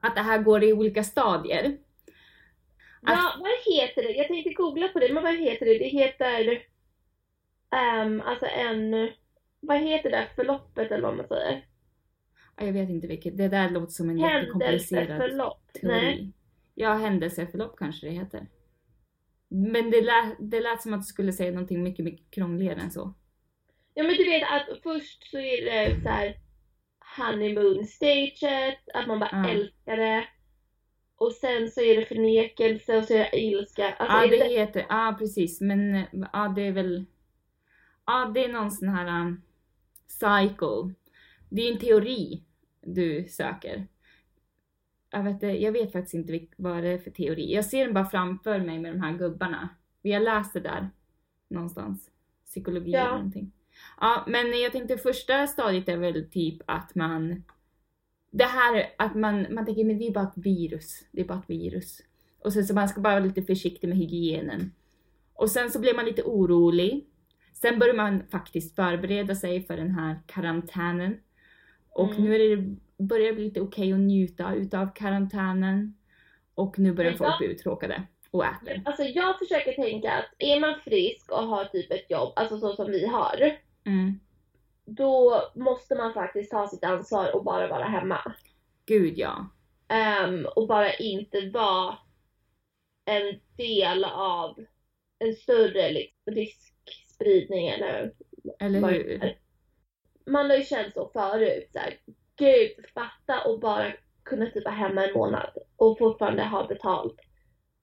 Att 0.00 0.14
det 0.14 0.20
här 0.20 0.38
går 0.38 0.64
i 0.64 0.72
olika 0.72 1.04
stadier. 1.04 1.76
Ja, 3.06 3.34
vad 3.38 3.74
heter 3.74 4.02
det? 4.02 4.12
Jag 4.12 4.28
tänkte 4.28 4.52
googla 4.52 4.88
på 4.88 4.98
det, 4.98 5.12
men 5.12 5.22
vad 5.22 5.36
heter 5.36 5.66
det? 5.66 5.78
Det 5.78 5.88
heter, 5.88 6.62
ehm, 7.74 8.20
alltså 8.20 8.46
en, 8.46 9.10
vad 9.60 9.78
heter 9.80 10.10
det? 10.10 10.28
Förloppet 10.36 10.90
eller 10.92 11.02
vad 11.02 11.16
man 11.16 11.28
säger? 11.28 11.66
Ja, 12.56 12.64
Jag 12.66 12.72
vet 12.72 12.90
inte 12.90 13.06
vilket. 13.06 13.36
Det 13.36 13.48
där 13.48 13.70
låter 13.70 13.92
som 13.92 14.10
en 14.10 14.18
jättekomplicerad 14.18 15.20
teori. 15.20 15.40
Nej. 15.82 16.32
Ja, 16.74 16.92
händelseförlopp 16.94 17.76
kanske 17.78 18.06
det 18.06 18.12
heter. 18.12 18.46
Men 19.48 19.90
det 19.90 20.00
lät, 20.00 20.36
det 20.38 20.60
lät 20.60 20.82
som 20.82 20.94
att 20.94 21.00
du 21.00 21.04
skulle 21.06 21.32
säga 21.32 21.50
någonting 21.52 21.82
mycket, 21.82 22.04
mycket 22.04 22.30
krångligare 22.30 22.80
än 22.80 22.90
så. 22.90 23.14
Ja 23.94 24.02
men 24.02 24.14
du 24.14 24.24
vet 24.24 24.42
att 24.42 24.82
först 24.82 25.30
så 25.30 25.38
är 25.38 25.64
det 25.64 26.00
så 26.02 26.08
här 26.08 26.36
honeymoon 27.18 27.84
staget, 27.84 28.78
att 28.94 29.06
man 29.06 29.20
bara 29.20 29.30
Ja. 29.32 29.50
älskar 29.50 29.96
det. 29.96 30.24
Och 31.16 31.32
sen 31.32 31.68
så 31.70 31.80
är 31.80 31.96
det 31.96 32.06
förnekelse 32.06 32.96
och 32.98 33.04
så 33.04 33.14
är 33.14 33.18
det 33.18 33.40
ilska. 33.40 33.92
Alltså, 33.92 34.16
Ja, 34.16 34.26
det 34.26 34.44
det... 34.48 34.60
heter, 34.60 34.86
ja 34.88 35.16
precis, 35.18 35.60
men 35.60 36.04
ja 36.32 36.52
det 36.56 36.62
är 36.62 36.72
väl, 36.72 37.04
ja 38.06 38.30
det 38.34 38.44
är 38.44 38.52
någon 38.52 38.70
sån 38.70 38.88
här 38.88 39.20
um, 39.20 39.42
cycle. 40.06 40.94
Det 41.48 41.68
är 41.68 41.72
en 41.72 41.78
teori 41.78 42.42
du 42.80 43.28
söker. 43.28 43.86
Jag 45.10 45.22
vet, 45.22 45.60
jag 45.62 45.72
vet 45.72 45.92
faktiskt 45.92 46.14
inte 46.14 46.46
vad 46.56 46.82
det 46.82 46.88
är 46.88 46.98
för 46.98 47.10
teori. 47.10 47.54
Jag 47.54 47.64
ser 47.64 47.84
den 47.84 47.94
bara 47.94 48.06
framför 48.06 48.58
mig 48.58 48.78
med 48.78 48.92
de 48.92 49.00
här 49.00 49.18
gubbarna. 49.18 49.68
Vi 50.02 50.12
har 50.12 50.20
läst 50.20 50.52
det 50.52 50.60
där 50.60 50.90
någonstans. 51.48 52.10
Psykologi 52.44 52.90
Ja. 52.92 53.00
eller 53.00 53.16
någonting. 53.16 53.52
Ja, 54.00 54.24
men 54.28 54.60
jag 54.60 54.72
tänkte 54.72 54.98
första 54.98 55.46
stadiet 55.46 55.88
är 55.88 55.96
väl 55.96 56.30
typ 56.30 56.62
att 56.66 56.94
man 56.94 57.42
det 58.30 58.44
här 58.44 58.86
att 58.98 59.14
man, 59.14 59.46
man 59.54 59.66
tänker 59.66 59.84
men 59.84 59.98
det 59.98 60.06
är 60.06 60.12
bara 60.12 60.24
ett 60.24 60.44
virus. 60.44 61.04
Det 61.12 61.20
är 61.20 61.24
bara 61.24 61.38
ett 61.38 61.50
virus. 61.50 62.00
Och 62.38 62.52
sen 62.52 62.64
så 62.64 62.74
man 62.74 62.88
ska 62.88 63.00
bara 63.00 63.14
vara 63.14 63.24
lite 63.24 63.42
försiktig 63.42 63.88
med 63.88 63.98
hygienen. 63.98 64.72
Och 65.34 65.50
sen 65.50 65.70
så 65.70 65.80
blir 65.80 65.94
man 65.94 66.04
lite 66.04 66.22
orolig. 66.22 67.06
Sen 67.54 67.78
börjar 67.78 67.94
man 67.94 68.26
faktiskt 68.26 68.76
förbereda 68.76 69.34
sig 69.34 69.62
för 69.66 69.76
den 69.76 69.90
här 69.90 70.20
karantänen. 70.26 71.20
Och 71.90 72.10
Mm. 72.10 72.22
nu 72.24 72.34
är 72.34 72.56
det, 72.56 72.76
börjar 73.04 73.26
det 73.26 73.32
bli 73.32 73.44
lite 73.44 73.60
okej 73.60 73.92
att 73.92 73.98
njuta 73.98 74.54
utav 74.54 74.94
karantänen. 74.94 75.96
Och 76.54 76.78
nu 76.78 76.92
börjar 76.92 77.12
folk 77.12 77.38
bli 77.38 77.46
uttråkade 77.46 78.02
och 78.30 78.44
äter. 78.44 78.82
Alltså 78.84 79.02
jag 79.02 79.38
försöker 79.38 79.72
tänka 79.72 80.12
att 80.12 80.24
är 80.38 80.60
man 80.60 80.74
frisk 80.84 81.30
och 81.30 81.46
har 81.46 81.64
typ 81.64 81.92
ett 81.92 82.10
jobb, 82.10 82.32
alltså 82.36 82.58
så 82.58 82.72
som 82.74 82.90
vi 82.90 83.06
har. 83.06 83.56
Mm. 83.86 84.20
Då 84.86 85.42
måste 85.54 85.94
man 85.94 86.14
faktiskt 86.14 86.50
ta 86.50 86.68
sitt 86.68 86.84
ansvar 86.84 87.36
och 87.36 87.44
bara 87.44 87.68
vara 87.68 87.84
hemma. 87.84 88.32
Gud 88.86 89.18
ja. 89.18 89.48
Ehm, 89.88 90.46
och 90.56 90.68
bara 90.68 90.94
inte 90.94 91.50
vara 91.50 91.98
en 93.04 93.40
del 93.56 94.04
av 94.04 94.64
en 95.18 95.34
större 95.34 95.90
liksom, 96.26 96.73
riskspridning 97.24 97.68
eller 97.68 98.12
Eller 98.60 98.80
vad 98.80 98.92
hur? 98.92 99.36
Man 100.26 100.50
har 100.50 100.56
ju 100.56 100.64
känt 100.64 100.94
så 100.94 101.08
förut 101.12 101.70
såhär, 101.72 101.94
gud 102.38 102.70
fatta 102.94 103.48
och 103.48 103.60
bara 103.60 103.92
kunna 104.24 104.46
typ 104.46 104.64
vara 104.64 104.74
hemma 104.74 105.06
en 105.06 105.14
månad 105.14 105.50
och 105.76 105.98
fortfarande 105.98 106.44
ha 106.44 106.66
betalt. 106.66 107.16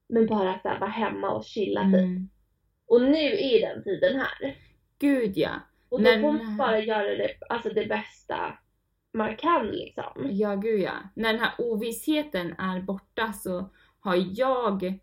Men 0.10 0.26
bara 0.28 0.60
såhär 0.60 0.80
vara 0.80 0.90
hemma 0.90 1.32
och 1.32 1.46
chilla 1.46 1.84
typ. 1.84 1.94
Mm. 1.94 2.30
Och 2.88 3.02
nu 3.02 3.26
är 3.40 3.70
den 3.70 3.84
tiden 3.84 4.20
här. 4.20 4.58
Gud 5.00 5.38
ja. 5.38 5.52
Och 5.90 6.00
då 6.00 6.04
Men- 6.04 6.22
får 6.22 6.32
man 6.32 6.58
bara 6.58 6.80
göra 6.80 7.16
det, 7.16 7.30
alltså 7.50 7.70
det 7.70 7.86
bästa 7.86 8.58
man 9.14 9.36
kan 9.36 9.68
liksom. 9.68 10.28
Ja, 10.32 10.56
gud 10.56 10.80
ja. 10.80 10.94
När 11.16 11.34
den 11.34 11.42
här 11.42 11.52
ovissheten 11.58 12.56
är 12.58 12.80
borta 12.82 13.34
så 13.34 13.70
har 14.00 14.16
jag 14.30 15.00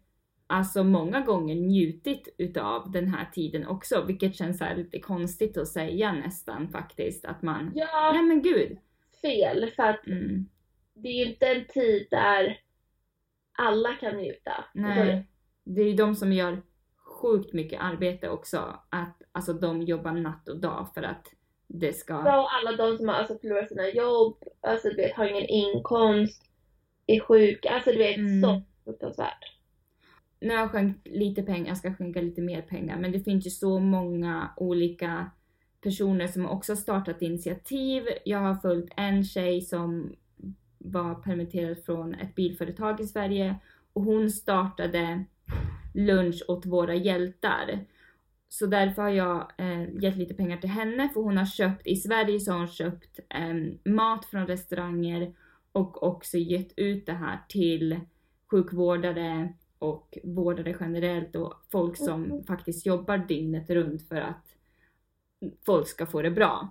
alltså 0.51 0.85
många 0.85 1.21
gånger 1.21 1.55
njutit 1.55 2.35
utav 2.39 2.91
den 2.93 3.09
här 3.09 3.31
tiden 3.33 3.67
också, 3.67 4.05
vilket 4.05 4.35
känns 4.37 4.59
så 4.59 4.65
här 4.65 4.77
lite 4.77 4.99
konstigt 5.01 5.57
att 5.57 5.69
säga 5.69 6.13
nästan 6.13 6.69
faktiskt 6.69 7.25
att 7.25 7.43
man, 7.43 7.73
Ja, 7.75 8.11
nej 8.15 8.23
men 8.23 8.43
gud. 8.43 8.79
fel 9.23 9.71
för 9.77 9.83
att 9.83 10.07
Mm, 10.07 10.49
det 10.95 11.09
är 11.09 11.13
ju 11.25 11.33
inte 11.33 11.47
en 11.47 11.65
tid 11.67 12.07
där 12.11 12.61
alla 13.59 13.93
kan 13.95 14.17
njuta. 14.17 14.65
nej. 14.75 15.27
Det 15.65 15.81
är 15.83 15.87
ju 15.87 15.95
de 15.95 16.15
som 16.15 16.33
gör 16.33 16.63
sjukt 17.21 17.53
mycket 17.53 17.81
arbete 17.81 18.29
också, 18.29 18.59
att 18.91 19.23
alltså 19.33 19.53
de 19.53 19.83
jobbar 19.83 20.13
natt 20.13 20.49
och 20.49 20.61
dag 20.61 20.89
för 20.95 21.03
att 21.03 21.27
det 21.67 21.93
ska... 21.93 22.23
Bra 22.23 22.41
och 22.43 22.55
alla 22.55 22.77
de 22.77 22.97
som 22.99 23.09
har 23.09 23.15
alltså, 23.15 23.39
förlorat 23.39 23.69
sina 23.69 23.89
jobb, 23.89 24.45
alltså 24.61 24.89
du 24.89 24.95
vet 24.97 25.13
har 25.17 25.27
ingen 25.27 25.47
inkomst, 25.47 26.43
är 27.07 27.21
sjuka, 27.21 27.71
alltså 27.71 27.91
du 27.91 27.99
vet 27.99 28.17
Mm. 28.17 28.41
så 28.43 28.63
fruktansvärt 28.85 29.58
nu 30.41 30.49
har 30.49 30.57
jag 30.57 30.71
skänkt 30.71 31.07
lite 31.09 31.43
pengar, 31.43 31.69
jag 31.69 31.77
ska 31.77 31.95
skänka 31.95 32.21
lite 32.21 32.41
mer 32.41 32.63
pengar, 32.63 32.99
men 32.99 33.13
det 33.13 33.21
finns 33.21 33.47
ju 33.47 33.51
så 33.51 33.79
många 33.79 34.51
olika 34.57 35.31
personer 35.81 36.27
som 36.27 36.47
också 36.47 36.73
har 36.73 36.77
startat 36.77 37.23
initiativ. 37.23 38.03
Jag 38.25 38.39
har 38.39 38.55
följt 38.55 38.93
en 38.97 39.25
tjej 39.25 39.61
som 39.61 40.17
var 40.79 41.15
permitterad 41.15 41.79
från 41.85 42.15
ett 42.15 42.35
bilföretag 42.35 43.01
i 43.01 43.07
Sverige 43.07 43.57
och 43.93 44.03
hon 44.03 44.31
startade 44.31 45.25
lunch 45.95 46.43
åt 46.49 46.67
våra 46.67 46.95
hjältar. 46.95 47.85
Så 48.49 48.67
därför 48.67 49.03
har 49.03 49.11
jag 49.11 49.53
eh, 49.59 50.03
gett 50.03 50.17
lite 50.17 50.35
pengar 50.35 50.57
till 50.57 50.71
henne 50.71 51.09
för 51.15 51.21
hon 51.21 51.37
har 51.37 51.47
köpt, 51.47 51.87
i 51.87 51.97
Sverige 51.97 52.41
så 52.41 52.53
har 52.53 52.59
hon 52.59 52.69
köpt 52.69 53.21
eh, 53.29 53.93
mat 53.93 54.25
från 54.25 54.47
restauranger 54.47 55.35
och 55.73 56.03
också 56.03 56.39
gett 56.39 56.73
ut 56.77 57.07
det 57.07 57.13
här 57.13 57.39
till 57.49 58.01
sjukvårdare 58.51 59.55
och 59.79 60.19
vårdare 60.25 60.77
generellt 60.81 61.37
och 61.37 61.55
folk 61.73 61.97
som 61.97 62.23
Mhm. 62.23 62.45
faktiskt 62.45 62.87
jobbar 62.87 63.19
dygnet 63.19 63.71
runt 63.71 64.09
för 64.09 64.17
att 64.17 64.47
folk 65.67 65.89
ska 65.89 66.07
få 66.07 66.23
det 66.23 66.31
bra. 66.31 66.69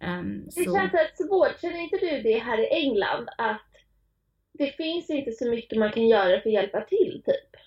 Ehm, 0.00 0.44
Det 0.44 0.52
så, 0.52 0.64
känns 0.64 0.92
rätt 0.92 1.16
svårt, 1.16 1.60
känner 1.60 1.78
inte 1.80 1.96
du 1.96 2.22
det 2.22 2.38
här 2.38 2.58
i 2.58 2.66
England 2.66 3.28
att 3.38 3.60
det 4.52 4.66
finns 4.76 5.10
inte 5.10 5.32
så 5.32 5.50
mycket 5.50 5.78
man 5.78 5.92
kan 5.92 6.08
göra 6.08 6.40
för 6.40 6.48
att 6.48 6.54
hjälpa 6.54 6.80
till 6.80 7.22
typ? 7.26 7.60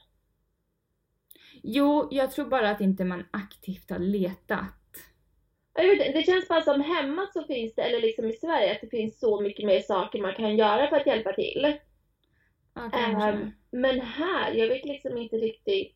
jo, 1.63 2.07
jag 2.11 2.31
tror 2.31 2.45
bara 2.45 2.69
att 2.69 2.81
inte 2.81 3.03
man 3.05 3.23
aktivt 3.31 3.89
har 3.89 3.99
letat. 3.99 4.71
Vet, 5.73 6.13
det 6.13 6.25
känns 6.25 6.47
bara 6.47 6.61
som 6.61 6.81
hemma 6.81 7.27
så 7.33 7.43
finns 7.43 7.75
det, 7.75 7.81
eller 7.81 8.01
liksom 8.01 8.25
i 8.25 8.33
Sverige, 8.33 8.71
att 8.71 8.81
det 8.81 8.87
finns 8.97 9.19
så 9.19 9.41
mycket 9.41 9.65
mer 9.65 9.79
saker 9.79 10.21
man 10.21 10.35
kan 10.35 10.57
göra 10.57 10.87
för 10.89 10.95
att 10.95 11.07
hjälpa 11.07 11.33
till. 11.33 11.77
Kanske. 12.75 12.99
Ehm, 12.99 13.51
men 13.71 13.99
här, 14.01 14.51
jag 14.53 14.67
vet 14.67 14.85
liksom 14.85 15.17
inte 15.17 15.35
riktigt 15.35 15.95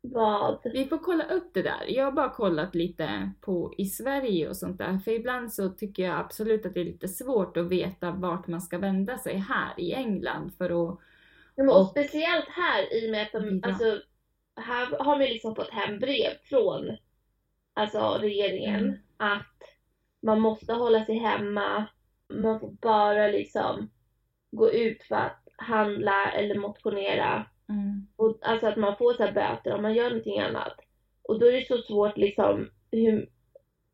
vad... 0.00 0.60
Vi 0.64 0.84
får 0.88 0.98
kolla 0.98 1.24
upp 1.24 1.54
det 1.54 1.62
där. 1.62 1.84
Jag 1.88 2.04
har 2.04 2.12
bara 2.12 2.30
kollat 2.30 2.74
lite 2.74 3.30
på 3.40 3.74
i 3.78 3.84
Sverige 3.84 4.48
och 4.48 4.56
sånt 4.56 4.78
där. 4.78 4.98
För 4.98 5.10
ibland 5.10 5.52
så 5.52 5.68
tycker 5.68 6.02
jag 6.02 6.20
absolut 6.20 6.66
att 6.66 6.74
det 6.74 6.80
är 6.80 6.84
lite 6.84 7.08
svårt 7.08 7.56
att 7.56 7.66
veta 7.68 8.10
vart 8.10 8.46
man 8.46 8.60
ska 8.60 8.78
vända 8.78 9.18
sig 9.18 9.36
här 9.36 9.80
i 9.80 9.92
England 9.92 10.50
för 10.58 10.64
att... 10.64 10.98
Och 11.56 11.80
Och- 11.80 11.88
speciellt 11.90 12.48
här 12.48 12.94
i 12.94 13.06
och 13.06 13.10
med 13.10 13.22
att 13.22 13.32
de, 13.32 13.60
alltså, 13.64 14.00
här 14.56 15.04
har 15.04 15.18
vi 15.18 15.28
liksom 15.28 15.54
fått 15.54 15.70
hem 15.70 15.98
brev 15.98 16.30
från 16.44 16.96
alltså 17.74 18.18
regeringen 18.20 18.84
Mm. 18.84 18.98
att 19.16 19.62
man 20.22 20.40
måste 20.40 20.72
hålla 20.72 21.04
sig 21.04 21.18
hemma, 21.18 21.86
man 22.28 22.60
får 22.60 22.70
bara 22.70 23.26
liksom 23.28 23.90
gå 24.56 24.72
ut 24.72 25.02
för 25.02 25.14
att 25.14 25.48
handla 25.56 26.32
eller 26.32 26.58
motionera. 26.58 27.46
Mm. 27.68 28.06
Och, 28.16 28.38
alltså 28.42 28.66
att 28.66 28.76
man 28.76 28.96
får 28.96 29.12
så 29.12 29.32
böter 29.32 29.74
om 29.74 29.82
man 29.82 29.94
gör 29.94 30.08
någonting 30.08 30.40
annat. 30.40 30.80
Och 31.22 31.40
då 31.40 31.46
är 31.46 31.52
det 31.52 31.66
så 31.66 31.78
svårt 31.78 32.16
liksom, 32.16 32.70
hur, 32.90 33.28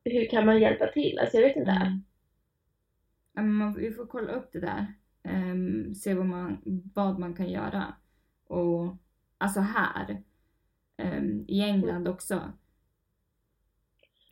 hur 0.05 0.29
kan 0.31 0.47
man 0.47 0.61
hjälpa 0.61 0.87
till? 0.87 1.19
Alltså 1.19 1.37
jag 1.37 1.49
vet 1.49 1.57
inte. 1.57 1.71
Mm. 1.71 2.03
Ja, 3.35 3.43
men 3.43 3.53
man, 3.55 3.75
vi 3.75 3.93
får 3.93 4.07
kolla 4.07 4.33
upp 4.33 4.53
det 4.53 4.61
där. 4.61 4.87
Ehm, 5.23 5.95
se 5.95 6.15
vad 6.15 6.27
man, 6.27 6.63
vad 6.95 7.19
man 7.19 7.35
kan 7.35 7.51
göra. 7.51 7.95
Och 8.47 8.97
alltså 9.39 9.61
här. 9.61 10.23
ehm, 10.97 11.45
I 11.49 11.61
England 11.61 12.09
också. 12.09 12.53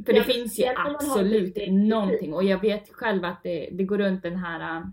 För 0.07 0.13
Ja, 0.13 0.19
det 0.19 0.33
finns 0.33 0.59
ju 0.59 0.65
absolut 0.77 1.57
någonting. 1.71 2.35
Och 2.35 2.45
jag 2.45 2.61
vet 2.61 2.89
själv 2.93 3.25
att 3.25 3.43
det, 3.43 3.69
det 3.73 3.85
går 3.85 3.99
runt 3.99 4.23
den 4.23 4.37
här... 4.37 4.91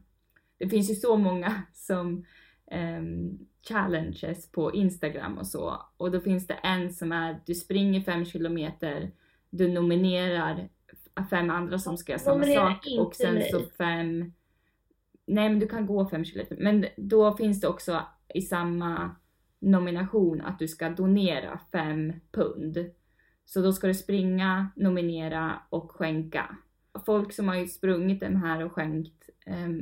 Det 0.58 0.70
finns 0.70 0.91
ju 0.91 0.96
så 0.96 1.17
många 1.17 1.63
som 1.74 2.26
ehm, 2.72 3.39
challenges 3.67 4.52
på 4.52 4.74
Instagram 4.74 5.38
och 5.38 5.48
så. 5.48 5.82
Och 5.98 6.12
då 6.12 6.20
finns 6.20 6.48
det 6.48 6.54
en 6.54 6.93
som 6.93 7.12
är 7.12 7.39
du 7.46 7.56
springer 7.56 8.02
fem 8.02 8.26
kilometer, 8.26 9.12
du 9.50 9.67
nominerar 9.67 10.70
fem 11.30 11.50
andra 11.50 11.80
som 11.80 11.98
ska 11.98 12.12
göra 12.12 12.20
samma 12.20 12.46
sak 12.46 12.88
och 13.00 13.15
sen 13.15 13.34
mig. 13.34 13.52
så 13.52 13.60
fem... 13.78 14.34
Nej 15.26 15.50
men 15.50 15.60
du 15.60 15.67
kan 15.67 15.86
gå 15.86 16.10
fem 16.10 16.26
kilometer. 16.26 16.58
Men 16.60 16.86
då 16.98 17.38
finns 17.38 17.62
det 17.62 17.67
också 17.67 18.02
i 18.34 18.41
samma 18.41 19.15
nomination 19.60 20.41
att 20.41 20.60
du 20.60 20.67
ska 20.67 20.89
donera 20.89 21.60
fem 21.72 22.13
pund. 22.32 22.91
Så 23.46 23.62
då 23.62 23.74
ska 23.74 23.88
du 23.88 23.93
springa, 23.93 24.70
nominera 24.76 25.60
och 25.70 25.91
skänka. 25.91 26.58
Folk 27.06 27.34
som 27.34 27.48
har 27.48 27.56
ju 27.56 27.67
sprungit 27.67 28.20
den 28.20 28.36
här 28.36 28.65
och 28.65 28.72
skänkt 28.72 29.30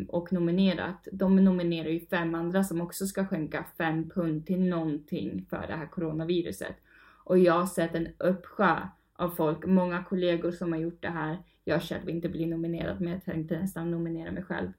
och 0.08 0.34
nominerat, 0.34 1.08
de 1.12 1.36
nominerar 1.36 1.90
ju 1.90 2.00
fem 2.00 2.36
andra 2.36 2.64
som 2.64 2.82
också 2.82 3.06
ska 3.06 3.26
skänka 3.26 3.66
fem 3.78 4.10
pund 4.10 4.46
till 4.46 4.60
någonting 4.60 5.46
för 5.50 5.68
det 5.68 5.74
här 5.74 5.88
coronaviruset. 5.88 6.76
Och 7.24 7.38
jag 7.38 7.54
har 7.54 7.66
sett 7.66 7.96
en 7.96 8.08
uppsjö 8.18 8.78
av 9.16 9.30
folk, 9.30 9.66
många 9.66 10.04
kollegor 10.04 10.52
som 10.52 10.74
har 10.74 10.80
gjort 10.80 11.02
det 11.02 11.10
här. 11.10 11.38
Jag 11.64 11.84
själv 11.84 12.10
inte 12.10 12.30
blir 12.30 12.48
nominerad 12.48 13.02
men 13.02 13.14
jag 13.14 13.26
tänkte 13.26 13.60
nästan 13.60 13.92
nominera 13.92 14.32
mig 14.32 14.44
själv. 14.44 14.72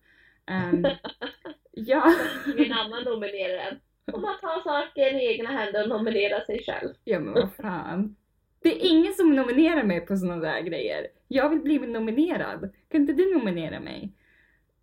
Ehm, 0.47 0.85
ja. 1.73 2.15
En 2.59 2.73
annan 2.73 3.05
nominerar. 3.05 3.81
Och 4.13 4.21
man 4.21 4.41
tar 4.41 4.63
saken 4.65 5.21
i 5.21 5.27
egna 5.27 5.49
händer 5.49 5.83
och 5.83 5.89
nominerar 5.89 6.41
sig 6.41 6.65
själv. 6.67 6.95
Ja 7.05 7.21
men 7.21 7.35
vad 7.35 7.55
fan. 7.55 8.17
Det 8.63 8.69
är 8.69 8.91
ingen 8.91 9.15
som 9.15 9.37
nominerar 9.37 9.85
mig 9.85 10.01
på 10.01 10.17
sådana 10.17 10.37
där 10.37 10.61
grejer. 10.61 11.07
Jag 11.29 11.49
vill 11.49 11.61
bli 11.61 11.79
nominerad. 11.79 12.73
Kan 12.89 13.01
inte 13.01 13.13
du 13.13 13.35
nominera 13.39 13.81
mig? 13.81 14.13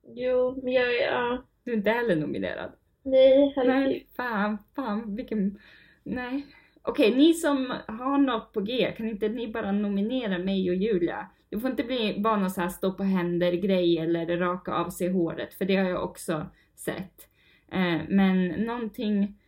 Jo, 0.08 0.62
men 0.64 0.74
jag 0.74 0.96
är, 0.96 1.12
ja. 1.12 1.44
Du 1.64 1.72
är 1.72 1.78
inte 1.78 1.92
heller 1.92 2.16
nominerad. 2.16 2.72
Nej, 3.04 3.54
herregud. 3.56 3.88
Nej, 3.88 4.08
fan, 4.16 4.58
fan, 4.76 5.16
vilken... 5.16 5.60
Nej. 6.04 6.46
Okej, 6.82 7.16
ni 7.16 7.34
som 7.34 7.74
har 7.88 8.18
något 8.18 8.54
på 8.54 8.62
G, 8.62 8.94
kan 8.98 9.10
inte 9.10 9.30
ni 9.30 9.48
bara 9.48 9.72
nominera 9.72 10.38
mig 10.38 10.70
och 10.70 10.76
Julia? 10.76 11.30
Det 11.50 11.60
får 11.60 11.70
inte 11.70 11.84
bli 11.84 12.20
bara 12.20 12.36
någon 12.38 12.52
så 12.52 12.62
här 12.62 12.70
stå 12.70 12.94
på 12.94 13.04
händer-grej 13.04 13.98
eller 13.98 14.38
raka 14.38 14.74
av 14.74 14.90
sig 14.90 15.10
håret, 15.10 15.54
för 15.54 15.66
det 15.66 15.76
har 15.76 15.90
jag 15.90 16.04
också 16.04 16.46
sett. 16.76 17.28
Eh, 17.72 18.02
men 18.10 18.48
någonting 18.48 19.40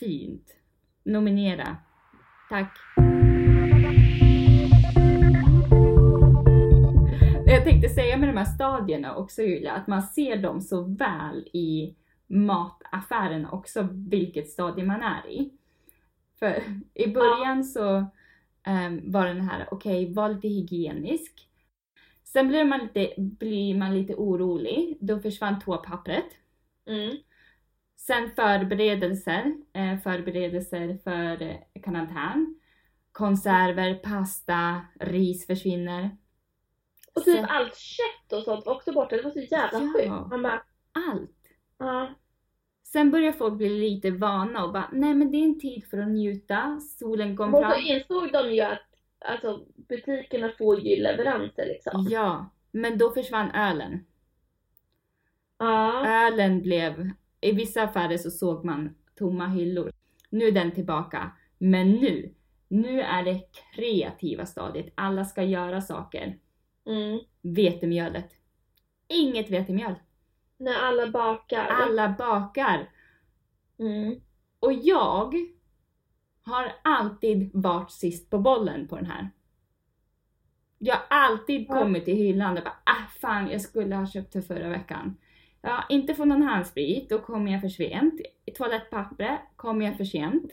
fint. 0.00 0.56
Nominera. 1.04 1.76
Tack. 2.48 2.78
Jag 7.52 7.64
tänkte 7.64 7.88
säga 7.88 8.16
med 8.16 8.28
de 8.28 8.36
här 8.36 8.44
stadierna 8.44 9.16
också 9.16 9.42
Julia, 9.42 9.72
att 9.72 9.86
man 9.86 10.02
ser 10.02 10.36
dem 10.36 10.60
så 10.60 10.82
väl 10.82 11.48
i 11.52 11.94
mataffären 12.26 13.46
också, 13.46 13.88
vilket 13.92 14.48
stadie 14.48 14.84
man 14.84 15.02
är 15.02 15.30
i. 15.30 15.50
För 16.38 16.62
i 16.94 17.06
början 17.06 17.64
så 17.64 18.06
ehm, 18.66 19.10
var 19.12 19.26
den 19.26 19.40
här, 19.40 19.68
okej, 19.70 20.12
var 20.12 20.28
lite 20.28 20.48
hygienisk. 20.48 21.48
Sen 22.24 22.48
blir 22.48 22.64
man 22.64 22.80
lite, 22.80 23.14
blir 23.18 23.78
man 23.78 23.94
lite 23.94 24.14
orolig, 24.14 24.96
då 25.00 25.20
försvann 25.20 25.60
toapappret. 25.60 26.28
Mm. 26.86 27.16
Sen 27.96 28.30
förberedelser, 28.36 29.54
eh, 29.72 29.98
förberedelser 29.98 30.98
för 31.04 31.42
eh, 31.42 31.82
karantän. 31.82 32.54
Konserver, 33.12 33.94
pasta, 33.94 34.80
ris 35.00 35.46
försvinner. 35.46 36.10
Och 37.14 37.24
typ 37.24 37.36
Sen- 37.36 37.44
allt 37.48 37.76
kött 37.76 38.32
och 38.32 38.42
sånt 38.44 38.66
var 38.66 38.74
också 38.74 38.92
borta. 38.92 39.16
Det 39.16 39.22
var 39.22 39.30
så 39.30 39.40
jävla 39.40 39.78
Ja. 39.80 39.92
sjukt. 39.96 40.30
Man 40.30 40.42
bara, 40.42 40.62
Allt. 41.10 41.30
ja. 41.78 42.14
Sen 42.84 43.10
börjar 43.10 43.32
folk 43.32 43.54
bli 43.54 43.68
lite 43.68 44.10
vana 44.10 44.64
och 44.64 44.72
bara, 44.72 44.88
nej 44.92 45.14
men 45.14 45.30
det 45.30 45.36
är 45.36 45.44
en 45.44 45.60
tid 45.60 45.84
för 45.90 45.98
att 45.98 46.08
njuta, 46.08 46.80
solen 46.80 47.36
kom 47.36 47.54
Och 47.54 47.60
så 47.62 47.68
fram. 47.70 47.80
insåg 47.80 48.32
de 48.32 48.52
ju 48.54 48.60
att 48.60 48.82
alltså, 49.24 49.64
butikerna 49.88 50.50
får 50.58 50.80
ju 50.80 51.02
leveranser 51.02 51.66
liksom. 51.66 52.06
Ja, 52.10 52.50
men 52.70 52.98
då 52.98 53.10
försvann 53.10 53.50
ölen. 53.50 54.04
Ja. 55.58 56.06
Ölen 56.06 56.62
blev, 56.62 57.10
i 57.40 57.52
vissa 57.52 57.82
affärer 57.82 58.16
så 58.16 58.30
såg 58.30 58.64
man 58.64 58.94
tomma 59.18 59.46
hyllor. 59.46 59.92
Nu 60.30 60.44
är 60.46 60.52
den 60.52 60.72
tillbaka. 60.72 61.32
Men 61.58 61.90
nu, 61.92 62.34
nu 62.68 63.00
är 63.00 63.22
det 63.24 63.40
kreativa 63.76 64.46
stadiet. 64.46 64.92
Alla 64.94 65.24
ska 65.24 65.42
göra 65.42 65.80
saker. 65.80 66.38
Mm. 66.86 67.20
Vetemjölet. 67.42 68.30
Inget 69.08 69.50
vetemjöl. 69.50 69.94
När 70.56 70.74
alla 70.74 71.06
bakar. 71.10 71.66
Alla 71.66 72.08
bakar. 72.18 72.90
Mm. 73.78 74.20
Och 74.60 74.72
jag 74.72 75.34
har 76.42 76.72
alltid 76.82 77.50
varit 77.54 77.90
sist 77.92 78.30
på 78.30 78.38
bollen 78.38 78.88
på 78.88 78.96
den 78.96 79.06
här. 79.06 79.30
Jag 80.78 80.94
har 80.94 81.04
alltid 81.08 81.66
Ja. 81.68 81.74
kommit 81.74 82.04
till 82.04 82.16
hyllan 82.16 82.58
och 82.58 82.64
bara 82.64 82.76
ah 82.84 83.06
fan 83.20 83.50
jag 83.50 83.60
skulle 83.60 83.94
ha 83.96 84.06
köpt 84.06 84.32
det 84.32 84.42
förra 84.42 84.68
veckan. 84.68 85.16
Har 85.62 85.84
inte 85.88 86.14
fått 86.14 86.28
någon 86.28 86.42
handsprit, 86.42 87.08
då 87.10 87.18
kommer 87.18 87.52
jag 87.52 87.60
för 87.60 87.68
sent. 87.68 88.20
I 88.44 88.50
toalettpapper 88.50 89.38
kommer 89.56 89.86
jag 89.86 89.96
för 89.96 90.04
sent. 90.04 90.52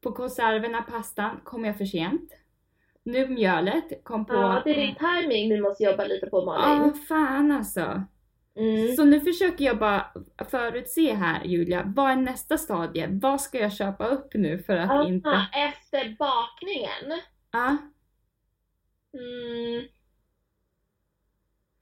På 0.00 0.12
konserverna, 0.12 0.82
pastan, 0.82 1.40
kommer 1.44 1.68
jag 1.68 1.78
för 1.78 1.84
sent. 1.84 2.32
Nu 3.06 3.28
mjölet 3.28 4.04
kom 4.04 4.26
på... 4.26 4.34
Ja, 4.34 4.62
det 4.64 4.70
är 4.70 4.86
din 4.86 4.94
timing 4.94 5.48
du 5.48 5.60
måste 5.62 5.84
jobba 5.84 6.04
lite 6.04 6.26
på 6.26 6.38
Ja, 6.38 6.44
Malin. 6.76 6.94
fan 6.94 7.52
alltså. 7.52 8.02
Mm. 8.56 8.96
Så 8.96 9.04
nu 9.04 9.20
försöker 9.20 9.64
jag 9.64 9.78
bara 9.78 10.06
förutse 10.50 11.14
här 11.14 11.44
Julia, 11.44 11.92
vad 11.96 12.10
är 12.10 12.16
nästa 12.16 12.58
stadie? 12.58 13.08
Vad 13.10 13.40
ska 13.40 13.58
jag 13.58 13.72
köpa 13.72 14.06
upp 14.06 14.34
nu 14.34 14.58
för 14.58 14.76
att 14.76 14.90
Aha, 14.90 15.08
inte... 15.08 15.46
efter 15.54 16.16
bakningen. 16.18 17.20
Ja, 17.50 17.76
Mm. 19.14 19.88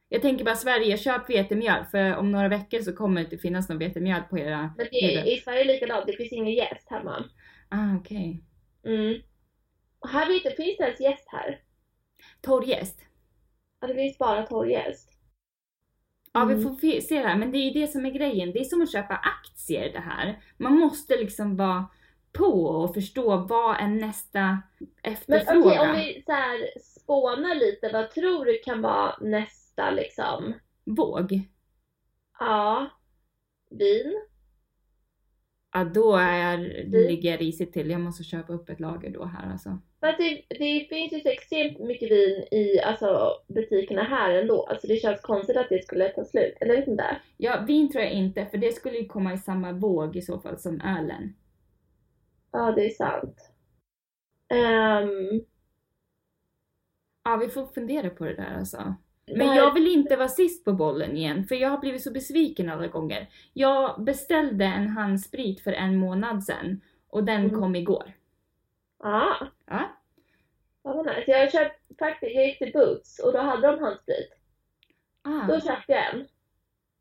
jag 0.09 0.23
tänker 0.23 0.45
bara 0.45 0.55
Sverige, 0.57 0.99
köp 0.99 1.31
vetemjöl 1.31 1.85
för 1.85 2.17
om 2.17 2.33
några 2.33 2.49
veckor 2.49 2.79
så 2.81 2.93
kommer 2.97 3.21
det 3.21 3.25
inte 3.25 3.39
finnas 3.39 3.69
någon 3.69 3.79
vetemjöl 3.79 4.23
på 4.31 4.39
era... 4.39 4.75
Men 4.77 4.87
det 4.91 5.17
är, 5.17 5.33
i 5.35 5.37
Sverige 5.37 5.65
likadant, 5.65 6.07
det 6.07 6.13
finns 6.13 6.33
ingen 6.33 6.55
gäst 6.55 6.91
hemma. 6.91 7.25
Ah, 7.69 7.97
okej. 8.01 8.45
Mm. 8.87 9.21
Här 10.09 10.29
vet 10.29 10.45
jag, 10.45 10.57
finns 10.57 10.77
det 10.77 10.85
ens 10.85 11.01
gäst 11.01 11.25
här? 11.29 11.61
Torrjäst. 12.41 13.01
Ja, 13.81 13.87
det 13.87 13.95
finns 13.95 14.19
bara 14.19 14.43
torrjäst. 14.47 15.11
Ja, 16.33 16.45
vi 16.45 16.55
Mm. 16.55 16.63
får 16.65 17.01
se 17.01 17.19
här, 17.19 17.37
men 17.37 17.53
det 17.53 17.59
är 17.59 17.71
ju 17.71 17.81
det 17.81 17.87
som 17.87 18.07
är 18.07 18.11
grejen. 18.11 18.53
Det 18.53 18.59
är 18.61 18.65
som 18.65 18.83
att 18.83 18.93
köpa 18.93 19.15
aktier 19.15 19.93
det 19.93 20.01
här. 20.01 20.43
Man 20.57 20.73
måste 20.79 21.17
liksom 21.17 21.57
vara 21.57 21.87
på 22.33 22.65
och 22.67 22.95
förstå 22.95 23.37
vad 23.37 23.77
är 23.81 23.89
nästa 23.89 24.41
Men 24.79 24.89
efterfrågan. 25.03 25.67
okej, 25.67 25.79
om 25.91 25.97
vi 25.97 26.23
så 26.27 26.33
här 26.33 26.59
spånar 26.81 27.55
lite, 27.55 27.91
vad 27.93 28.11
tror 28.11 28.45
du 28.45 28.59
kan 28.65 28.83
vara 28.83 29.17
nästa 29.21 29.91
liksom? 29.91 30.55
Våg. 30.85 31.41
Ja. 32.39 32.91
Vin? 33.71 34.21
Ja, 35.73 35.85
då 35.85 36.17
är, 36.17 36.59
ligger 37.09 37.31
jag 37.31 37.41
risigt 37.41 37.73
till. 37.73 37.91
Jag 37.91 38.01
måste 38.01 38.25
köpa 38.25 38.53
upp 38.53 38.69
ett 38.69 38.81
lager 38.81 39.11
då 39.11 39.25
här 39.25 39.53
alltså. 39.53 39.79
För 40.05 40.09
att 40.11 40.19
det, 40.19 40.43
det 40.49 40.87
finns 40.89 41.13
ju 41.13 41.21
så 41.21 41.29
extremt 41.29 41.79
mycket 41.79 42.11
vin 42.11 42.45
i 42.51 42.81
alltså, 42.81 43.31
butikerna 43.49 44.03
här 44.03 44.35
ändå. 44.35 44.63
Alltså 44.67 44.87
det 44.87 44.97
känns 44.97 45.21
konstigt 45.21 45.57
att 45.57 45.69
det 45.69 45.85
skulle 45.85 46.09
ta 46.09 46.25
slut. 46.25 46.55
Eller 46.61 46.77
vet 46.77 46.89
inte. 46.89 47.17
Ja, 47.37 47.65
vin 47.67 47.93
tror 47.93 48.05
jag 48.05 48.13
inte, 48.13 48.47
för 48.47 48.59
det 48.59 48.73
skulle 48.73 48.99
ju 48.99 49.07
komma 49.07 49.33
i 49.35 49.39
samma 49.39 49.73
våg 49.73 50.17
i 50.17 50.23
så 50.23 50.39
fall 50.41 50.59
som 50.59 50.81
ölen. 50.81 51.35
Ja, 52.53 52.73
det 52.73 52.87
är 52.87 52.91
sant. 52.91 53.51
Ehm, 54.49 55.41
Ja, 57.25 57.37
vi 57.37 57.49
får 57.49 57.67
fundera 57.67 58.11
på 58.11 58.25
det 58.25 58.35
där 58.35 58.55
alltså. 58.59 58.95
Men 59.27 59.49
här- 59.49 59.57
jag 59.57 59.75
vill 59.75 59.87
inte 59.93 60.17
vara 60.17 60.29
sist 60.29 60.65
på 60.65 60.73
bollen 60.73 61.17
igen, 61.17 61.45
för 61.45 61.55
jag 61.55 61.69
har 61.69 61.79
blivit 61.79 62.03
så 62.03 62.13
besviken 62.13 62.71
alla 62.71 62.87
gånger. 62.87 63.29
Jag 63.53 64.05
beställde 64.05 64.65
en 64.65 64.89
handsprit 64.89 65.61
för 65.61 65.73
en 65.73 65.97
månad 65.97 66.45
sedan 66.45 66.81
och 67.09 67.25
den 67.25 67.45
Mm. 67.45 67.61
kom 67.61 67.77
igår. 67.77 68.13
Ja, 69.67 69.81
Ja. 69.81 69.97
vad 70.83 70.97
var 70.97 71.05
nice. 71.17 71.31
Jag 71.31 71.53
köpt, 71.53 71.99
faktiskt, 71.99 72.35
jag 72.35 72.47
gick 72.47 72.59
till 72.59 72.73
Boots 72.73 73.19
och 73.19 73.33
då 73.33 73.39
hade 73.39 73.67
de 73.67 73.79
handsprit. 73.81 74.33
Ah, 75.23 75.47
Då 75.47 75.61
köpte 75.61 75.93
jag 75.93 76.15
en. 76.15 76.27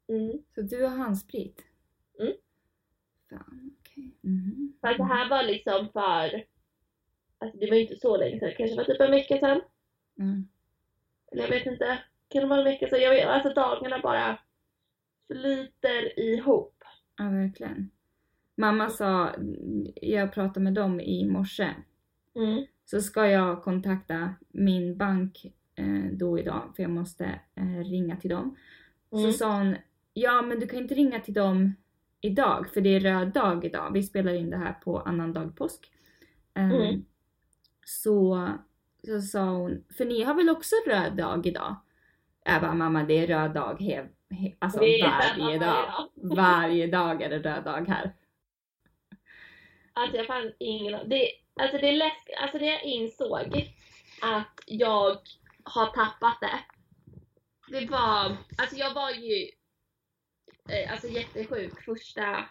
Mm. 0.07 0.43
så 0.55 0.61
du 0.61 0.81
har 0.83 0.97
handsprit? 0.97 1.61
Mm. 2.19 2.33
Fan, 3.29 3.71
okej. 3.79 4.11
Mhm. 4.21 4.73
För 4.81 4.97
det 4.97 5.03
här 5.03 5.29
var 5.29 5.43
liksom 5.43 5.89
för, 5.93 6.43
alltså 7.37 7.57
det 7.59 7.69
var 7.69 7.75
ju 7.75 7.81
inte 7.81 7.95
så 7.95 8.17
länge 8.17 8.39
sedan, 8.39 8.49
det 8.49 8.55
kanske 8.55 8.75
var 8.77 8.83
typ 8.83 9.01
en 9.01 9.11
vecka 9.11 9.37
sedan. 9.37 9.61
Mm. 10.19 10.47
Eller 11.31 11.43
jag 11.43 11.49
vet 11.49 11.65
inte, 11.65 12.03
kan 12.27 12.41
det 12.41 12.47
vara 12.47 12.59
en 12.59 12.65
vecka 12.65 12.87
sedan? 12.87 13.01
Jag 13.01 13.09
vet, 13.09 13.27
alltså 13.27 13.53
dagarna 13.53 13.99
bara 13.99 14.39
flyter 15.27 16.19
ihop. 16.19 16.83
Ja, 17.17 17.29
verkligen. 17.29 17.89
Mamma 18.55 18.89
sa, 18.89 19.35
jag 19.95 20.33
pratade 20.33 20.59
med 20.59 20.73
dem 20.73 20.99
i 21.01 21.25
morse, 21.25 21.69
Mm. 22.35 22.65
så 22.85 23.01
ska 23.01 23.27
jag 23.27 23.63
kontakta 23.63 24.35
min 24.49 24.97
bank 24.97 25.45
eh, 25.75 26.05
då 26.13 26.39
idag, 26.39 26.73
för 26.75 26.83
jag 26.83 26.91
måste 26.91 27.25
eh, 27.55 27.79
ringa 27.83 28.15
till 28.17 28.29
dem. 28.29 28.55
Mm. 29.11 29.31
Så 29.31 29.37
sa 29.37 29.57
hon, 29.57 29.75
ja 30.13 30.41
men 30.41 30.59
du 30.59 30.67
kan 30.67 30.79
inte 30.79 30.95
ringa 30.95 31.19
till 31.19 31.33
dem 31.33 31.75
idag, 32.21 32.69
för 32.69 32.81
det 32.81 32.89
är 32.95 32.99
röd 32.99 33.33
dag 33.33 33.65
idag. 33.65 33.93
Vi 33.93 34.03
spelar 34.03 34.33
in 34.33 34.49
det 34.49 34.57
här 34.57 34.73
på 34.73 34.99
annandag 34.99 35.55
påsk. 35.57 35.91
Ehm, 36.53 36.71
Mm. 36.71 37.05
så, 37.85 38.49
så 39.05 39.21
sa 39.21 39.43
hon, 39.49 39.83
för 39.97 40.05
ni 40.05 40.23
har 40.23 40.33
väl 40.33 40.49
också 40.49 40.75
röd 40.87 41.15
dag 41.17 41.45
idag? 41.47 41.75
Jag 42.45 42.61
bara, 42.61 42.73
mamma 42.73 43.03
det 43.03 43.13
är 43.13 43.27
röd 43.27 43.53
dag 43.53 43.81
he, 43.81 44.05
he, 44.29 44.55
alltså 44.59 44.79
varje 44.79 45.59
dag. 45.59 46.09
Varje 46.15 46.87
dag 46.87 47.21
är 47.21 47.29
det 47.29 47.39
röd 47.39 47.63
dag 47.63 47.85
här. 47.87 48.13
Alltså 49.93 50.17
jag 50.17 50.27
fann 50.27 50.51
ingen 50.59 51.09
det, 51.09 51.27
Alltså 51.55 51.77
det 51.77 51.89
är 51.89 51.97
läskigt, 51.97 52.35
alltså 52.37 52.57
det 52.57 52.65
jag 52.65 52.83
insåg 52.83 53.73
att 54.21 54.59
jag 54.65 55.17
har 55.63 55.85
tappat 55.85 56.37
det. 56.41 56.59
Det 57.67 57.85
var, 57.85 58.37
alltså 58.57 58.75
jag 58.75 58.93
var 58.93 59.11
ju 59.11 59.49
eh, 60.69 60.91
alltså 60.91 61.07
jättesjuk 61.07 61.83
första 61.85 62.49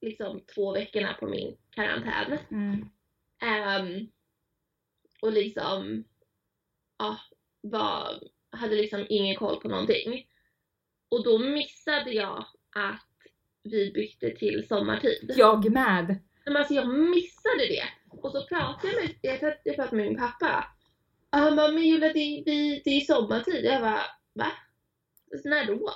liksom 0.00 0.40
två 0.54 0.72
veckorna 0.72 1.14
på 1.20 1.26
min 1.26 1.56
karantän. 1.70 2.38
Mm. 2.50 2.88
Ehm, 3.42 4.06
och 5.22 5.32
liksom, 5.32 6.04
ja, 6.98 7.18
var, 7.60 8.22
hade 8.50 8.74
liksom 8.76 9.06
ingen 9.08 9.36
koll 9.36 9.60
på 9.60 9.68
någonting. 9.68 10.26
Och 11.08 11.24
då 11.24 11.38
missade 11.38 12.12
jag 12.12 12.46
att 12.76 13.10
vi 13.62 13.92
bytte 13.92 14.30
till 14.30 14.66
sommartid. 14.68 15.32
Jag 15.36 15.72
med! 15.72 16.20
Men 16.44 16.56
alltså 16.56 16.74
jag 16.74 16.88
missade 16.88 17.66
det. 17.68 17.84
Och 18.22 18.32
så 18.32 18.46
pratade 18.46 18.92
jag 18.92 19.02
med, 19.02 19.14
jag, 19.20 19.44
att 19.50 19.60
jag 19.64 19.76
pratade 19.76 19.96
med 19.96 20.06
min 20.06 20.18
pappa. 20.18 20.64
Och 21.32 21.38
han 21.38 21.56
bara, 21.56 21.68
men 21.72 21.82
Julia 21.82 22.08
det, 22.08 22.42
vi, 22.46 22.82
det 22.84 22.90
är 22.90 23.00
sommartid. 23.00 23.64
Jag 23.64 23.80
bara, 23.82 24.00
va? 24.32 24.52
När 25.44 25.66
då? 25.66 25.92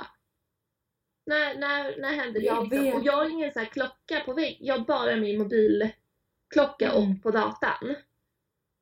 När, 1.27 1.55
när, 1.55 2.01
när 2.01 2.13
hände 2.13 2.41
det? 2.41 2.47
Jag 2.47 2.63
liksom? 2.65 2.85
vet. 2.85 2.95
Och 2.95 3.03
jag 3.05 3.13
har 3.13 3.31
ingen 3.31 3.53
så 3.53 3.59
här 3.59 3.67
klocka 3.67 4.21
på 4.21 4.33
vägg. 4.35 4.57
Jag 4.61 4.79
har 4.79 4.85
bara 4.85 5.17
min 5.17 5.39
mobilklocka 5.39 6.93
Mm. 6.93 7.11
och 7.17 7.23
på 7.23 7.31
datan. 7.31 7.95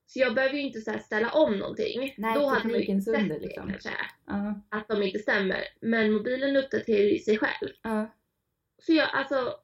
Så 0.06 0.18
jag 0.18 0.34
behöver 0.34 0.54
ju 0.54 0.60
inte 0.62 0.80
så 0.80 0.98
ställa 0.98 1.30
om 1.30 1.58
någonting. 1.58 2.14
Nej, 2.18 2.34
Då 2.34 2.46
hade 2.46 2.62
man 2.68 2.72
ju 2.72 2.78
teknikens 2.78 3.04
sett 3.04 3.28
det 3.28 3.38
liksom. 3.38 3.68
kanske. 3.70 3.90
Ja, 4.26 4.60
Att 4.68 4.88
de 4.88 5.02
inte 5.02 5.18
stämmer. 5.18 5.64
Men 5.80 6.12
mobilen 6.12 6.56
uppdaterar 6.56 7.04
ju 7.04 7.18
sig 7.18 7.38
själv. 7.38 7.68
ja, 7.82 8.06
Så 8.78 8.92
jag, 8.92 9.08
alltså, 9.12 9.54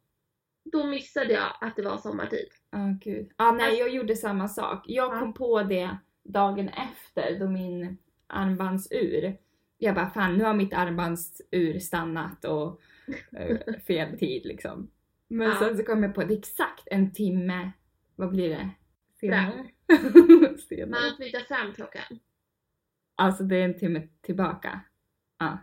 då 0.64 0.86
missade 0.86 1.32
jag 1.32 1.52
att 1.60 1.76
det 1.76 1.82
var 1.82 1.98
sommartid. 1.98 2.48
ja 2.70 2.96
gud. 3.00 3.30
Ja, 3.36 3.52
nej 3.52 3.64
Alltså- 3.66 3.80
jag 3.80 3.90
gjorde 3.94 4.16
samma 4.16 4.48
sak. 4.48 4.84
Jag 4.88 5.14
Ja. 5.14 5.20
kom 5.20 5.34
på 5.34 5.62
det 5.62 5.96
dagen 6.24 6.68
efter 6.68 7.38
då 7.38 7.48
min 7.48 7.98
armbandsur, 8.26 9.36
jag 9.78 9.94
bara 9.94 10.10
fan 10.10 10.36
nu 10.38 10.44
har 10.44 10.54
mitt 10.54 10.74
armbandsur 10.74 11.78
stannat 11.78 12.44
och 12.44 12.80
eh, 13.32 13.56
fel 13.86 14.18
tid 14.18 14.46
liksom. 14.46 14.90
Men 15.28 15.48
Ja. 15.48 15.56
sen 15.58 15.76
så 15.76 15.82
kom 15.84 16.02
jag 16.02 16.14
på 16.14 16.24
det 16.24 16.34
exakt 16.34 16.88
en 16.90 17.12
timme, 17.12 17.72
vad 18.16 18.30
blir 18.30 18.48
det? 18.48 18.70
Senare? 19.20 19.66
Senare. 20.68 20.90
Man 20.90 21.16
flyttar 21.16 21.40
fram 21.40 21.72
klockan. 21.72 22.18
Alltså 23.16 23.44
det 23.44 23.56
är 23.56 23.64
en 23.64 23.78
timme 23.78 24.08
tillbaka. 24.20 24.80
Ja. 25.38 25.58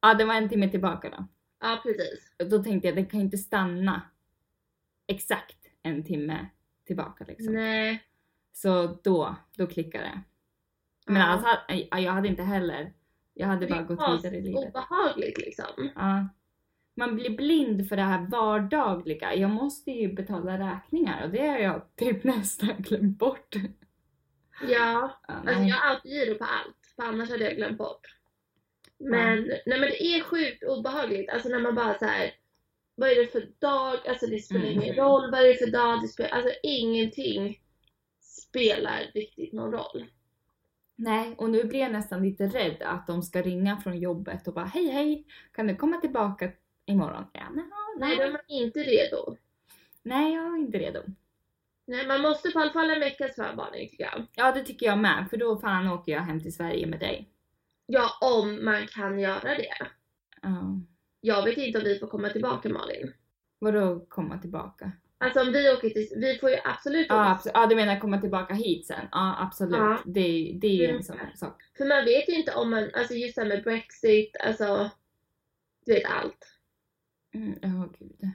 Ja 0.00 0.14
det 0.14 0.24
var 0.24 0.34
en 0.34 0.48
timme 0.48 0.68
tillbaka 0.70 1.10
då. 1.10 1.26
Ja, 1.60 1.80
precis. 1.82 2.32
Då 2.50 2.62
tänkte 2.62 2.88
jag 2.88 2.96
det 2.96 3.04
kan 3.04 3.20
inte 3.20 3.38
stanna 3.38 4.02
exakt 5.06 5.58
en 5.82 6.04
timme 6.04 6.46
tillbaka 6.86 7.24
liksom. 7.28 7.54
Nej. 7.54 8.02
Så 8.52 8.98
då, 9.04 9.36
då 9.56 9.66
klickade 9.66 10.04
det. 10.04 10.20
Men 11.06 11.16
Ja. 11.22 11.26
alltså, 11.26 11.48
ja, 11.90 11.98
jag 12.00 12.12
hade 12.12 12.28
inte 12.28 12.42
heller, 12.42 12.92
jag 13.34 13.46
hade 13.46 13.66
bara 13.66 13.82
gått 13.82 14.22
vidare 14.22 14.36
i 14.36 14.42
livet. 14.42 14.68
obehagligt 14.68 15.38
liksom. 15.38 15.90
Ja. 15.94 16.28
man 16.96 17.14
blir 17.14 17.36
blind 17.36 17.88
för 17.88 17.96
det 17.96 18.02
här 18.02 18.26
vardagliga. 18.30 19.34
Jag 19.34 19.50
måste 19.50 19.90
ju 19.90 20.12
betala 20.12 20.58
räkningar 20.58 21.24
och 21.24 21.30
det 21.30 21.46
har 21.46 21.58
jag 21.58 21.96
typ 21.96 22.24
nästan 22.34 22.74
glömt 22.78 23.18
bort. 23.18 23.54
Ja, 24.68 25.20
Ja, 25.28 25.34
alltså 25.34 25.62
jag 25.62 25.76
har 25.76 25.90
alltid 25.90 26.12
giro 26.12 26.38
på 26.38 26.44
allt, 26.44 26.92
för 26.96 27.02
annars 27.02 27.30
hade 27.30 27.44
jag 27.44 27.56
glömt 27.56 27.78
bort. 27.78 28.06
Men, 28.98 29.42
nej 29.66 29.80
men 29.80 29.80
det 29.80 30.02
är 30.04 30.22
sjukt 30.22 30.62
obehagligt, 30.64 31.30
alltså 31.30 31.48
när 31.48 31.58
man 31.60 31.74
bara 31.74 31.98
så 31.98 32.04
här. 32.04 32.30
Vad 32.94 33.08
är 33.10 33.14
det 33.16 33.26
för 33.26 33.48
dag, 33.58 33.98
alltså 34.08 34.26
det 34.26 34.38
spelar 34.38 34.66
Mm. 34.66 34.82
ingen 34.82 34.94
roll, 34.94 35.30
vad 35.30 35.40
är 35.40 35.48
det 35.48 35.54
för 35.64 35.70
dag, 35.70 36.02
det 36.02 36.08
spelar, 36.08 36.30
alltså 36.30 36.52
ingenting 36.62 37.60
spelar 38.20 39.10
riktigt 39.14 39.52
någon 39.52 39.72
roll. 39.72 40.04
Nej, 40.96 41.34
och 41.38 41.50
nu 41.50 41.64
blir 41.64 41.80
jag 41.80 41.92
nästan 41.92 42.22
lite 42.22 42.46
rädd 42.46 42.82
att 42.82 43.06
de 43.06 43.22
ska 43.22 43.42
ringa 43.42 43.76
från 43.76 43.98
jobbet 43.98 44.48
och 44.48 44.54
bara 44.54 44.64
hej 44.64 44.86
hej, 44.88 45.26
kan 45.52 45.66
du 45.66 45.76
komma 45.76 45.96
tillbaka 45.96 46.50
imorgon? 46.86 47.24
Ja, 47.32 47.48
nej, 47.54 47.64
Nej, 47.98 48.16
då 48.16 48.22
är 48.22 48.30
man 48.32 48.40
inte 48.48 48.78
redo. 48.80 49.36
nej, 50.02 50.34
jag 50.34 50.44
är 50.44 50.56
inte 50.56 50.78
redo. 50.78 51.00
Nej, 51.86 52.06
man 52.06 52.20
måste 52.20 52.50
på 52.50 52.58
alla 52.60 52.72
fall 52.72 52.90
en 52.90 53.00
veckas 53.00 53.34
förvarning 53.34 53.88
tycker 53.88 54.04
jag. 54.04 54.26
Ja, 54.34 54.52
det 54.52 54.62
tycker 54.64 54.86
jag 54.86 54.98
med, 54.98 55.26
för 55.30 55.36
då 55.36 55.56
fan 55.56 55.88
åker 55.88 56.12
jag 56.12 56.20
hem 56.22 56.40
till 56.40 56.54
Sverige 56.54 56.86
med 56.86 57.00
dig. 57.00 57.28
Ja, 57.86 58.10
om 58.20 58.64
man 58.64 58.86
kan 58.86 59.18
göra 59.18 59.54
det. 59.54 59.74
Ja. 60.42 60.80
Jag 61.26 61.44
vet 61.44 61.58
inte 61.58 61.78
om 61.78 61.84
vi 61.84 61.98
får 61.98 62.06
komma 62.06 62.28
tillbaka 62.28 62.68
Malin. 62.68 63.12
Vadå 63.58 64.06
komma 64.08 64.38
tillbaka? 64.38 64.92
Alltså 65.18 65.40
om 65.40 65.52
vi 65.52 65.72
åker 65.72 65.90
till, 65.90 66.08
vi 66.16 66.38
får 66.38 66.50
ju 66.50 66.56
absolut 66.64 67.06
åka 67.06 67.14
Ja, 67.14 67.40
abs- 67.44 67.50
ja, 67.54 67.66
du 67.66 67.76
menar 67.76 67.98
komma 68.00 68.20
tillbaka 68.20 68.54
hit 68.54 68.86
sen? 68.86 69.08
Ja, 69.12 69.36
absolut. 69.40 69.76
Ja. 69.76 69.98
Det, 70.06 70.56
det 70.60 70.66
är 70.66 70.72
ju 70.74 70.84
Mm. 70.84 70.96
en 70.96 71.02
sån 71.02 71.16
sak. 71.34 71.62
För 71.78 71.84
man 71.84 72.04
vet 72.04 72.28
ju 72.28 72.32
inte 72.32 72.54
om 72.54 72.70
man, 72.70 72.90
alltså 72.94 73.14
just 73.14 73.34
det 73.36 73.42
här 73.42 73.48
med 73.48 73.62
Brexit, 73.62 74.36
alltså 74.44 74.90
du 75.86 75.92
vet 75.94 76.04
allt. 76.10 76.58
Mm, 77.34 77.58
Ja, 77.62 77.88
gud. 77.98 78.30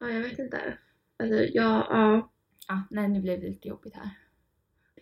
Ja, 0.00 0.10
jag 0.10 0.20
vet 0.20 0.38
inte. 0.38 0.78
Alltså 1.16 1.34
ja, 1.36 1.86
ja. 1.90 2.32
Ja, 2.68 2.82
nej, 2.90 3.08
nu 3.08 3.20
blev 3.20 3.40
det 3.40 3.46
lite 3.48 3.68
jobbigt 3.68 3.94
här. 3.96 4.10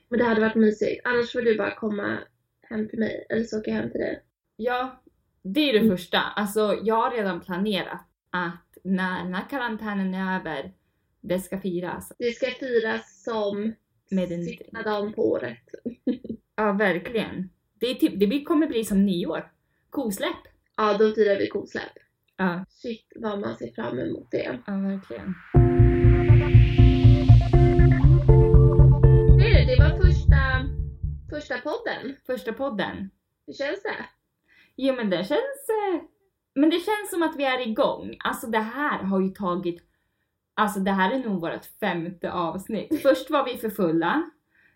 Men 0.09 0.19
det 0.19 0.25
hade 0.25 0.41
varit 0.41 0.55
mysigt. 0.55 1.01
Annars 1.07 1.33
får 1.33 1.43
du 1.43 1.57
bara 1.59 1.75
komma 1.75 2.19
hem 2.63 2.89
till 2.89 2.99
mig, 2.99 3.27
eller 3.29 3.45
så 3.45 3.61
åker 3.61 3.71
jag 3.71 3.79
hem 3.79 3.91
till 3.91 4.01
dig. 4.01 4.23
Ja, 4.57 5.03
det 5.43 5.61
är 5.69 5.73
det 5.73 5.79
Mm. 5.79 5.91
första. 5.97 6.21
Alltså, 6.21 6.79
jag 6.83 6.95
har 6.95 7.11
redan 7.11 7.41
planerat 7.41 8.01
att 8.31 8.79
när 8.85 9.25
den 9.25 9.35
här 9.35 9.45
karantänen 9.51 10.15
är 10.15 10.41
över, 10.41 10.73
det 11.21 11.41
ska 11.41 11.61
firas. 11.61 12.13
Det 12.19 12.33
ska 12.37 12.47
firas 12.51 13.23
som 13.25 13.75
Med 14.11 14.33
en 14.33 14.45
sista 14.45 14.83
dagen 14.83 15.13
på 15.13 15.31
året. 15.31 15.59
Ja, 16.57 16.73
verkligen. 16.73 17.51
Det, 17.75 17.95
typ, 17.95 18.13
det 18.31 18.43
kommer 18.45 18.67
bli 18.67 18.85
som 18.85 19.07
nyår. 19.07 19.51
Kosläpp. 19.91 20.37
Ja, 20.77 20.97
då 20.99 21.13
firar 21.13 21.39
vi 21.39 21.49
kosläpp. 21.49 21.93
Ja, 22.37 22.65
Shit 22.69 23.13
vad 23.17 23.41
man 23.41 23.57
ser 23.57 23.73
fram 23.73 23.99
emot 23.99 24.29
det. 24.31 24.59
ja 24.67 24.73
verkligen. 24.73 25.35
Du, 29.39 29.65
det 29.67 29.77
var 29.79 29.97
första, 30.03 30.41
första 31.31 31.59
podden. 31.59 32.17
Första 32.27 32.53
podden. 32.53 33.11
Hur 33.47 33.55
känns 33.55 33.83
det? 33.83 33.97
Jo 34.83 34.95
men 34.95 35.11
det 35.11 35.17
känns... 35.17 35.69
eh, 35.93 36.01
Men 36.55 36.71
det 36.71 36.77
känns 36.81 37.11
som 37.11 37.23
att 37.23 37.37
vi 37.37 37.45
är 37.45 37.69
igång. 37.69 38.17
Alltså 38.25 38.47
det 38.47 38.59
här 38.59 39.03
har 39.03 39.21
ju 39.21 39.29
tagit... 39.29 39.83
Alltså 40.55 40.81
det 40.81 40.91
här 40.91 41.13
är 41.15 41.19
nog 41.19 41.41
vårt 41.41 41.65
femte 41.81 42.33
avsnitt. 42.33 43.03
Först 43.03 43.31
var 43.31 43.45
vi 43.45 43.57
för 43.57 43.71
fulla. 43.71 44.31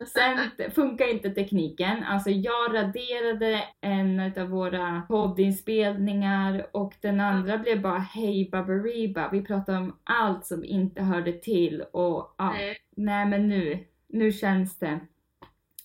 Sen 0.07 0.70
funkar 0.74 1.11
inte 1.11 1.30
tekniken. 1.30 2.05
Alltså 2.05 2.30
jag 2.30 2.74
raderade 2.74 3.64
en 3.80 4.20
av 4.20 4.48
våra 4.48 5.02
poddinspelningar 5.09 6.66
och 6.72 6.94
den 7.02 7.20
andra 7.20 7.59
blev 7.59 7.82
bara 7.82 7.98
hej 7.98 8.48
baberiba. 8.52 9.28
Vi 9.32 9.42
pratade 9.42 9.78
om 9.78 9.98
allt 10.05 10.46
som 10.46 10.64
inte 10.64 11.02
hörde 11.02 11.32
till 11.32 11.82
och 11.92 12.34
ja, 12.38 12.52
Nej, 12.52 12.76
nej 12.96 13.26
men 13.26 13.48
nu, 13.48 13.84
nu 14.09 14.32
känns 14.32 14.78
det. 14.78 15.00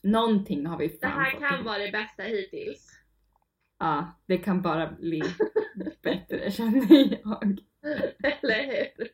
Någonting 0.03 0.65
har 0.65 0.77
vi 0.77 0.87
det 0.87 1.07
fan 1.07 1.11
här 1.11 1.31
fått 1.31 1.39
kan 1.39 1.63
vara 1.63 1.77
det 1.77 1.91
bästa 1.91 2.23
hittills. 2.23 2.98
Ja, 3.79 4.19
det 4.25 4.37
kan 4.37 4.61
bara 4.61 4.91
bli 4.91 5.21
bättre 6.03 6.51
känner 6.51 7.19
jag. 7.21 7.59
Eller 8.23 8.67
hur? 8.67 9.07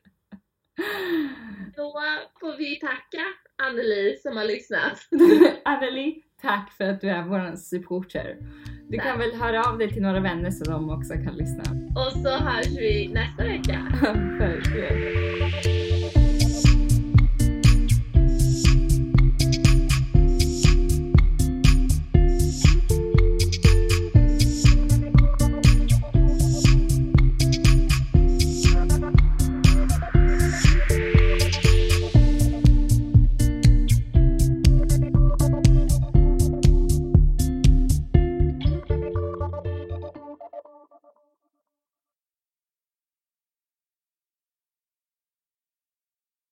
Då 1.76 1.94
får 2.40 2.58
vi 2.58 2.80
tacka 2.80 3.24
Anneli 3.64 4.16
som 4.24 4.38
har 4.38 4.46
lyssnat. 4.46 5.00
Anneli, 5.66 6.24
tack 6.42 6.72
för 6.72 6.84
att 6.84 7.02
du 7.02 7.10
är 7.10 7.24
vår 7.24 7.56
supporter. 7.56 8.38
Du 8.90 8.98
kan 8.98 9.20
väl 9.20 9.36
höra 9.36 9.64
av 9.64 9.78
dig 9.78 9.94
till 9.94 10.02
några 10.02 10.20
vänner 10.20 10.52
så 10.52 10.64
de 10.64 10.90
också 10.90 11.14
kan 11.14 11.38
lyssna. 11.38 11.64
Och 11.96 12.12
så 12.12 12.30
hörs 12.30 12.68
vi 12.68 13.12
nästa 13.14 13.44
vecka. 13.44 13.88